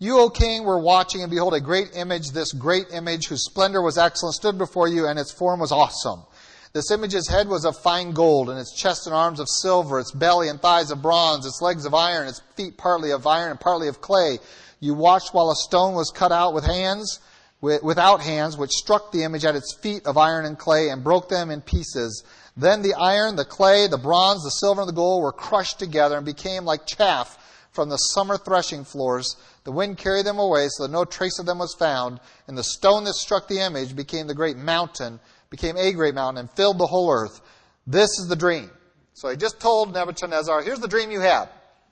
You, 0.01 0.19
O 0.19 0.29
king, 0.29 0.63
were 0.63 0.79
watching, 0.79 1.21
and 1.21 1.29
behold, 1.29 1.53
a 1.53 1.59
great 1.59 1.89
image, 1.93 2.31
this 2.31 2.53
great 2.53 2.85
image, 2.93 3.27
whose 3.27 3.43
splendor 3.43 3.81
was 3.81 3.97
excellent, 3.97 4.35
stood 4.35 4.57
before 4.57 4.87
you, 4.87 5.07
and 5.07 5.19
its 5.19 5.33
form 5.33 5.59
was 5.59 5.73
awesome. 5.73 6.23
This 6.71 6.91
image's 6.91 7.27
head 7.27 7.47
was 7.47 7.65
of 7.65 7.77
fine 7.77 8.11
gold, 8.11 8.47
and 8.49 8.59
its 8.59 8.75
chest 8.75 9.07
and 9.07 9.15
arms 9.15 9.39
of 9.39 9.47
silver, 9.49 9.99
its 9.99 10.11
belly 10.11 10.49
and 10.49 10.61
thighs 10.61 10.91
of 10.91 11.01
bronze, 11.01 11.45
its 11.47 11.61
legs 11.63 11.83
of 11.83 11.95
iron, 11.95 12.27
its 12.27 12.41
feet 12.55 12.77
partly 12.77 13.09
of 13.11 13.25
iron 13.25 13.49
and 13.49 13.59
partly 13.59 13.87
of 13.87 14.01
clay. 14.01 14.37
You 14.79 14.93
watched 14.93 15.33
while 15.33 15.49
a 15.49 15.55
stone 15.55 15.95
was 15.95 16.11
cut 16.11 16.31
out 16.31 16.53
with 16.53 16.65
hands, 16.65 17.19
without 17.59 18.21
hands, 18.21 18.55
which 18.55 18.71
struck 18.71 19.11
the 19.11 19.23
image 19.23 19.45
at 19.45 19.55
its 19.55 19.73
feet 19.73 20.05
of 20.05 20.15
iron 20.15 20.45
and 20.45 20.59
clay 20.59 20.89
and 20.89 21.03
broke 21.03 21.27
them 21.27 21.49
in 21.49 21.61
pieces. 21.61 22.23
Then 22.55 22.83
the 22.83 22.93
iron, 22.93 23.35
the 23.35 23.45
clay, 23.45 23.87
the 23.87 23.97
bronze, 23.97 24.43
the 24.43 24.51
silver, 24.51 24.81
and 24.81 24.87
the 24.87 24.93
gold 24.93 25.23
were 25.23 25.31
crushed 25.31 25.79
together 25.79 26.17
and 26.17 26.25
became 26.25 26.65
like 26.65 26.85
chaff 26.85 27.37
from 27.71 27.89
the 27.89 27.97
summer 27.97 28.37
threshing 28.37 28.83
floors. 28.83 29.35
The 29.63 29.71
wind 29.71 29.97
carried 29.97 30.25
them 30.25 30.39
away 30.39 30.67
so 30.69 30.83
that 30.83 30.91
no 30.91 31.03
trace 31.03 31.39
of 31.39 31.45
them 31.47 31.59
was 31.59 31.75
found. 31.77 32.19
And 32.47 32.57
the 32.57 32.63
stone 32.63 33.05
that 33.05 33.15
struck 33.15 33.47
the 33.47 33.59
image 33.59 33.95
became 33.95 34.27
the 34.27 34.35
great 34.35 34.57
mountain 34.57 35.19
became 35.49 35.77
a 35.77 35.91
great 35.93 36.15
mountain 36.15 36.39
and 36.39 36.51
filled 36.51 36.77
the 36.77 36.87
whole 36.87 37.11
earth. 37.11 37.41
This 37.87 38.19
is 38.19 38.27
the 38.27 38.35
dream. 38.35 38.69
So 39.13 39.29
he 39.29 39.35
just 39.35 39.59
told 39.59 39.93
Nebuchadnezzar, 39.93 40.61
here's 40.61 40.79
the 40.79 40.87
dream 40.87 41.11
you 41.11 41.19
had 41.19 41.49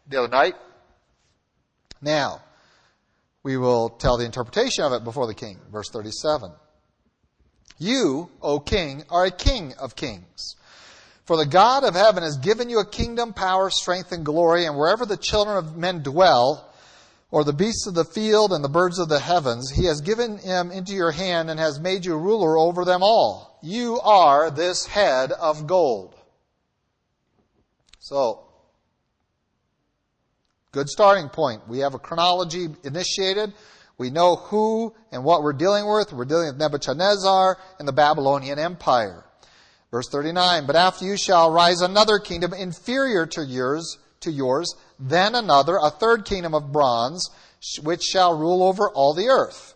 the 0.08 0.20
other 0.20 0.28
night. 0.30 0.56
Now, 2.02 2.42
we 3.44 3.58
will 3.58 3.90
tell 3.90 4.18
the 4.18 4.26
interpretation 4.26 4.84
of 4.84 4.94
it 4.94 5.04
before 5.04 5.28
the 5.28 5.34
king. 5.34 5.60
Verse 5.72 5.90
37. 5.90 6.52
You, 7.80 8.30
O 8.42 8.60
king, 8.60 9.04
are 9.10 9.26
a 9.26 9.32
king 9.32 9.74
of 9.80 9.96
kings. 9.96 10.56
For 11.26 11.38
the 11.38 11.46
God 11.46 11.84
of 11.84 11.94
heaven 11.94 12.24
has 12.24 12.38
given 12.38 12.70
you 12.70 12.80
a 12.80 12.86
kingdom, 12.86 13.34
power, 13.34 13.70
strength, 13.70 14.12
and 14.12 14.26
glory, 14.26 14.66
and 14.66 14.78
wherever 14.78 15.06
the 15.06 15.18
children 15.18 15.58
of 15.58 15.76
men 15.76 16.02
dwell, 16.02 16.67
or 17.30 17.44
the 17.44 17.54
beasts 17.54 17.88
of 17.88 17.94
the 17.94 18.06
field 18.06 18.54
and 18.54 18.64
the 18.64 18.70
birds 18.70 19.00
of 19.00 19.10
the 19.10 19.20
heavens. 19.20 19.72
He 19.72 19.86
has 19.86 20.02
given 20.02 20.38
him 20.38 20.72
into 20.72 20.94
your 20.94 21.12
hand 21.12 21.50
and 21.50 21.60
has 21.60 21.80
made 21.80 22.06
you 22.06 22.18
ruler 22.18 22.58
over 22.58 22.86
them 22.86 23.04
all. 23.04 23.60
You 23.62 24.00
are 24.00 24.50
this 24.50 24.86
head 24.86 25.32
of 25.32 25.68
gold. 25.68 26.16
So, 28.00 28.46
good 30.72 30.88
starting 30.88 31.28
point. 31.28 31.68
We 31.68 31.80
have 31.80 31.94
a 31.94 32.00
chronology 32.00 32.68
initiated. 32.84 33.54
We 33.98 34.12
know 34.12 34.36
who 34.36 34.96
and 35.12 35.24
what 35.24 35.44
we're 35.44 35.54
dealing 35.54 35.92
with. 35.92 36.14
We're 36.14 36.26
dealing 36.26 36.48
with 36.48 36.58
Nebuchadnezzar 36.58 37.58
and 37.80 37.88
the 37.88 37.94
Babylonian 37.94 38.60
Empire. 38.60 39.26
Verse 39.92 40.08
39, 40.10 40.68
But 40.68 40.76
after 40.76 41.06
you 41.06 41.18
shall 41.18 41.52
rise 41.52 41.82
another 41.82 42.20
kingdom 42.20 42.54
inferior 42.54 43.26
to 43.26 43.44
yours, 43.44 43.98
to 44.22 44.32
yours, 44.32 44.76
then 45.00 45.36
another, 45.36 45.78
a 45.78 45.90
third 45.90 46.26
kingdom 46.26 46.54
of 46.54 46.72
bronze, 46.72 47.30
which 47.82 48.04
shall 48.04 48.38
rule 48.38 48.64
over 48.64 48.90
all 48.90 49.14
the 49.14 49.28
earth. 49.28 49.74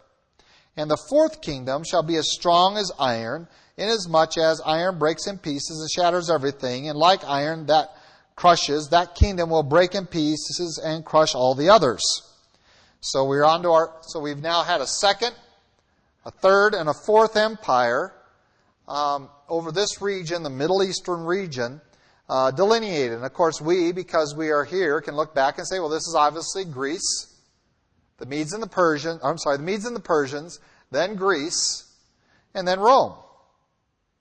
And 0.78 0.90
the 0.90 1.04
fourth 1.10 1.42
kingdom 1.42 1.84
shall 1.84 2.04
be 2.04 2.16
as 2.16 2.32
strong 2.32 2.78
as 2.78 2.92
iron, 3.00 3.48
inasmuch 3.78 4.38
as 4.38 4.62
iron 4.66 5.00
breaks 5.00 5.28
in 5.28 5.38
pieces 5.38 5.80
and 5.80 5.92
shatters 5.92 6.30
everything, 6.30 6.88
and 6.88 6.98
like 6.98 7.24
iron 7.26 7.66
that 7.68 7.90
crushes, 8.36 8.90
that 8.90 9.16
kingdom 9.16 9.50
will 9.50 9.64
break 9.64 9.94
in 9.94 10.06
pieces 10.06 10.82
and 10.84 11.06
crush 11.06 11.36
all 11.36 11.56
the 11.56 11.70
others. 11.70 12.02
So 13.02 13.26
we're 13.26 13.44
on 13.44 13.64
to 13.64 13.70
our, 13.72 13.94
so 14.02 14.20
we've 14.20 14.42
now 14.42 14.64
had 14.64 14.82
a 14.82 14.88
second, 14.88 15.34
a 16.26 16.32
third, 16.32 16.74
and 16.74 16.88
a 16.88 16.94
fourth 16.94 17.36
empire 17.36 18.14
um, 18.88 19.30
over 19.50 19.72
this 19.72 20.02
region, 20.02 20.44
the 20.44 20.50
Middle 20.50 20.84
Eastern 20.84 21.26
region 21.26 21.82
uh, 22.32 22.50
delineated. 22.52 23.12
And 23.18 23.26
of 23.26 23.34
course, 23.34 23.62
we, 23.62 23.92
because 23.92 24.34
we 24.36 24.50
are 24.50 24.64
here, 24.64 25.02
can 25.02 25.16
look 25.16 25.36
back 25.36 25.58
and 25.58 25.68
say, 25.68 25.80
well, 25.80 25.90
this 25.90 26.08
is 26.08 26.16
obviously 26.18 26.64
Greece, 26.66 27.36
the 28.18 28.26
Medes 28.26 28.54
and 28.54 28.64
the 28.64 28.70
Persians, 28.70 29.20
I'm 29.24 29.38
sorry, 29.38 29.58
the 29.58 29.64
Medes 29.64 29.86
and 29.86 29.96
the 29.96 30.00
Persians, 30.16 30.60
then 30.90 31.16
Greece, 31.16 31.94
and 32.56 32.68
then 32.68 32.80
Rome. 32.80 33.14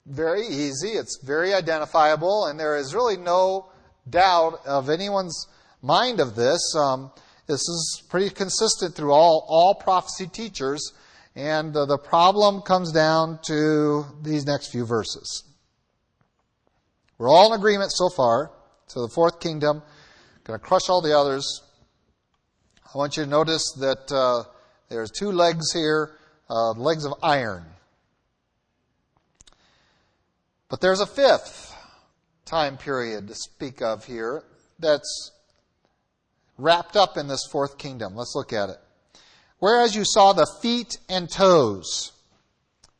Very 0.05 0.45
easy, 0.45 0.89
it's 0.89 1.19
very 1.23 1.53
identifiable, 1.53 2.45
and 2.47 2.59
there 2.59 2.77
is 2.77 2.93
really 2.93 3.17
no 3.17 3.71
doubt 4.09 4.59
of 4.65 4.89
anyone's 4.89 5.47
mind 5.81 6.19
of 6.19 6.35
this. 6.35 6.61
Um, 6.75 7.11
This 7.47 7.67
is 7.67 8.03
pretty 8.07 8.29
consistent 8.29 8.95
through 8.95 9.11
all, 9.11 9.45
all 9.49 9.75
prophecy 9.75 10.27
teachers. 10.27 10.93
And 11.35 11.75
uh, 11.75 11.85
the 11.85 11.97
problem 11.97 12.61
comes 12.61 12.91
down 12.93 13.39
to 13.47 14.05
these 14.21 14.45
next 14.45 14.71
few 14.71 14.85
verses. 14.85 15.43
We're 17.21 17.29
all 17.29 17.53
in 17.53 17.59
agreement 17.59 17.91
so 17.91 18.09
far. 18.09 18.49
So 18.87 19.03
the 19.03 19.13
fourth 19.13 19.39
kingdom, 19.39 19.83
going 20.43 20.59
to 20.59 20.65
crush 20.65 20.89
all 20.89 21.03
the 21.03 21.15
others. 21.15 21.61
I 22.83 22.97
want 22.97 23.15
you 23.15 23.25
to 23.25 23.29
notice 23.29 23.73
that 23.73 24.11
uh, 24.11 24.49
there's 24.89 25.11
two 25.11 25.31
legs 25.31 25.71
here, 25.71 26.17
uh, 26.49 26.71
legs 26.71 27.05
of 27.05 27.13
iron. 27.21 27.63
But 30.67 30.81
there's 30.81 30.99
a 30.99 31.05
fifth 31.05 31.75
time 32.43 32.77
period 32.77 33.27
to 33.27 33.35
speak 33.35 33.83
of 33.83 34.05
here 34.05 34.41
that's 34.79 35.31
wrapped 36.57 36.97
up 36.97 37.17
in 37.17 37.27
this 37.27 37.45
fourth 37.51 37.77
kingdom. 37.77 38.15
Let's 38.15 38.33
look 38.33 38.51
at 38.51 38.69
it. 38.69 38.77
Whereas 39.59 39.95
you 39.95 40.05
saw 40.05 40.33
the 40.33 40.51
feet 40.63 40.97
and 41.07 41.29
toes. 41.29 42.13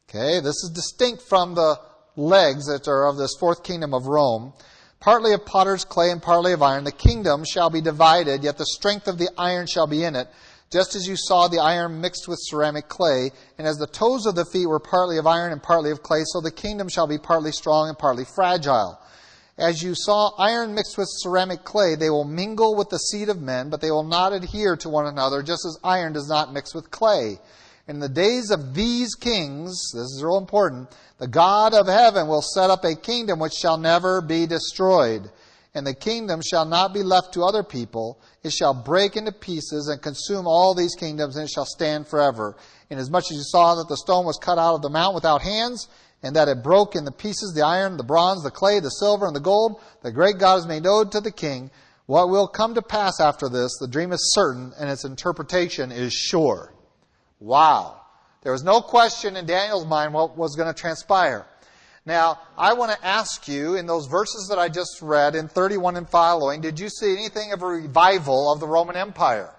Okay, 0.07 0.39
this 0.41 0.63
is 0.63 0.71
distinct 0.75 1.23
from 1.23 1.55
the 1.55 1.79
legs 2.15 2.67
that 2.67 2.87
are 2.87 3.07
of 3.07 3.17
this 3.17 3.35
fourth 3.39 3.63
kingdom 3.63 3.93
of 3.93 4.07
Rome, 4.07 4.53
partly 4.99 5.33
of 5.33 5.45
potter's 5.45 5.85
clay 5.85 6.11
and 6.11 6.21
partly 6.21 6.53
of 6.53 6.61
iron. 6.61 6.83
The 6.83 6.91
kingdom 6.91 7.43
shall 7.45 7.69
be 7.69 7.81
divided, 7.81 8.43
yet 8.43 8.57
the 8.57 8.65
strength 8.65 9.07
of 9.07 9.17
the 9.17 9.29
iron 9.37 9.67
shall 9.67 9.87
be 9.87 10.03
in 10.03 10.15
it, 10.15 10.27
just 10.71 10.95
as 10.95 11.07
you 11.07 11.15
saw 11.17 11.47
the 11.47 11.59
iron 11.59 11.99
mixed 11.99 12.27
with 12.27 12.39
ceramic 12.41 12.87
clay, 12.87 13.31
and 13.57 13.67
as 13.67 13.77
the 13.77 13.87
toes 13.87 14.25
of 14.25 14.35
the 14.35 14.45
feet 14.45 14.67
were 14.67 14.79
partly 14.79 15.17
of 15.17 15.27
iron 15.27 15.51
and 15.51 15.61
partly 15.61 15.91
of 15.91 16.01
clay, 16.03 16.21
so 16.25 16.39
the 16.39 16.51
kingdom 16.51 16.87
shall 16.87 17.07
be 17.07 17.17
partly 17.17 17.51
strong 17.51 17.89
and 17.89 17.97
partly 17.97 18.23
fragile. 18.23 18.97
As 19.57 19.83
you 19.83 19.93
saw 19.95 20.31
iron 20.37 20.73
mixed 20.73 20.97
with 20.97 21.09
ceramic 21.09 21.63
clay, 21.63 21.95
they 21.95 22.09
will 22.09 22.23
mingle 22.23 22.75
with 22.75 22.89
the 22.89 22.97
seed 22.97 23.29
of 23.29 23.41
men, 23.41 23.69
but 23.69 23.81
they 23.81 23.91
will 23.91 24.03
not 24.03 24.33
adhere 24.33 24.75
to 24.77 24.89
one 24.89 25.07
another, 25.07 25.43
just 25.43 25.65
as 25.65 25.77
iron 25.83 26.13
does 26.13 26.29
not 26.29 26.53
mix 26.53 26.73
with 26.73 26.89
clay. 26.89 27.39
In 27.91 27.99
the 27.99 28.07
days 28.07 28.51
of 28.51 28.73
these 28.73 29.15
kings, 29.15 29.91
this 29.93 30.13
is 30.13 30.23
real 30.23 30.37
important, 30.37 30.87
the 31.17 31.27
God 31.27 31.73
of 31.73 31.87
heaven 31.87 32.29
will 32.29 32.41
set 32.41 32.69
up 32.69 32.85
a 32.85 32.95
kingdom 32.95 33.37
which 33.37 33.51
shall 33.51 33.75
never 33.75 34.21
be 34.21 34.47
destroyed. 34.47 35.29
And 35.73 35.85
the 35.85 35.93
kingdom 35.93 36.39
shall 36.41 36.63
not 36.63 36.93
be 36.93 37.03
left 37.03 37.33
to 37.33 37.43
other 37.43 37.63
people. 37.63 38.17
It 38.43 38.53
shall 38.53 38.73
break 38.73 39.17
into 39.17 39.33
pieces 39.33 39.89
and 39.89 40.01
consume 40.01 40.47
all 40.47 40.73
these 40.73 40.95
kingdoms, 40.95 41.35
and 41.35 41.43
it 41.43 41.51
shall 41.51 41.65
stand 41.65 42.07
forever. 42.07 42.55
Inasmuch 42.89 43.25
as 43.25 43.31
you 43.31 43.43
saw 43.43 43.75
that 43.75 43.89
the 43.89 43.97
stone 43.97 44.25
was 44.25 44.39
cut 44.41 44.57
out 44.57 44.75
of 44.75 44.81
the 44.81 44.89
mount 44.89 45.13
without 45.13 45.41
hands, 45.41 45.89
and 46.23 46.33
that 46.37 46.47
it 46.47 46.63
broke 46.63 46.95
in 46.95 47.03
the 47.03 47.11
pieces 47.11 47.51
the 47.53 47.61
iron, 47.61 47.97
the 47.97 48.05
bronze, 48.05 48.41
the 48.41 48.51
clay, 48.51 48.79
the 48.79 48.89
silver, 48.89 49.27
and 49.27 49.35
the 49.35 49.41
gold. 49.41 49.81
The 50.01 50.13
great 50.13 50.37
God 50.37 50.55
has 50.55 50.65
made 50.65 50.83
known 50.83 51.09
to 51.09 51.19
the 51.19 51.29
king 51.29 51.71
what 52.05 52.29
will 52.29 52.47
come 52.47 52.73
to 52.75 52.81
pass 52.81 53.19
after 53.19 53.49
this. 53.49 53.75
The 53.81 53.89
dream 53.89 54.13
is 54.13 54.31
certain, 54.33 54.71
and 54.79 54.89
its 54.89 55.03
interpretation 55.03 55.91
is 55.91 56.13
sure. 56.13 56.70
Wow. 57.41 57.99
There 58.43 58.51
was 58.51 58.63
no 58.63 58.81
question 58.81 59.35
in 59.35 59.45
Daniel's 59.45 59.85
mind 59.85 60.13
what 60.13 60.37
was 60.37 60.55
going 60.55 60.73
to 60.73 60.79
transpire. 60.79 61.45
Now, 62.05 62.39
I 62.57 62.73
want 62.73 62.91
to 62.91 63.05
ask 63.05 63.47
you, 63.47 63.75
in 63.75 63.85
those 63.85 64.07
verses 64.07 64.47
that 64.49 64.57
I 64.57 64.69
just 64.69 65.01
read, 65.01 65.35
in 65.35 65.47
31 65.47 65.97
and 65.97 66.09
following, 66.09 66.61
did 66.61 66.79
you 66.79 66.89
see 66.89 67.13
anything 67.13 67.51
of 67.51 67.61
a 67.61 67.67
revival 67.67 68.51
of 68.51 68.59
the 68.59 68.67
Roman 68.67 68.95
Empire? 68.95 69.53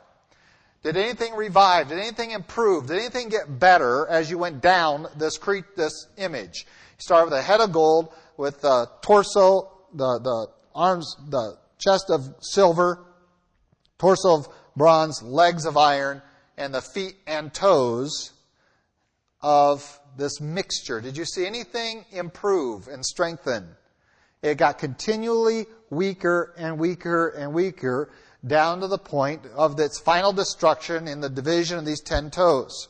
Did 0.82 0.96
anything 0.96 1.34
revive? 1.34 1.88
Did 1.88 1.98
anything 1.98 2.32
improve? 2.32 2.86
Did 2.86 2.98
anything 2.98 3.28
get 3.28 3.60
better 3.60 4.08
as 4.08 4.30
you 4.30 4.38
went 4.38 4.60
down 4.60 5.06
this 5.16 5.38
cre- 5.38 5.58
this 5.76 6.08
image? 6.16 6.66
You 6.66 7.02
start 7.02 7.26
with 7.26 7.34
a 7.34 7.42
head 7.42 7.60
of 7.60 7.72
gold, 7.72 8.12
with 8.36 8.60
the 8.62 8.88
torso, 9.02 9.70
the, 9.94 10.18
the 10.18 10.46
arms, 10.74 11.14
the 11.28 11.56
chest 11.78 12.06
of 12.10 12.34
silver, 12.40 13.04
torso 13.98 14.38
of 14.38 14.48
bronze, 14.74 15.22
legs 15.22 15.66
of 15.66 15.76
iron, 15.76 16.22
and 16.62 16.72
the 16.72 16.80
feet 16.80 17.16
and 17.26 17.52
toes 17.52 18.32
of 19.40 19.98
this 20.16 20.40
mixture. 20.40 21.00
Did 21.00 21.16
you 21.16 21.24
see 21.24 21.44
anything 21.44 22.04
improve 22.12 22.86
and 22.86 23.04
strengthen? 23.04 23.66
It 24.42 24.58
got 24.58 24.78
continually 24.78 25.66
weaker 25.90 26.54
and 26.56 26.78
weaker 26.78 27.30
and 27.30 27.52
weaker 27.52 28.10
down 28.46 28.80
to 28.80 28.86
the 28.86 28.98
point 28.98 29.42
of 29.56 29.78
its 29.80 29.98
final 29.98 30.32
destruction 30.32 31.08
in 31.08 31.20
the 31.20 31.28
division 31.28 31.78
of 31.78 31.84
these 31.84 32.00
ten 32.00 32.30
toes. 32.30 32.88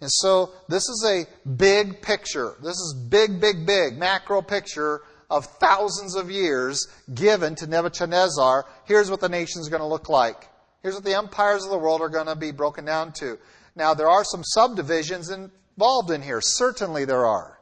And 0.00 0.10
so 0.10 0.50
this 0.68 0.88
is 0.88 1.04
a 1.06 1.48
big 1.48 2.02
picture. 2.02 2.56
This 2.60 2.74
is 2.74 3.06
big, 3.08 3.40
big, 3.40 3.64
big 3.64 3.96
macro 3.96 4.42
picture 4.42 5.02
of 5.30 5.46
thousands 5.46 6.16
of 6.16 6.28
years 6.28 6.88
given 7.14 7.54
to 7.56 7.68
Nebuchadnezzar. 7.68 8.66
Here's 8.84 9.12
what 9.12 9.20
the 9.20 9.28
nation's 9.28 9.68
going 9.68 9.80
to 9.80 9.86
look 9.86 10.08
like. 10.08 10.48
Here's 10.82 10.94
what 10.94 11.04
the 11.04 11.16
empires 11.16 11.64
of 11.64 11.70
the 11.70 11.78
world 11.78 12.00
are 12.00 12.08
going 12.08 12.26
to 12.26 12.36
be 12.36 12.50
broken 12.50 12.84
down 12.84 13.12
to. 13.20 13.38
Now, 13.76 13.94
there 13.94 14.08
are 14.08 14.24
some 14.24 14.42
subdivisions 14.44 15.30
involved 15.30 16.10
in 16.10 16.22
here. 16.22 16.40
Certainly 16.40 17.04
there 17.04 17.24
are. 17.24 17.58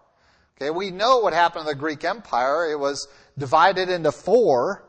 Okay, 0.56 0.70
we 0.70 0.90
know 0.90 1.18
what 1.18 1.32
happened 1.32 1.66
to 1.66 1.72
the 1.72 1.78
Greek 1.78 2.04
Empire. 2.04 2.70
It 2.70 2.78
was 2.78 3.08
divided 3.38 3.88
into 3.88 4.12
four 4.12 4.84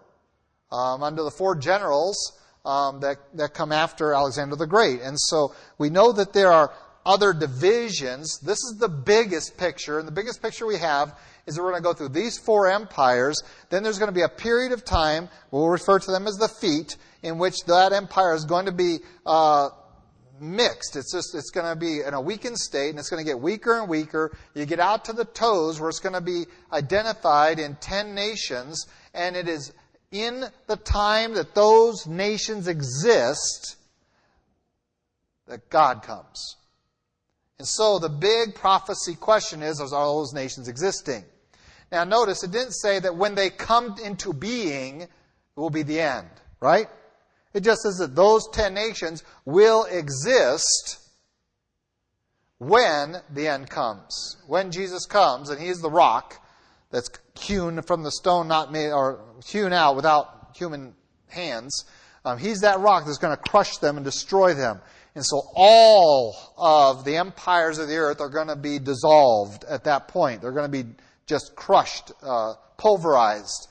um, 0.71 1.03
under 1.03 1.23
the 1.23 1.31
four 1.31 1.55
generals 1.55 2.37
um, 2.65 3.01
that, 3.01 3.17
that 3.33 3.53
come 3.53 3.71
after 3.71 4.13
Alexander 4.13 4.55
the 4.55 4.67
Great. 4.67 5.01
And 5.01 5.19
so 5.19 5.53
we 5.77 5.89
know 5.89 6.11
that 6.13 6.33
there 6.33 6.51
are 6.51 6.73
other 7.05 7.33
divisions. 7.33 8.39
This 8.39 8.59
is 8.59 8.77
the 8.79 8.89
biggest 8.89 9.57
picture, 9.57 9.99
and 9.99 10.07
the 10.07 10.13
biggest 10.13 10.41
picture 10.41 10.65
we 10.65 10.77
have 10.77 11.17
is 11.47 11.55
that 11.55 11.63
we're 11.63 11.71
going 11.71 11.81
to 11.81 11.87
go 11.87 11.93
through 11.93 12.09
these 12.09 12.37
four 12.37 12.69
empires. 12.69 13.41
Then 13.69 13.83
there's 13.83 13.97
going 13.97 14.09
to 14.09 14.15
be 14.15 14.21
a 14.21 14.29
period 14.29 14.71
of 14.71 14.85
time, 14.85 15.29
we'll 15.49 15.67
refer 15.67 15.99
to 15.99 16.11
them 16.11 16.27
as 16.27 16.35
the 16.35 16.47
feet, 16.47 16.97
in 17.23 17.38
which 17.38 17.65
that 17.65 17.93
empire 17.93 18.34
is 18.34 18.45
going 18.45 18.65
to 18.65 18.71
be 18.71 18.99
uh, 19.25 19.69
mixed. 20.39 20.95
It's 20.95 21.13
just 21.13 21.36
it's 21.36 21.51
going 21.51 21.71
to 21.71 21.79
be 21.79 22.01
in 22.01 22.13
a 22.13 22.21
weakened 22.21 22.57
state, 22.57 22.89
and 22.89 22.99
it's 22.99 23.10
going 23.10 23.23
to 23.23 23.29
get 23.29 23.39
weaker 23.39 23.79
and 23.79 23.88
weaker. 23.88 24.36
You 24.55 24.65
get 24.65 24.79
out 24.79 25.05
to 25.05 25.13
the 25.13 25.25
toes, 25.25 25.79
where 25.79 25.89
it's 25.89 25.99
going 25.99 26.15
to 26.15 26.21
be 26.21 26.45
identified 26.73 27.60
in 27.60 27.75
ten 27.75 28.15
nations, 28.15 28.88
and 29.13 29.36
it 29.36 29.47
is 29.47 29.71
in 30.12 30.43
the 30.67 30.75
time 30.75 31.36
that 31.36 31.55
those 31.55 32.05
nations 32.07 32.67
exist 32.67 33.77
that 35.47 35.69
God 35.69 36.03
comes. 36.03 36.57
And 37.60 37.67
so 37.67 37.99
the 37.99 38.10
big 38.10 38.55
prophecy 38.55 39.15
question 39.15 39.62
is, 39.62 39.79
are 39.79 39.93
all 39.93 40.19
those 40.19 40.34
nations 40.34 40.67
existing? 40.67 41.23
Now 41.91 42.03
notice, 42.03 42.43
it 42.43 42.51
didn't 42.51 42.73
say 42.73 42.99
that 42.99 43.15
when 43.15 43.36
they 43.36 43.49
come 43.49 43.95
into 44.03 44.34
being, 44.34 45.01
it 45.01 45.10
will 45.55 45.69
be 45.69 45.84
the 45.84 45.99
end, 45.99 46.27
right? 46.60 46.88
It 47.53 47.61
just 47.61 47.81
says 47.81 47.97
that 47.97 48.15
those 48.15 48.47
ten 48.53 48.73
nations 48.73 49.23
will 49.45 49.85
exist 49.85 50.99
when 52.57 53.17
the 53.33 53.47
end 53.47 53.69
comes. 53.69 54.37
When 54.47 54.71
Jesus 54.71 55.05
comes, 55.05 55.49
and 55.49 55.59
He's 55.59 55.81
the 55.81 55.89
rock, 55.89 56.41
that's 56.91 57.09
hewn 57.39 57.81
from 57.81 58.03
the 58.03 58.11
stone, 58.11 58.47
not 58.47 58.71
made, 58.71 58.91
or 58.91 59.19
hewn 59.45 59.73
out 59.73 59.95
without 59.95 60.51
human 60.55 60.93
hands. 61.27 61.85
Um, 62.23 62.37
he's 62.37 62.61
that 62.61 62.79
rock 62.79 63.05
that's 63.05 63.17
going 63.17 63.35
to 63.35 63.41
crush 63.41 63.77
them 63.77 63.97
and 63.97 64.05
destroy 64.05 64.53
them. 64.53 64.79
And 65.15 65.25
so 65.25 65.41
all 65.55 66.35
of 66.57 67.03
the 67.03 67.17
empires 67.17 67.79
of 67.79 67.87
the 67.87 67.97
earth 67.97 68.21
are 68.21 68.29
going 68.29 68.47
to 68.47 68.55
be 68.55 68.79
dissolved 68.79 69.63
at 69.65 69.85
that 69.85 70.07
point. 70.07 70.41
They're 70.41 70.51
going 70.51 70.71
to 70.71 70.83
be 70.83 70.89
just 71.25 71.55
crushed, 71.55 72.11
uh, 72.21 72.53
pulverized. 72.77 73.67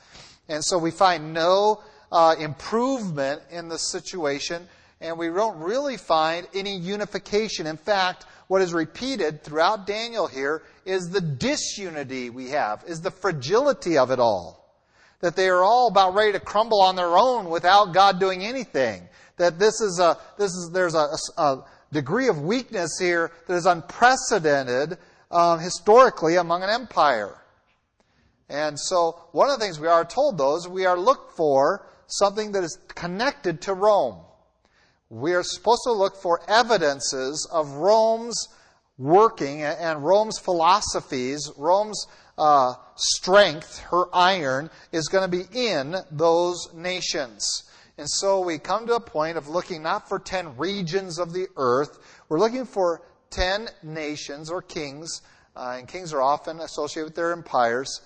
And 0.49 0.65
so 0.65 0.79
we 0.79 0.91
find 0.91 1.33
no 1.33 1.83
uh, 2.13 2.35
improvement 2.39 3.43
in 3.51 3.69
the 3.69 3.79
situation, 3.79 4.67
and 5.01 5.19
we 5.19 5.29
don't 5.29 5.59
really 5.59 5.97
find 5.97 6.47
any 6.55 6.77
unification. 6.77 7.67
In 7.67 7.77
fact, 7.77 8.27
what 8.49 8.63
is 8.63 8.73
repeated 8.75 9.43
throughout 9.45 9.87
Daniel 9.87 10.27
here 10.27 10.63
is 10.85 11.09
the 11.09 11.21
disunity 11.21 12.31
we 12.31 12.49
have, 12.49 12.83
is 12.87 13.01
the 13.01 13.11
fragility 13.11 13.97
of 13.97 14.11
it 14.11 14.19
all. 14.19 14.75
That 15.21 15.37
they 15.37 15.49
are 15.49 15.63
all 15.63 15.89
about 15.89 16.15
ready 16.15 16.33
to 16.33 16.41
crumble 16.41 16.81
on 16.81 16.97
their 16.97 17.17
own 17.17 17.49
without 17.49 17.95
God 17.95 18.19
doing 18.19 18.43
anything. 18.43 19.09
That 19.37 19.59
this 19.59 19.81
is 19.81 20.01
a, 20.01 20.19
this 20.37 20.51
is, 20.51 20.71
there's 20.73 20.95
a, 20.95 21.17
a 21.37 21.65
degree 21.93 22.29
of 22.29 22.43
weakness 22.43 22.99
here 22.99 23.31
that 23.47 23.55
is 23.55 23.67
unprecedented 23.67 24.99
um, 25.31 25.61
historically 25.61 26.37
among 26.37 26.63
an 26.63 26.71
empire. 26.71 27.37
And 28.49 28.79
so, 28.79 29.17
one 29.31 29.49
of 29.49 29.59
the 29.59 29.65
things 29.65 29.79
we 29.79 29.87
are 29.87 30.05
told, 30.05 30.39
though, 30.39 30.57
is 30.57 30.67
we 30.67 30.87
are 30.87 30.99
looked 30.99 31.37
for 31.37 31.87
something 32.11 32.53
that 32.53 32.65
is 32.65 32.79
connected 32.95 33.63
to 33.63 33.75
Rome 33.75 34.21
we 35.11 35.35
are 35.35 35.43
supposed 35.43 35.83
to 35.85 35.93
look 35.93 36.17
for 36.17 36.41
evidences 36.49 37.47
of 37.53 37.69
Rome's 37.73 38.49
working 38.97 39.63
and 39.63 40.05
Rome's 40.05 40.39
philosophies, 40.39 41.51
Rome's 41.57 42.07
uh, 42.39 42.75
strength, 42.95 43.81
her 43.91 44.05
iron, 44.15 44.71
is 44.93 45.09
going 45.09 45.29
to 45.29 45.37
be 45.37 45.47
in 45.53 45.97
those 46.13 46.73
nations. 46.73 47.65
And 47.99 48.09
so 48.09 48.41
we 48.41 48.59
come 48.59 48.87
to 48.87 48.95
a 48.95 49.01
point 49.01 49.37
of 49.37 49.49
looking 49.49 49.83
not 49.83 50.09
for 50.09 50.21
10 50.21 50.57
regions 50.57 51.19
of 51.19 51.33
the 51.33 51.49
earth, 51.57 51.99
we're 52.29 52.39
looking 52.39 52.65
for 52.65 53.03
10 53.31 53.69
nations 53.83 54.49
or 54.49 54.63
kings. 54.63 55.23
Uh, 55.57 55.75
and 55.79 55.89
kings 55.89 56.13
are 56.13 56.23
often 56.23 56.61
associated 56.61 57.07
with 57.07 57.17
their 57.17 57.33
empires, 57.33 58.01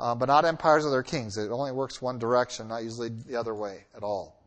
uh, 0.00 0.14
but 0.14 0.26
not 0.26 0.44
empires 0.44 0.84
of 0.84 0.90
their 0.90 1.02
kings. 1.02 1.36
It 1.36 1.50
only 1.50 1.72
works 1.72 2.00
one 2.00 2.18
direction, 2.18 2.68
not 2.68 2.82
usually 2.82 3.10
the 3.10 3.36
other 3.36 3.54
way 3.54 3.84
at 3.94 4.02
all. 4.02 4.42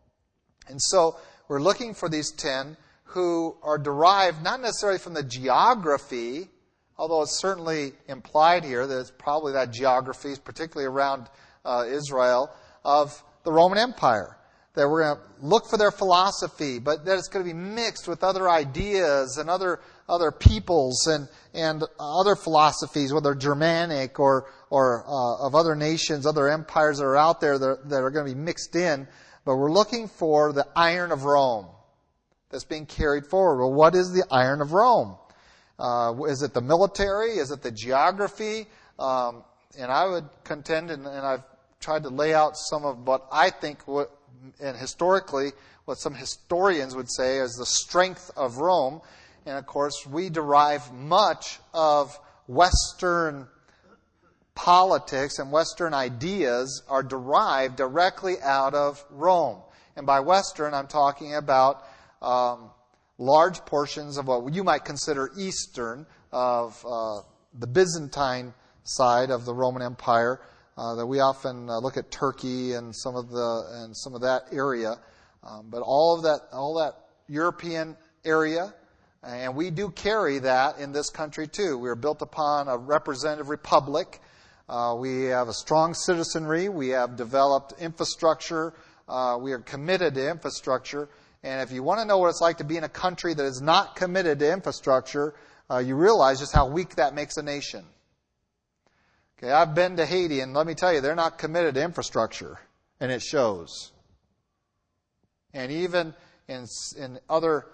And 0.68 0.82
so 0.82 1.16
we're 1.48 1.62
looking 1.62 1.94
for 1.94 2.10
these 2.10 2.32
ten 2.32 2.76
who 3.04 3.56
are 3.62 3.78
derived 3.78 4.44
not 4.44 4.60
necessarily 4.60 4.98
from 4.98 5.14
the 5.14 5.24
geography, 5.24 6.50
although 6.98 7.22
it's 7.22 7.40
certainly 7.40 7.94
implied 8.08 8.64
here 8.64 8.88
that 8.88 9.00
it's 9.00 9.12
probably 9.12 9.54
that 9.54 9.72
geography, 9.72 10.34
particularly 10.44 10.88
around 10.88 11.28
uh, 11.64 11.86
Israel, 11.88 12.50
of 12.84 13.24
the 13.44 13.52
Roman 13.52 13.78
Empire. 13.78 14.36
That 14.76 14.90
we're 14.90 15.04
going 15.04 15.18
to 15.18 15.46
look 15.46 15.70
for 15.70 15.78
their 15.78 15.92
philosophy, 15.92 16.80
but 16.80 17.06
that 17.06 17.18
it's 17.18 17.28
going 17.28 17.46
to 17.46 17.54
be 17.54 17.58
mixed 17.58 18.08
with 18.08 18.24
other 18.24 18.50
ideas 18.50 19.38
and 19.38 19.50
other 19.50 19.80
other 20.10 20.32
peoples 20.32 21.08
and 21.08 21.30
and 21.54 21.84
other 22.00 22.36
philosophies, 22.36 23.14
whether 23.14 23.36
Germanic 23.36 24.20
or 24.20 24.50
or 24.72 25.06
uh, 25.08 25.46
of 25.46 25.54
other 25.54 25.76
nations, 25.76 26.26
other 26.26 26.50
empires 26.50 26.98
that 26.98 27.06
are 27.06 27.16
out 27.16 27.40
there 27.40 27.60
that, 27.60 27.90
that 27.90 28.02
are 28.02 28.10
going 28.10 28.26
to 28.28 28.34
be 28.34 28.40
mixed 28.40 28.76
in. 28.76 29.08
But 29.46 29.58
we're 29.58 29.72
looking 29.72 30.08
for 30.08 30.54
the 30.54 30.66
iron 30.76 31.12
of 31.12 31.24
Rome 31.24 31.68
that's 32.50 32.64
being 32.64 32.86
carried 32.86 33.26
forward. 33.26 33.60
Well, 33.60 33.74
what 33.74 33.94
is 33.94 34.12
the 34.12 34.24
iron 34.32 34.62
of 34.62 34.72
Rome? 34.72 35.18
Uh, 35.78 36.14
is 36.28 36.44
it 36.44 36.54
the 36.54 36.62
military? 36.62 37.32
Is 37.32 37.52
it 37.52 37.62
the 37.62 37.72
geography? 37.72 38.68
Um, 38.98 39.44
and 39.78 39.92
I 39.92 40.08
would 40.08 40.30
contend, 40.44 40.92
and, 40.92 41.06
and, 41.06 41.26
I've 41.26 41.44
tried 41.80 42.04
to 42.04 42.10
lay 42.10 42.34
out 42.34 42.56
some 42.56 42.86
of 42.86 43.08
what 43.08 43.28
I 43.32 43.50
think, 43.50 43.88
what, 43.88 44.16
and 44.60 44.78
historically, 44.78 45.52
what 45.86 45.98
some 45.98 46.14
historians 46.14 46.96
would 46.96 47.12
say 47.12 47.38
is 47.40 47.54
the 47.54 47.66
strength 47.66 48.32
of 48.36 48.58
Rome. 48.58 49.02
And 49.46 49.58
of 49.58 49.66
course, 49.66 50.06
we 50.08 50.30
derive 50.30 50.94
much 50.94 51.60
of 51.74 52.18
Western 52.48 53.48
politics 54.56 55.40
and 55.40 55.52
Western 55.52 55.94
ideas 55.94 56.84
are 56.88 57.04
derived 57.04 57.76
directly 57.76 58.36
out 58.42 58.74
of 58.74 59.04
Rome. 59.10 59.62
And 59.96 60.06
by 60.06 60.20
Western, 60.20 60.74
I'm 60.74 60.88
talking 60.88 61.36
about 61.36 61.86
um, 62.22 62.70
large 63.18 63.60
portions 63.66 64.18
of 64.18 64.28
what 64.28 64.54
you 64.54 64.64
might 64.64 64.86
consider 64.86 65.32
Eastern, 65.38 66.06
of 66.32 66.84
uh, 66.86 67.22
the 67.60 67.68
Byzantine 67.68 68.54
side 68.84 69.30
of 69.30 69.46
the 69.46 69.54
Roman 69.54 69.82
Empire. 69.82 70.42
Uh, 70.76 70.96
that 70.96 71.06
we 71.06 71.20
often 71.20 71.70
uh, 71.70 71.78
look 71.78 71.98
at 71.98 72.10
Turkey 72.10 72.74
and 72.74 72.96
some 72.96 73.16
of 73.16 73.30
the 73.30 73.84
and 73.84 73.96
some 73.96 74.16
of 74.16 74.22
that 74.22 74.42
area, 74.52 74.96
um, 75.44 75.68
but 75.70 75.84
all 75.84 76.16
of 76.16 76.24
that 76.24 76.40
all 76.52 76.74
that 76.74 76.96
European 77.28 77.96
area, 78.26 78.74
and 79.22 79.56
we 79.56 79.70
do 79.70 79.90
carry 79.92 80.40
that 80.40 80.80
in 80.80 80.92
this 80.92 81.12
country 81.12 81.48
too. 81.48 81.78
We 81.78 81.90
are 81.90 81.96
built 81.96 82.24
upon 82.24 82.68
a 82.68 82.76
representative 82.76 83.50
republic. 83.50 84.20
Uh, 84.68 84.96
we 84.98 85.26
have 85.26 85.48
a 85.48 85.54
strong 85.54 85.94
citizenry. 85.94 86.70
We 86.70 86.90
have 86.90 87.18
developed 87.18 87.74
infrastructure. 87.80 88.74
Uh, 89.08 89.38
we 89.40 89.52
are 89.52 89.60
committed 89.60 90.16
to 90.16 90.28
infrastructure. 90.28 91.08
And 91.44 91.62
if 91.62 91.72
you 91.72 91.84
want 91.84 92.00
to 92.00 92.06
know 92.06 92.18
what 92.18 92.30
it's 92.30 92.42
like 92.42 92.58
to 92.58 92.64
be 92.64 92.78
in 92.78 92.84
a 92.84 92.90
country 92.90 93.36
that 93.36 93.46
is 93.46 93.62
not 93.62 93.96
committed 93.96 94.40
to 94.40 94.52
infrastructure, 94.52 95.36
uh, 95.70 95.78
you 95.78 95.96
realize 95.96 96.40
just 96.40 96.54
how 96.54 96.68
weak 96.68 96.96
that 96.96 97.14
makes 97.14 97.38
a 97.38 97.44
nation. 97.44 97.86
Okay, 99.38 99.52
I've 99.52 99.76
been 99.76 99.98
to 99.98 100.06
Haiti, 100.06 100.40
and 100.40 100.54
let 100.54 100.68
me 100.68 100.74
tell 100.74 100.94
you, 100.94 101.02
they're 101.02 101.16
not 101.16 101.38
committed 101.38 101.76
to 101.76 101.84
infrastructure, 101.84 102.60
and 103.00 103.12
it 103.12 103.22
shows. 103.22 103.92
And 105.54 105.72
even 105.72 106.14
in, 106.48 106.66
in 106.98 107.20
other, 107.30 107.66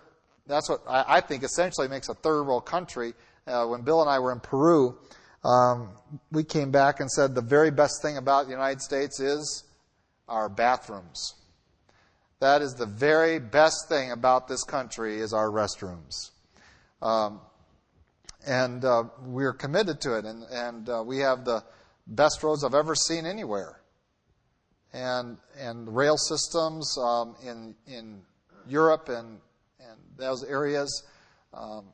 that's 0.47 0.69
what 0.69 0.81
I, 0.87 1.05
I 1.07 1.21
think 1.21 1.43
essentially 1.43 1.87
makes 1.87 2.09
a 2.09 2.13
third 2.13 2.43
world 2.43 2.65
country. 2.65 3.13
Uh, 3.47 3.65
when 3.65 3.81
Bill 3.81 4.01
and 4.01 4.09
I 4.09 4.19
were 4.19 4.31
in 4.31 4.39
Peru, 4.39 4.97
um, 5.43 5.89
we 6.31 6.43
came 6.43 6.71
back 6.71 6.99
and 6.99 7.09
said 7.09 7.35
the 7.35 7.41
very 7.41 7.71
best 7.71 8.01
thing 8.01 8.17
about 8.17 8.45
the 8.45 8.51
United 8.51 8.81
States 8.81 9.19
is 9.19 9.63
our 10.27 10.49
bathrooms. 10.49 11.35
That 12.39 12.61
is 12.61 12.75
the 12.75 12.85
very 12.85 13.39
best 13.39 13.89
thing 13.89 14.11
about 14.11 14.47
this 14.47 14.63
country 14.63 15.19
is 15.19 15.33
our 15.33 15.49
restrooms. 15.49 16.31
Um, 17.01 17.41
and 18.45 18.83
uh, 18.85 19.03
we're 19.23 19.53
committed 19.53 20.01
to 20.01 20.17
it, 20.17 20.25
and, 20.25 20.43
and 20.51 20.89
uh, 20.89 21.03
we 21.05 21.19
have 21.19 21.45
the 21.45 21.63
best 22.07 22.41
roads 22.43 22.63
I've 22.63 22.73
ever 22.73 22.95
seen 22.95 23.25
anywhere. 23.25 23.81
And 24.91 25.37
and 25.57 25.95
rail 25.95 26.17
systems 26.17 26.97
um, 26.97 27.35
in 27.43 27.75
in 27.85 28.21
Europe 28.67 29.09
and 29.09 29.39
and 29.79 29.99
those 30.17 30.43
areas. 30.43 31.03
Um, 31.53 31.85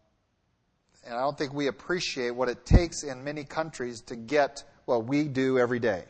and 1.06 1.14
I 1.14 1.20
don't 1.20 1.38
think 1.38 1.54
we 1.54 1.68
appreciate 1.68 2.32
what 2.32 2.50
it 2.50 2.66
takes 2.66 3.04
in 3.04 3.24
many 3.24 3.44
countries 3.44 4.02
to 4.04 4.16
get 4.16 4.64
what 4.86 5.06
we 5.06 5.28
do 5.28 5.60
every 5.60 5.80
day. 5.80 6.06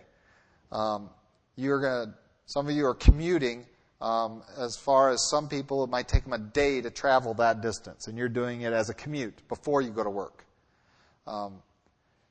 Um, 0.72 1.10
you're 1.56 1.82
going 1.82 2.14
some 2.46 2.68
of 2.68 2.76
you 2.76 2.86
are 2.86 2.94
commuting 2.94 3.66
um, 4.02 4.44
as 4.58 4.76
far 4.76 5.10
as 5.10 5.30
some 5.30 5.48
people, 5.48 5.84
it 5.84 5.90
might 5.90 6.08
take 6.08 6.24
them 6.24 6.34
a 6.34 6.38
day 6.38 6.82
to 6.82 6.90
travel 6.90 7.34
that 7.36 7.62
distance, 7.62 8.08
and 8.08 8.18
you're 8.18 8.30
doing 8.30 8.62
it 8.62 8.74
as 8.74 8.90
a 8.90 8.94
commute 8.94 9.48
before 9.48 9.82
you 9.82 9.90
go 9.90 10.04
to 10.04 10.10
work. 10.10 10.46
Um, 11.26 11.62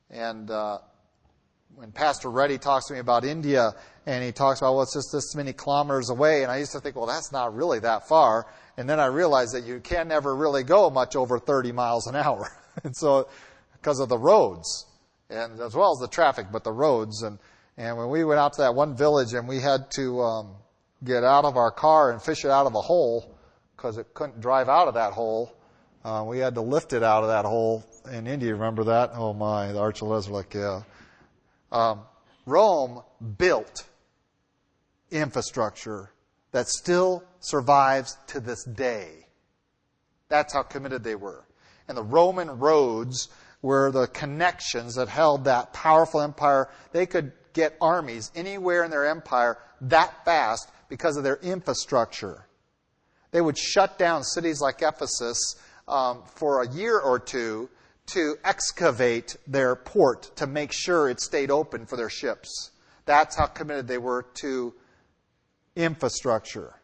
and 0.09 0.49
uh, 0.49 0.77
when 1.75 1.91
Pastor 1.91 2.29
Reddy 2.29 2.57
talks 2.57 2.87
to 2.87 2.93
me 2.93 2.99
about 2.99 3.25
India, 3.25 3.71
and 4.05 4.23
he 4.23 4.31
talks 4.31 4.59
about, 4.59 4.73
well, 4.73 4.83
it's 4.83 4.93
just 4.93 5.11
this 5.11 5.35
many 5.35 5.53
kilometers 5.53 6.09
away, 6.09 6.43
and 6.43 6.51
I 6.51 6.57
used 6.57 6.71
to 6.73 6.79
think, 6.79 6.95
well, 6.95 7.07
that's 7.07 7.31
not 7.31 7.55
really 7.55 7.79
that 7.79 8.07
far. 8.07 8.45
And 8.77 8.89
then 8.89 8.99
I 8.99 9.07
realized 9.07 9.55
that 9.55 9.63
you 9.63 9.79
can 9.79 10.07
never 10.07 10.35
really 10.35 10.63
go 10.63 10.89
much 10.89 11.15
over 11.15 11.39
30 11.39 11.71
miles 11.71 12.07
an 12.07 12.15
hour. 12.15 12.51
and 12.83 12.95
so, 12.95 13.27
because 13.73 13.99
of 13.99 14.09
the 14.09 14.17
roads, 14.17 14.85
and 15.29 15.59
as 15.59 15.75
well 15.75 15.91
as 15.91 15.99
the 15.99 16.07
traffic, 16.07 16.47
but 16.51 16.63
the 16.63 16.71
roads. 16.71 17.23
And, 17.23 17.39
and 17.77 17.97
when 17.97 18.09
we 18.09 18.23
went 18.23 18.39
out 18.39 18.53
to 18.53 18.61
that 18.61 18.75
one 18.75 18.95
village 18.95 19.33
and 19.33 19.47
we 19.47 19.59
had 19.59 19.89
to, 19.95 20.21
um, 20.21 20.55
get 21.05 21.23
out 21.23 21.45
of 21.45 21.57
our 21.57 21.71
car 21.71 22.11
and 22.11 22.21
fish 22.21 22.43
it 22.43 22.51
out 22.51 22.65
of 22.65 22.75
a 22.75 22.81
hole 22.81 23.37
because 23.75 23.97
it 23.97 24.13
couldn't 24.13 24.41
drive 24.41 24.69
out 24.69 24.87
of 24.87 24.95
that 24.95 25.13
hole. 25.13 25.55
Uh, 26.03 26.23
we 26.27 26.39
had 26.39 26.55
to 26.55 26.61
lift 26.61 26.93
it 26.93 27.03
out 27.03 27.23
of 27.23 27.29
that 27.29 27.45
hole 27.45 27.83
in 28.11 28.27
India. 28.27 28.53
Remember 28.53 28.83
that? 28.85 29.11
Oh 29.13 29.33
my, 29.33 29.71
the 29.71 29.79
Archelaus 29.79 30.29
yeah. 30.53 30.81
Um, 31.71 32.01
Rome 32.45 33.01
built 33.37 33.87
infrastructure 35.11 36.11
that 36.51 36.67
still 36.67 37.23
survives 37.39 38.17
to 38.27 38.39
this 38.39 38.63
day. 38.63 39.27
That's 40.29 40.53
how 40.53 40.63
committed 40.63 41.03
they 41.03 41.15
were. 41.15 41.45
And 41.87 41.97
the 41.97 42.03
Roman 42.03 42.59
roads 42.59 43.29
were 43.61 43.91
the 43.91 44.07
connections 44.07 44.95
that 44.95 45.09
held 45.09 45.45
that 45.45 45.73
powerful 45.73 46.21
empire. 46.21 46.69
They 46.91 47.05
could 47.05 47.31
get 47.53 47.75
armies 47.81 48.31
anywhere 48.35 48.83
in 48.83 48.91
their 48.91 49.05
empire 49.05 49.57
that 49.81 50.23
fast 50.25 50.69
because 50.95 51.17
of 51.17 51.25
their 51.25 51.35
infrastructure. 51.43 52.47
They 53.31 53.41
would 53.41 53.57
shut 53.57 53.99
down 53.99 54.23
cities 54.23 54.61
like 54.61 54.81
Ephesus 54.81 55.57
um, 55.89 56.23
for 56.35 56.61
a 56.61 56.71
year 56.71 56.97
or 56.97 57.19
two 57.19 57.69
to 58.13 58.37
excavate 58.45 59.35
their 59.45 59.75
port 59.75 60.31
to 60.37 60.47
make 60.47 60.71
sure 60.71 61.09
it 61.09 61.19
stayed 61.19 61.51
open 61.51 61.85
for 61.85 61.97
their 61.97 62.09
ships. 62.09 62.71
That's 63.03 63.35
how 63.35 63.47
committed 63.47 63.89
they 63.89 63.97
were 63.97 64.23
to 64.35 64.73
infrastructure. 65.75 66.79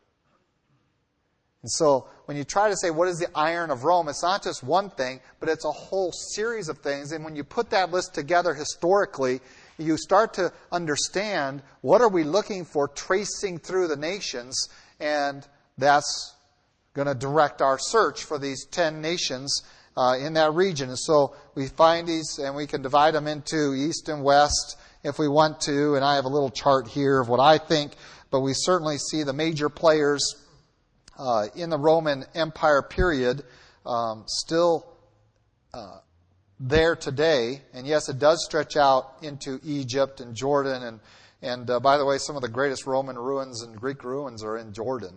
And 1.61 1.71
so 1.71 2.09
when 2.25 2.35
you 2.35 2.43
try 2.43 2.69
to 2.69 2.75
say, 2.75 2.89
what 2.89 3.07
is 3.07 3.17
the 3.17 3.29
iron 3.33 3.71
of 3.71 3.85
Rome, 3.85 4.09
it's 4.09 4.23
not 4.23 4.43
just 4.43 4.61
one 4.61 4.89
thing, 4.89 5.21
but 5.39 5.47
it's 5.47 5.63
a 5.63 5.71
whole 5.71 6.11
series 6.11 6.67
of 6.67 6.79
things. 6.79 7.13
And 7.13 7.23
when 7.23 7.37
you 7.37 7.45
put 7.45 7.69
that 7.69 7.91
list 7.91 8.13
together 8.13 8.53
historically, 8.53 9.39
you 9.77 9.97
start 9.97 10.33
to 10.35 10.51
understand 10.71 11.61
what 11.81 12.01
are 12.01 12.09
we 12.09 12.23
looking 12.23 12.65
for 12.65 12.87
tracing 12.87 13.57
through 13.57 13.87
the 13.87 13.95
nations, 13.95 14.69
and 14.99 15.47
that's 15.77 16.35
going 16.93 17.07
to 17.07 17.15
direct 17.15 17.61
our 17.61 17.79
search 17.79 18.23
for 18.23 18.37
these 18.37 18.65
10 18.65 19.01
nations 19.01 19.63
uh, 19.95 20.17
in 20.19 20.33
that 20.33 20.53
region. 20.53 20.89
And 20.89 20.99
so 20.99 21.35
we 21.55 21.67
find 21.67 22.07
these, 22.07 22.39
and 22.39 22.55
we 22.55 22.67
can 22.67 22.81
divide 22.81 23.13
them 23.13 23.27
into 23.27 23.73
east 23.73 24.09
and 24.09 24.23
west 24.23 24.77
if 25.03 25.17
we 25.17 25.27
want 25.27 25.61
to. 25.61 25.95
And 25.95 26.03
I 26.03 26.15
have 26.15 26.25
a 26.25 26.29
little 26.29 26.49
chart 26.49 26.87
here 26.87 27.19
of 27.19 27.29
what 27.29 27.39
I 27.39 27.57
think, 27.57 27.93
but 28.29 28.41
we 28.41 28.53
certainly 28.53 28.97
see 28.97 29.23
the 29.23 29.33
major 29.33 29.69
players 29.69 30.35
uh, 31.17 31.47
in 31.55 31.69
the 31.69 31.77
Roman 31.77 32.25
Empire 32.35 32.81
period 32.81 33.43
um, 33.85 34.23
still 34.27 34.85
uh, 35.73 35.99
there 36.61 36.95
today. 36.95 37.63
And 37.73 37.87
yes, 37.87 38.07
it 38.07 38.19
does 38.19 38.45
stretch 38.45 38.77
out 38.77 39.15
into 39.21 39.59
Egypt 39.63 40.21
and 40.21 40.35
Jordan. 40.35 40.83
And, 40.83 40.99
and 41.41 41.69
uh, 41.69 41.79
by 41.79 41.97
the 41.97 42.05
way, 42.05 42.17
some 42.19 42.35
of 42.35 42.43
the 42.43 42.49
greatest 42.49 42.85
Roman 42.85 43.17
ruins 43.17 43.63
and 43.63 43.75
Greek 43.75 44.03
ruins 44.03 44.43
are 44.43 44.57
in 44.57 44.71
Jordan. 44.71 45.15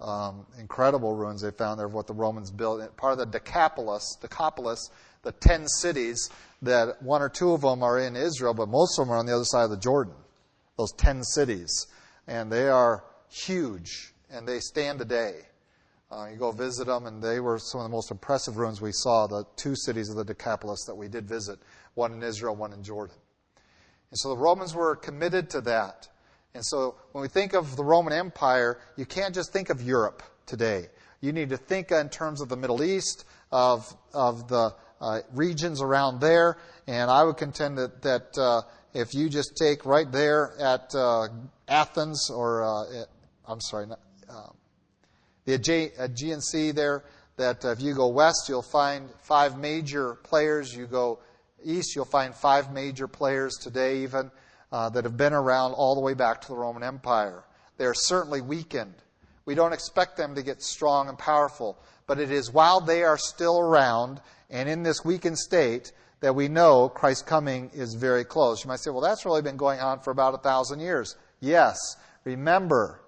Um, 0.00 0.44
incredible 0.58 1.14
ruins 1.14 1.40
they 1.40 1.52
found 1.52 1.78
there 1.78 1.86
of 1.86 1.94
what 1.94 2.06
the 2.06 2.12
Romans 2.12 2.50
built. 2.50 2.96
Part 2.96 3.12
of 3.12 3.18
the 3.18 3.26
Decapolis, 3.26 4.18
Decapolis, 4.20 4.90
the 5.22 5.32
ten 5.32 5.66
cities 5.66 6.28
that 6.60 7.02
one 7.02 7.22
or 7.22 7.28
two 7.28 7.52
of 7.52 7.62
them 7.62 7.82
are 7.82 7.98
in 7.98 8.16
Israel, 8.16 8.52
but 8.52 8.68
most 8.68 8.98
of 8.98 9.06
them 9.06 9.14
are 9.14 9.18
on 9.18 9.26
the 9.26 9.34
other 9.34 9.44
side 9.44 9.64
of 9.64 9.70
the 9.70 9.76
Jordan. 9.78 10.14
Those 10.76 10.92
ten 10.92 11.22
cities. 11.22 11.86
And 12.26 12.50
they 12.52 12.68
are 12.68 13.04
huge 13.30 14.12
and 14.30 14.46
they 14.46 14.60
stand 14.60 14.98
today. 14.98 15.42
Uh, 16.10 16.28
you 16.30 16.36
go 16.36 16.52
visit 16.52 16.86
them, 16.86 17.06
and 17.06 17.22
they 17.22 17.40
were 17.40 17.58
some 17.58 17.80
of 17.80 17.84
the 17.84 17.90
most 17.90 18.10
impressive 18.10 18.56
ruins 18.56 18.80
we 18.80 18.92
saw, 18.92 19.26
the 19.26 19.44
two 19.56 19.74
cities 19.74 20.08
of 20.08 20.16
the 20.16 20.24
Decapolis 20.24 20.84
that 20.86 20.94
we 20.94 21.08
did 21.08 21.28
visit, 21.28 21.58
one 21.94 22.12
in 22.12 22.22
Israel, 22.22 22.54
one 22.54 22.72
in 22.72 22.82
Jordan. 22.82 23.16
And 24.10 24.18
so 24.18 24.28
the 24.28 24.36
Romans 24.36 24.74
were 24.74 24.94
committed 24.94 25.50
to 25.50 25.60
that. 25.62 26.08
And 26.54 26.64
so 26.64 26.94
when 27.12 27.22
we 27.22 27.28
think 27.28 27.54
of 27.54 27.76
the 27.76 27.84
Roman 27.84 28.12
Empire, 28.12 28.78
you 28.96 29.04
can't 29.04 29.34
just 29.34 29.52
think 29.52 29.68
of 29.68 29.82
Europe. 29.82 30.22
today. 30.46 30.86
You 31.20 31.32
need 31.32 31.50
to 31.50 31.56
think 31.56 31.90
in 31.90 32.08
terms 32.08 32.40
of 32.40 32.48
the 32.48 32.56
Middle 32.56 32.82
East, 32.82 33.24
of, 33.52 33.92
of 34.14 34.48
the 34.48 34.74
uh, 35.00 35.20
regions 35.32 35.82
around 35.82 36.20
there, 36.20 36.58
and 36.86 37.10
I 37.10 37.24
would 37.24 37.36
contend 37.36 37.78
that, 37.78 38.02
that 38.02 38.38
uh, 38.38 38.62
if 38.94 39.14
you 39.14 39.28
just 39.28 39.56
take 39.56 39.84
right 39.84 40.10
there 40.10 40.52
at 40.58 40.94
uh, 40.94 41.28
Athens 41.68 42.30
or, 42.30 42.64
uh, 42.64 43.04
I'm 43.46 43.60
sorry, 43.60 43.86
um, 44.28 44.55
the 45.46 45.54
Aegean 45.98 46.42
Sea 46.42 46.72
there, 46.72 47.04
that 47.36 47.64
if 47.64 47.80
you 47.80 47.94
go 47.94 48.08
west, 48.08 48.48
you'll 48.48 48.62
find 48.62 49.08
five 49.22 49.58
major 49.58 50.14
players. 50.16 50.74
You 50.74 50.86
go 50.86 51.20
east, 51.64 51.96
you'll 51.96 52.04
find 52.04 52.34
five 52.34 52.72
major 52.72 53.08
players 53.08 53.56
today, 53.56 54.02
even 54.02 54.30
uh, 54.72 54.88
that 54.90 55.04
have 55.04 55.16
been 55.16 55.32
around 55.32 55.72
all 55.72 55.94
the 55.94 56.00
way 56.00 56.14
back 56.14 56.42
to 56.42 56.48
the 56.48 56.56
Roman 56.56 56.82
Empire. 56.82 57.44
They're 57.78 57.94
certainly 57.94 58.40
weakened. 58.40 58.94
We 59.44 59.54
don't 59.54 59.72
expect 59.72 60.16
them 60.16 60.34
to 60.34 60.42
get 60.42 60.62
strong 60.62 61.08
and 61.08 61.18
powerful, 61.18 61.78
but 62.06 62.18
it 62.18 62.30
is 62.30 62.52
while 62.52 62.80
they 62.80 63.02
are 63.02 63.18
still 63.18 63.60
around 63.60 64.20
and 64.50 64.68
in 64.68 64.82
this 64.82 65.04
weakened 65.04 65.38
state 65.38 65.92
that 66.20 66.34
we 66.34 66.48
know 66.48 66.88
Christ's 66.88 67.22
coming 67.22 67.70
is 67.74 67.94
very 67.94 68.24
close. 68.24 68.64
You 68.64 68.68
might 68.68 68.80
say, 68.80 68.90
well, 68.90 69.00
that's 69.00 69.24
really 69.24 69.42
been 69.42 69.56
going 69.56 69.80
on 69.80 70.00
for 70.00 70.10
about 70.10 70.34
a 70.34 70.38
thousand 70.38 70.80
years. 70.80 71.16
Yes. 71.40 71.76
Remember, 72.24 73.00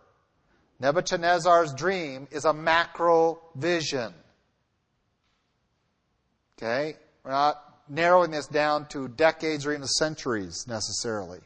Nebuchadnezzar's 0.80 1.74
dream 1.74 2.28
is 2.30 2.44
a 2.44 2.52
macro 2.52 3.40
vision. 3.56 4.14
Okay? 6.56 6.96
We're 7.24 7.32
not 7.32 7.62
narrowing 7.88 8.30
this 8.30 8.46
down 8.46 8.86
to 8.88 9.08
decades 9.08 9.66
or 9.66 9.72
even 9.72 9.86
centuries 9.86 10.66
necessarily. 10.68 11.40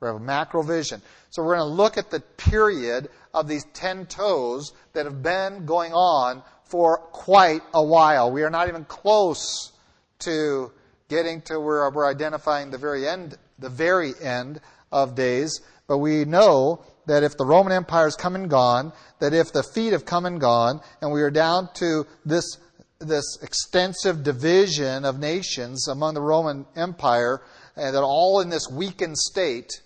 We 0.00 0.06
have 0.08 0.16
a 0.16 0.20
macro 0.20 0.62
vision. 0.62 1.00
So 1.30 1.42
we're 1.42 1.56
going 1.56 1.68
to 1.68 1.74
look 1.74 1.96
at 1.96 2.10
the 2.10 2.20
period 2.20 3.08
of 3.32 3.48
these 3.48 3.64
ten 3.72 4.06
toes 4.06 4.72
that 4.92 5.06
have 5.06 5.22
been 5.22 5.64
going 5.64 5.92
on 5.92 6.42
for 6.64 6.98
quite 6.98 7.62
a 7.72 7.82
while. 7.82 8.30
We 8.30 8.42
are 8.42 8.50
not 8.50 8.68
even 8.68 8.84
close 8.84 9.72
to 10.20 10.72
getting 11.08 11.40
to 11.42 11.60
where 11.60 11.88
we're 11.90 12.10
identifying 12.10 12.70
the 12.70 12.78
very 12.78 13.06
end, 13.06 13.36
the 13.58 13.68
very 13.68 14.12
end 14.20 14.60
of 14.92 15.14
days. 15.14 15.60
But 15.86 15.98
we 15.98 16.24
know 16.24 16.84
that 17.06 17.22
if 17.22 17.36
the 17.36 17.44
Roman 17.44 17.72
Empire 17.72 18.04
has 18.04 18.16
come 18.16 18.34
and 18.34 18.50
gone, 18.50 18.92
that 19.20 19.32
if 19.32 19.52
the 19.52 19.62
feet 19.62 19.92
have 19.92 20.04
come 20.04 20.26
and 20.26 20.40
gone, 20.40 20.80
and 21.00 21.12
we 21.12 21.22
are 21.22 21.30
down 21.30 21.68
to 21.74 22.06
this 22.24 22.58
this 22.98 23.38
extensive 23.42 24.22
division 24.22 25.04
of 25.04 25.18
nations 25.18 25.86
among 25.88 26.14
the 26.14 26.20
Roman 26.20 26.66
Empire, 26.74 27.42
and 27.76 27.94
that 27.94 28.02
all 28.02 28.40
in 28.40 28.48
this 28.48 28.68
weakened 28.70 29.18
state, 29.18 29.82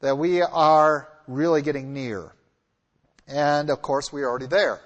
that 0.00 0.16
we 0.16 0.40
are 0.40 1.08
really 1.26 1.62
getting 1.62 1.92
near. 1.92 2.34
And 3.26 3.70
of 3.70 3.82
course, 3.82 4.12
we 4.12 4.22
are 4.22 4.28
already 4.28 4.46
there. 4.46 4.80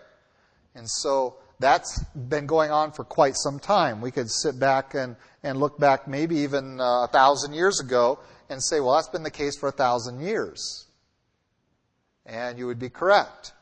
And 0.75 0.89
so 0.89 1.37
that's 1.61 2.05
been 2.15 2.47
going 2.47 2.71
on 2.71 2.93
for 2.93 3.05
quite 3.05 3.37
some 3.37 3.59
time. 3.59 4.01
We 4.01 4.11
could 4.11 4.31
sit 4.31 4.59
back 4.59 4.95
and, 4.95 5.17
and 5.43 5.59
look 5.59 5.79
back 5.79 6.09
maybe 6.09 6.37
even 6.37 6.81
uh, 6.81 7.05
a 7.05 7.09
thousand 7.13 7.55
years 7.55 7.81
ago 7.81 8.19
and 8.49 8.63
say, 8.63 8.81
well, 8.81 8.95
that's 8.95 9.09
been 9.09 9.23
the 9.23 9.31
case 9.31 9.57
for 9.57 9.69
a 9.69 9.73
thousand 9.73 10.21
years. 10.21 10.87
And 12.27 12.59
you 12.59 12.67
would 12.67 12.79
be 12.79 12.91
correct. 12.91 13.53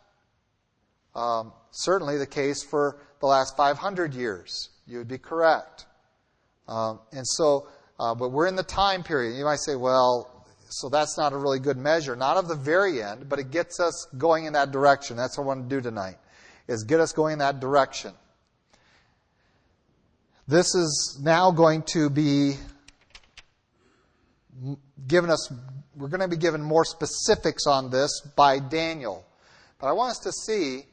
Um, 1.14 1.53
certainly 1.70 2.18
the 2.18 2.27
case 2.27 2.62
for 2.62 2.99
the 3.20 3.27
last 3.27 3.57
500 3.57 4.14
years. 4.14 4.70
You 4.87 4.99
would 4.99 5.09
be 5.09 5.18
correct. 5.18 5.87
Um, 6.68 7.01
and 7.12 7.27
so, 7.27 7.68
uh, 7.99 8.14
but 8.14 8.31
we're 8.31 8.47
in 8.47 8.57
the 8.57 8.62
time 8.62 9.03
period. 9.03 9.37
You 9.37 9.45
might 9.45 9.61
say, 9.61 9.77
well, 9.77 10.45
so 10.68 10.89
that's 10.89 11.16
not 11.16 11.33
a 11.33 11.37
really 11.37 11.61
good 11.61 11.77
measure. 11.77 12.16
Not 12.16 12.37
of 12.37 12.49
the 12.49 12.57
very 12.57 13.03
end, 13.03 13.29
but 13.29 13.39
it 13.39 13.51
gets 13.51 13.81
us 13.81 14.07
going 14.18 14.47
in 14.47 14.53
that 14.55 14.72
direction. 14.72 15.16
That's 15.16 15.39
what 15.39 15.45
I 15.45 15.47
want 15.47 15.68
to 15.68 15.77
do 15.77 15.81
tonight, 15.81 16.16
is 16.68 16.85
get 16.85 17.01
us 17.01 17.12
going 17.12 17.35
in 17.35 17.39
that 17.39 17.61
direction. 17.61 18.12
This 20.49 20.76
is 20.76 21.18
now 21.20 21.51
going 21.51 21.82
to 21.88 22.09
be 22.09 22.55
given 25.09 25.28
us, 25.28 25.53
we're 25.97 26.07
going 26.07 26.20
to 26.20 26.28
be 26.28 26.36
given 26.36 26.62
more 26.62 26.84
specifics 26.84 27.66
on 27.66 27.90
this 27.90 28.20
by 28.36 28.61
Daniel. 28.61 29.26
But 29.80 29.88
I 29.88 29.92
want 29.92 30.12
us 30.12 30.18
to 30.20 30.30
see 30.30 30.86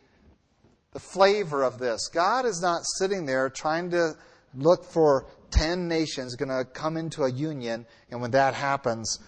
the 0.94 1.00
flavor 1.00 1.62
of 1.62 1.78
this. 1.78 2.08
God 2.08 2.48
is 2.48 2.64
not 2.64 2.82
sitting 2.98 3.28
there 3.28 3.48
trying 3.52 3.92
to 3.92 4.16
look 4.56 4.86
for 4.86 5.28
10 5.52 5.88
nations 5.88 6.36
going 6.36 6.50
to 6.50 6.66
come 6.66 6.98
into 6.98 7.22
a 7.22 7.32
union, 7.32 7.86
and 8.10 8.22
when 8.22 8.32
that 8.32 8.56
happens, 8.56 9.20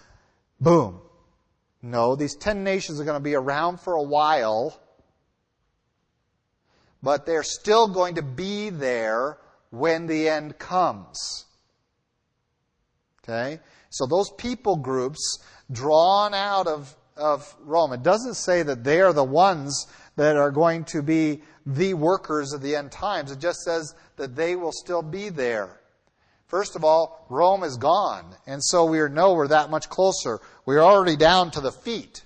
boom. 0.60 1.00
No, 1.82 2.16
these 2.16 2.34
10 2.34 2.64
nations 2.64 3.00
are 3.00 3.04
going 3.04 3.14
to 3.14 3.22
be 3.22 3.36
around 3.36 3.78
for 3.78 3.94
a 3.94 4.02
while, 4.02 4.76
but 7.00 7.26
they're 7.26 7.44
still 7.44 7.86
going 7.86 8.16
to 8.16 8.22
be 8.22 8.70
there 8.70 9.38
when 9.78 10.06
the 10.06 10.28
end 10.28 10.58
comes. 10.58 11.46
Okay? 13.22 13.60
So 13.90 14.06
those 14.06 14.30
people 14.38 14.76
groups 14.76 15.38
drawn 15.70 16.34
out 16.34 16.66
of, 16.66 16.94
of 17.16 17.54
Rome, 17.60 17.92
it 17.92 18.02
doesn't 18.02 18.34
say 18.34 18.62
that 18.62 18.84
they 18.84 19.00
are 19.00 19.12
the 19.12 19.24
ones 19.24 19.86
that 20.16 20.36
are 20.36 20.50
going 20.50 20.84
to 20.84 21.02
be 21.02 21.42
the 21.64 21.94
workers 21.94 22.52
of 22.52 22.62
the 22.62 22.76
end 22.76 22.92
times. 22.92 23.30
It 23.30 23.40
just 23.40 23.60
says 23.60 23.94
that 24.16 24.36
they 24.36 24.56
will 24.56 24.72
still 24.72 25.02
be 25.02 25.28
there. 25.28 25.80
First 26.46 26.76
of 26.76 26.84
all, 26.84 27.26
Rome 27.28 27.64
is 27.64 27.76
gone, 27.76 28.34
and 28.46 28.62
so 28.62 28.84
we 28.84 28.98
know 29.08 29.34
we're 29.34 29.48
that 29.48 29.68
much 29.68 29.88
closer. 29.88 30.40
We're 30.64 30.82
already 30.82 31.16
down 31.16 31.50
to 31.52 31.60
the 31.60 31.72
feet. 31.72 32.24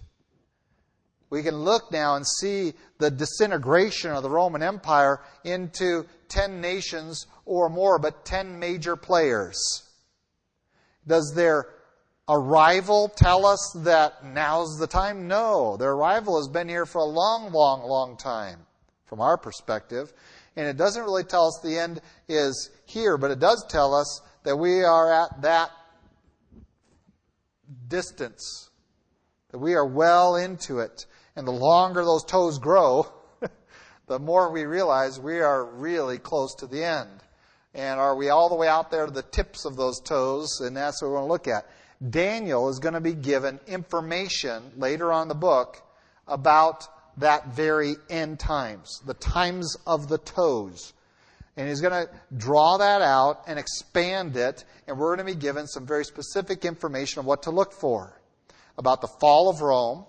We 1.30 1.42
can 1.42 1.54
look 1.54 1.90
now 1.90 2.16
and 2.16 2.26
see 2.26 2.74
the 2.98 3.10
disintegration 3.10 4.10
of 4.10 4.22
the 4.22 4.28
Roman 4.28 4.62
Empire 4.62 5.22
into 5.44 6.04
10 6.30 6.60
nations 6.60 7.26
or 7.44 7.68
more, 7.68 7.98
but 7.98 8.24
10 8.24 8.58
major 8.58 8.96
players. 8.96 9.82
Does 11.06 11.32
their 11.34 11.66
arrival 12.28 13.08
tell 13.08 13.44
us 13.44 13.72
that 13.78 14.24
now's 14.24 14.78
the 14.78 14.86
time? 14.86 15.28
No. 15.28 15.76
Their 15.76 15.92
arrival 15.92 16.38
has 16.38 16.48
been 16.48 16.68
here 16.68 16.86
for 16.86 16.98
a 16.98 17.04
long, 17.04 17.52
long, 17.52 17.82
long 17.82 18.16
time 18.16 18.60
from 19.06 19.20
our 19.20 19.36
perspective. 19.36 20.12
And 20.56 20.66
it 20.66 20.76
doesn't 20.76 21.02
really 21.02 21.24
tell 21.24 21.48
us 21.48 21.60
the 21.62 21.78
end 21.78 22.00
is 22.28 22.70
here, 22.84 23.18
but 23.18 23.30
it 23.30 23.40
does 23.40 23.64
tell 23.68 23.94
us 23.94 24.22
that 24.44 24.56
we 24.56 24.82
are 24.82 25.12
at 25.12 25.42
that 25.42 25.70
distance, 27.88 28.70
that 29.50 29.58
we 29.58 29.74
are 29.74 29.86
well 29.86 30.36
into 30.36 30.78
it. 30.78 31.06
And 31.36 31.46
the 31.46 31.52
longer 31.52 32.04
those 32.04 32.24
toes 32.24 32.58
grow, 32.58 33.06
the 34.10 34.18
more 34.18 34.50
we 34.50 34.64
realize 34.64 35.20
we 35.20 35.38
are 35.38 35.64
really 35.64 36.18
close 36.18 36.56
to 36.56 36.66
the 36.66 36.82
end. 36.82 37.08
And 37.74 38.00
are 38.00 38.16
we 38.16 38.28
all 38.28 38.48
the 38.48 38.56
way 38.56 38.66
out 38.66 38.90
there 38.90 39.06
to 39.06 39.12
the 39.12 39.22
tips 39.22 39.64
of 39.64 39.76
those 39.76 40.00
toes? 40.00 40.60
And 40.60 40.76
that's 40.76 41.00
what 41.00 41.10
we 41.10 41.14
want 41.14 41.28
to 41.28 41.32
look 41.32 41.46
at. 41.46 41.70
Daniel 42.10 42.68
is 42.70 42.80
going 42.80 42.94
to 42.94 43.00
be 43.00 43.12
given 43.12 43.60
information 43.68 44.72
later 44.76 45.12
on 45.12 45.28
the 45.28 45.36
book 45.36 45.80
about 46.26 46.88
that 47.18 47.54
very 47.54 47.94
end 48.08 48.40
times, 48.40 49.00
the 49.06 49.14
times 49.14 49.76
of 49.86 50.08
the 50.08 50.18
toes. 50.18 50.92
And 51.56 51.68
he's 51.68 51.80
going 51.80 52.06
to 52.06 52.10
draw 52.36 52.78
that 52.78 53.02
out 53.02 53.44
and 53.46 53.60
expand 53.60 54.36
it, 54.36 54.64
and 54.88 54.98
we're 54.98 55.14
going 55.14 55.24
to 55.24 55.32
be 55.32 55.38
given 55.38 55.68
some 55.68 55.86
very 55.86 56.04
specific 56.04 56.64
information 56.64 57.20
of 57.20 57.26
what 57.26 57.44
to 57.44 57.52
look 57.52 57.72
for 57.72 58.20
about 58.76 59.02
the 59.02 59.08
fall 59.20 59.48
of 59.48 59.60
Rome 59.60 60.04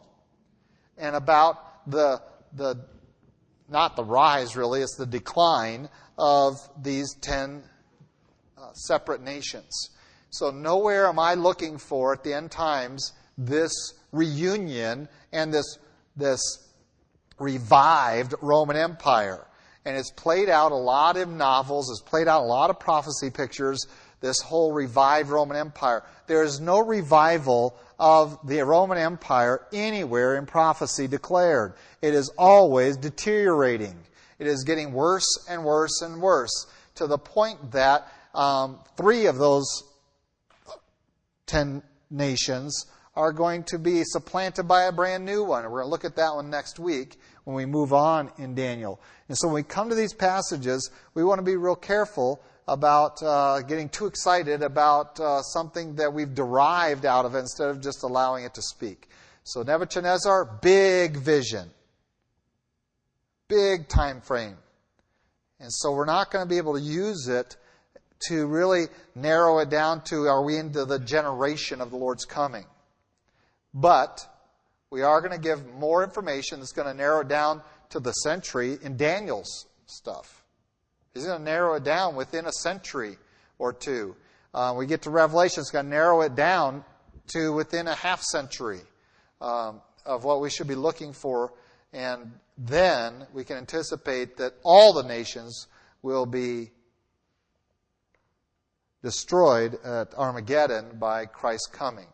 and 0.97 1.15
about 1.15 1.87
the, 1.87 2.19
the 2.53 2.83
not 3.71 3.95
the 3.95 4.03
rise 4.03 4.55
really, 4.55 4.81
it's 4.81 4.95
the 4.95 5.05
decline 5.05 5.89
of 6.17 6.55
these 6.81 7.15
ten 7.21 7.63
uh, 8.57 8.73
separate 8.73 9.21
nations. 9.21 9.89
So 10.29 10.51
nowhere 10.51 11.07
am 11.07 11.19
I 11.19 11.33
looking 11.33 11.77
for 11.77 12.13
at 12.13 12.23
the 12.23 12.33
end 12.33 12.51
times 12.51 13.13
this 13.37 13.73
reunion 14.11 15.07
and 15.31 15.53
this, 15.53 15.77
this 16.15 16.41
revived 17.39 18.35
Roman 18.41 18.77
Empire. 18.77 19.47
And 19.83 19.97
it's 19.97 20.11
played 20.11 20.47
out 20.47 20.71
a 20.71 20.75
lot 20.75 21.17
in 21.17 21.37
novels, 21.37 21.89
it's 21.89 22.07
played 22.07 22.27
out 22.27 22.41
a 22.41 22.45
lot 22.45 22.69
of 22.69 22.79
prophecy 22.79 23.31
pictures, 23.31 23.87
this 24.21 24.39
whole 24.39 24.71
revived 24.71 25.29
Roman 25.29 25.57
Empire. 25.57 26.03
There 26.27 26.43
is 26.43 26.59
no 26.61 26.79
revival 26.79 27.77
of 27.99 28.39
the 28.47 28.61
Roman 28.61 28.97
Empire 28.97 29.67
anywhere 29.73 30.37
in 30.37 30.45
prophecy 30.45 31.07
declared. 31.07 31.73
It 32.01 32.13
is 32.13 32.31
always 32.37 32.97
deteriorating. 32.97 33.95
It 34.39 34.47
is 34.47 34.63
getting 34.63 34.93
worse 34.93 35.45
and 35.49 35.63
worse 35.63 36.01
and 36.01 36.21
worse 36.21 36.67
to 36.95 37.07
the 37.07 37.17
point 37.17 37.71
that 37.73 38.07
um, 38.33 38.79
three 38.95 39.25
of 39.25 39.37
those 39.37 39.83
ten 41.45 41.83
nations 42.09 42.85
are 43.15 43.33
going 43.33 43.63
to 43.65 43.77
be 43.77 44.03
supplanted 44.03 44.67
by 44.67 44.83
a 44.83 44.91
brand 44.91 45.25
new 45.25 45.43
one. 45.43 45.63
We're 45.65 45.81
going 45.81 45.85
to 45.85 45.89
look 45.89 46.05
at 46.05 46.15
that 46.15 46.33
one 46.33 46.49
next 46.49 46.79
week 46.79 47.17
when 47.43 47.55
we 47.55 47.65
move 47.65 47.91
on 47.91 48.31
in 48.37 48.55
Daniel. 48.55 49.01
And 49.27 49.37
so 49.37 49.47
when 49.47 49.55
we 49.55 49.63
come 49.63 49.89
to 49.89 49.95
these 49.95 50.13
passages, 50.13 50.89
we 51.13 51.23
want 51.23 51.39
to 51.39 51.43
be 51.43 51.55
real 51.55 51.75
careful 51.75 52.41
about 52.71 53.21
uh, 53.21 53.61
getting 53.61 53.89
too 53.89 54.05
excited 54.05 54.63
about 54.63 55.19
uh, 55.19 55.41
something 55.41 55.95
that 55.95 56.13
we've 56.13 56.33
derived 56.33 57.05
out 57.05 57.25
of 57.25 57.35
it 57.35 57.39
instead 57.39 57.67
of 57.67 57.81
just 57.81 58.03
allowing 58.03 58.45
it 58.45 58.53
to 58.53 58.61
speak. 58.61 59.09
So 59.43 59.61
Nebuchadnezzar, 59.61 60.59
big 60.61 61.17
vision. 61.17 61.69
big 63.49 63.89
time 63.89 64.21
frame. 64.21 64.55
And 65.59 65.71
so 65.71 65.91
we're 65.91 66.05
not 66.05 66.31
going 66.31 66.45
to 66.45 66.49
be 66.49 66.57
able 66.57 66.73
to 66.75 66.81
use 66.81 67.27
it 67.27 67.57
to 68.29 68.47
really 68.47 68.85
narrow 69.15 69.59
it 69.59 69.69
down 69.69 70.01
to 70.05 70.27
are 70.27 70.43
we 70.43 70.57
into 70.57 70.85
the 70.85 70.99
generation 70.99 71.81
of 71.81 71.91
the 71.91 71.97
Lord's 71.97 72.23
coming. 72.23 72.65
But 73.73 74.25
we 74.89 75.01
are 75.01 75.19
going 75.19 75.33
to 75.33 75.39
give 75.39 75.65
more 75.75 76.03
information 76.03 76.59
that's 76.59 76.71
going 76.71 76.87
to 76.87 76.93
narrow 76.93 77.21
it 77.21 77.27
down 77.27 77.61
to 77.89 77.99
the 77.99 78.11
century 78.11 78.77
in 78.81 78.95
Daniel's 78.95 79.67
stuff. 79.85 80.40
He's 81.13 81.25
going 81.25 81.39
to 81.39 81.43
narrow 81.43 81.75
it 81.75 81.83
down 81.83 82.15
within 82.15 82.45
a 82.45 82.51
century 82.51 83.17
or 83.59 83.73
two. 83.73 84.15
Uh, 84.53 84.73
we 84.77 84.85
get 84.85 85.03
to 85.03 85.09
Revelation, 85.09 85.61
it's 85.61 85.71
going 85.71 85.85
to 85.85 85.91
narrow 85.91 86.21
it 86.21 86.35
down 86.35 86.83
to 87.27 87.53
within 87.53 87.87
a 87.87 87.95
half 87.95 88.21
century 88.21 88.81
um, 89.39 89.81
of 90.05 90.23
what 90.23 90.41
we 90.41 90.49
should 90.49 90.67
be 90.67 90.75
looking 90.75 91.13
for. 91.13 91.53
And 91.93 92.31
then 92.57 93.25
we 93.33 93.43
can 93.43 93.57
anticipate 93.57 94.37
that 94.37 94.53
all 94.63 94.93
the 94.93 95.03
nations 95.03 95.67
will 96.01 96.25
be 96.25 96.71
destroyed 99.03 99.75
at 99.83 100.13
Armageddon 100.15 100.97
by 100.99 101.25
Christ's 101.25 101.67
coming. 101.67 102.07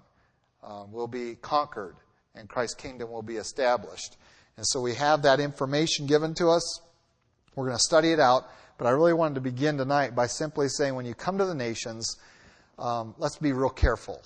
Um, 0.64 0.92
will 0.92 1.08
be 1.08 1.36
conquered 1.36 1.96
and 2.38 2.48
Christ's 2.48 2.76
kingdom 2.76 3.10
will 3.10 3.22
be 3.22 3.38
established. 3.38 4.18
And 4.58 4.66
so 4.68 4.82
we 4.82 4.96
have 4.96 5.24
that 5.24 5.40
information 5.40 6.08
given 6.08 6.34
to 6.36 6.50
us. 6.50 6.82
We're 7.56 7.66
going 7.66 7.78
to 7.78 7.84
study 7.84 8.12
it 8.12 8.20
out, 8.20 8.50
but 8.78 8.88
I 8.88 8.92
really 8.92 9.14
wanted 9.14 9.36
to 9.36 9.42
begin 9.42 9.78
tonight 9.78 10.16
by 10.16 10.28
simply 10.28 10.68
saying 10.70 10.96
when 10.96 11.06
you 11.06 11.14
come 11.14 11.38
to 11.38 11.46
the 11.46 11.56
nations, 11.56 12.18
um, 12.78 13.16
let's 13.18 13.38
be 13.38 13.54
real 13.54 13.70
careful. 13.70 14.22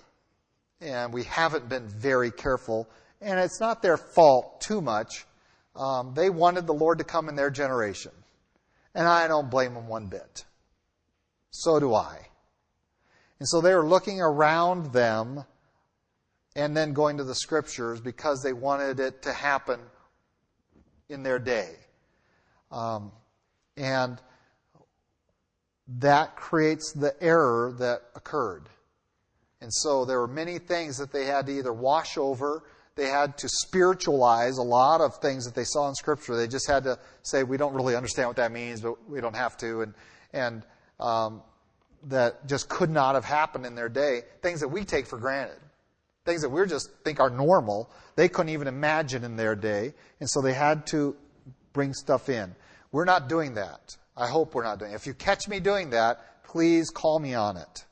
And 0.81 1.13
we 1.13 1.23
haven't 1.23 1.69
been 1.69 1.87
very 1.87 2.31
careful, 2.31 2.89
and 3.21 3.39
it's 3.39 3.59
not 3.59 3.81
their 3.81 3.97
fault 3.97 4.61
too 4.61 4.81
much. 4.81 5.25
Um, 5.75 6.13
they 6.15 6.29
wanted 6.29 6.67
the 6.67 6.73
Lord 6.73 6.97
to 6.97 7.03
come 7.03 7.29
in 7.29 7.35
their 7.35 7.51
generation, 7.51 8.11
and 8.93 9.07
I 9.07 9.27
don't 9.27 9.49
blame 9.49 9.73
them 9.73 9.87
one 9.87 10.07
bit. 10.07 10.43
So 11.51 11.79
do 11.79 11.93
I. 11.93 12.27
And 13.39 13.47
so 13.47 13.61
they 13.61 13.73
were 13.73 13.85
looking 13.85 14.21
around 14.21 14.93
them 14.93 15.45
and 16.55 16.75
then 16.75 16.93
going 16.93 17.17
to 17.17 17.23
the 17.23 17.35
scriptures 17.35 18.01
because 18.01 18.41
they 18.43 18.53
wanted 18.53 18.99
it 18.99 19.21
to 19.23 19.33
happen 19.33 19.79
in 21.09 21.23
their 21.23 21.39
day. 21.39 21.75
Um, 22.71 23.11
and 23.77 24.21
that 25.99 26.35
creates 26.35 26.93
the 26.93 27.15
error 27.21 27.73
that 27.79 28.01
occurred. 28.15 28.69
And 29.61 29.71
so 29.73 30.05
there 30.05 30.19
were 30.19 30.27
many 30.27 30.57
things 30.57 30.97
that 30.97 31.11
they 31.11 31.25
had 31.25 31.45
to 31.47 31.57
either 31.57 31.73
wash 31.73 32.17
over, 32.17 32.63
they 32.95 33.07
had 33.07 33.37
to 33.39 33.49
spiritualize 33.49 34.57
a 34.57 34.63
lot 34.63 35.01
of 35.01 35.17
things 35.17 35.45
that 35.45 35.55
they 35.55 35.63
saw 35.63 35.87
in 35.87 35.95
Scripture. 35.95 36.35
They 36.35 36.47
just 36.47 36.67
had 36.67 36.83
to 36.83 36.99
say, 37.23 37.43
we 37.43 37.57
don't 37.57 37.73
really 37.73 37.95
understand 37.95 38.27
what 38.27 38.35
that 38.37 38.51
means, 38.51 38.81
but 38.81 39.09
we 39.09 39.21
don't 39.21 39.35
have 39.35 39.55
to. 39.57 39.81
And, 39.81 39.93
and 40.33 40.63
um, 40.99 41.41
that 42.07 42.47
just 42.47 42.67
could 42.67 42.89
not 42.89 43.15
have 43.15 43.25
happened 43.25 43.65
in 43.65 43.75
their 43.75 43.89
day, 43.89 44.21
things 44.41 44.59
that 44.59 44.67
we 44.67 44.83
take 44.83 45.07
for 45.07 45.17
granted. 45.17 45.57
Things 46.25 46.41
that 46.41 46.49
we 46.49 46.65
just 46.67 46.91
think 47.03 47.19
are 47.19 47.29
normal, 47.29 47.89
they 48.15 48.29
couldn't 48.29 48.51
even 48.51 48.67
imagine 48.67 49.23
in 49.23 49.35
their 49.35 49.55
day, 49.55 49.93
and 50.19 50.29
so 50.29 50.41
they 50.41 50.53
had 50.53 50.85
to 50.87 51.15
bring 51.73 51.93
stuff 51.93 52.29
in. 52.29 52.53
We're 52.91 53.05
not 53.05 53.27
doing 53.27 53.55
that. 53.55 53.97
I 54.15 54.27
hope 54.27 54.53
we're 54.53 54.63
not 54.63 54.79
doing 54.79 54.91
it. 54.91 54.95
If 54.95 55.07
you 55.07 55.13
catch 55.13 55.47
me 55.47 55.59
doing 55.59 55.91
that, 55.91 56.43
please 56.43 56.89
call 56.89 57.19
me 57.19 57.33
on 57.33 57.57
it. 57.57 57.85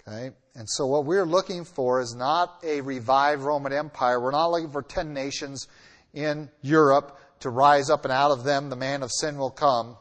Okay? 0.00 0.30
And 0.54 0.68
so 0.68 0.86
what 0.86 1.04
we're 1.04 1.26
looking 1.26 1.64
for 1.64 2.00
is 2.00 2.14
not 2.14 2.60
a 2.64 2.80
revived 2.80 3.42
Roman 3.42 3.72
Empire. 3.72 4.20
We're 4.20 4.32
not 4.32 4.50
looking 4.50 4.70
for 4.70 4.82
10 4.82 5.12
nations 5.12 5.68
in 6.14 6.50
Europe 6.62 7.18
to 7.40 7.50
rise 7.50 7.90
up 7.90 8.04
and 8.04 8.12
out 8.12 8.30
of 8.30 8.44
them 8.44 8.70
the 8.70 8.76
man 8.76 9.02
of 9.02 9.10
sin 9.12 9.38
will 9.38 9.50
come. 9.50 9.96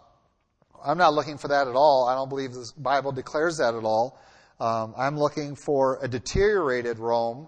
I'm 0.84 0.98
not 0.98 1.14
looking 1.14 1.38
for 1.38 1.50
that 1.50 1.68
at 1.68 1.76
all. 1.76 2.08
I 2.08 2.16
don't 2.16 2.30
believe 2.30 2.54
the 2.54 2.72
Bible 2.78 3.12
declares 3.12 3.58
that 3.58 3.76
at 3.76 3.84
all. 3.84 4.20
Um, 4.60 4.94
I'm 4.98 5.18
looking 5.18 5.56
for 5.56 6.00
a 6.02 6.08
deteriorated 6.08 6.98
Rome 6.98 7.48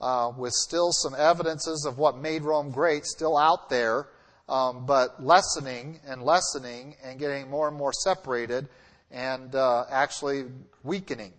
uh, 0.00 0.32
with 0.36 0.52
still 0.52 0.90
some 0.92 1.14
evidences 1.16 1.84
of 1.86 1.98
what 1.98 2.16
made 2.16 2.42
Rome 2.42 2.70
great 2.70 3.04
still 3.04 3.36
out 3.36 3.68
there, 3.68 4.08
um, 4.50 4.84
but 4.84 5.24
lessening 5.24 6.00
and 6.06 6.22
lessening 6.22 6.96
and 7.04 7.18
getting 7.18 7.48
more 7.48 7.68
and 7.68 7.76
more 7.76 7.92
separated 7.92 8.68
and 9.12 9.54
uh, 9.54 9.84
actually 9.90 10.44
weakening. 10.82 11.32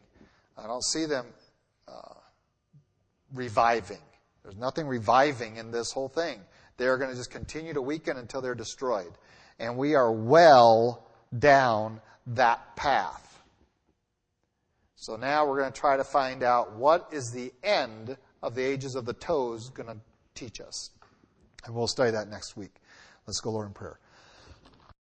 I 0.58 0.66
don't 0.66 0.84
see 0.84 1.06
them 1.06 1.26
uh, 1.88 2.14
reviving. 3.34 4.00
There's 4.44 4.56
nothing 4.56 4.88
reviving 4.88 5.58
in 5.58 5.72
this 5.72 5.92
whole 5.92 6.08
thing. 6.08 6.40
They're 6.78 6.98
going 6.98 7.12
to 7.12 7.16
just 7.16 7.32
continue 7.32 7.74
to 7.74 7.82
weaken 7.82 8.18
until 8.18 8.42
they're 8.42 8.56
destroyed. 8.56 9.12
And 9.60 9.78
we 9.78 9.94
are 9.94 10.12
well 10.12 11.06
down 11.38 12.00
that 12.28 12.76
path. 12.78 13.28
So 14.96 15.18
now 15.18 15.46
we're 15.46 15.60
going 15.60 15.72
to 15.72 15.80
try 15.80 15.98
to 15.98 16.04
find 16.04 16.44
out 16.44 16.76
what 16.76 17.10
is 17.12 17.32
the 17.32 17.52
end 17.62 18.16
of 18.42 18.56
the 18.56 18.64
ages 18.64 18.96
of 18.96 19.06
the 19.06 19.14
toes 19.14 19.70
going 19.70 19.90
to 19.90 19.98
teach 20.34 20.62
us. 20.62 20.92
And 21.66 21.76
we'll 21.76 21.88
study 21.88 22.12
that 22.12 22.30
next 22.30 22.56
week. 22.56 22.72
Let's 23.28 23.40
go, 23.40 23.52
Lord, 23.52 23.68
in 23.68 23.74
prayer. 23.74 24.00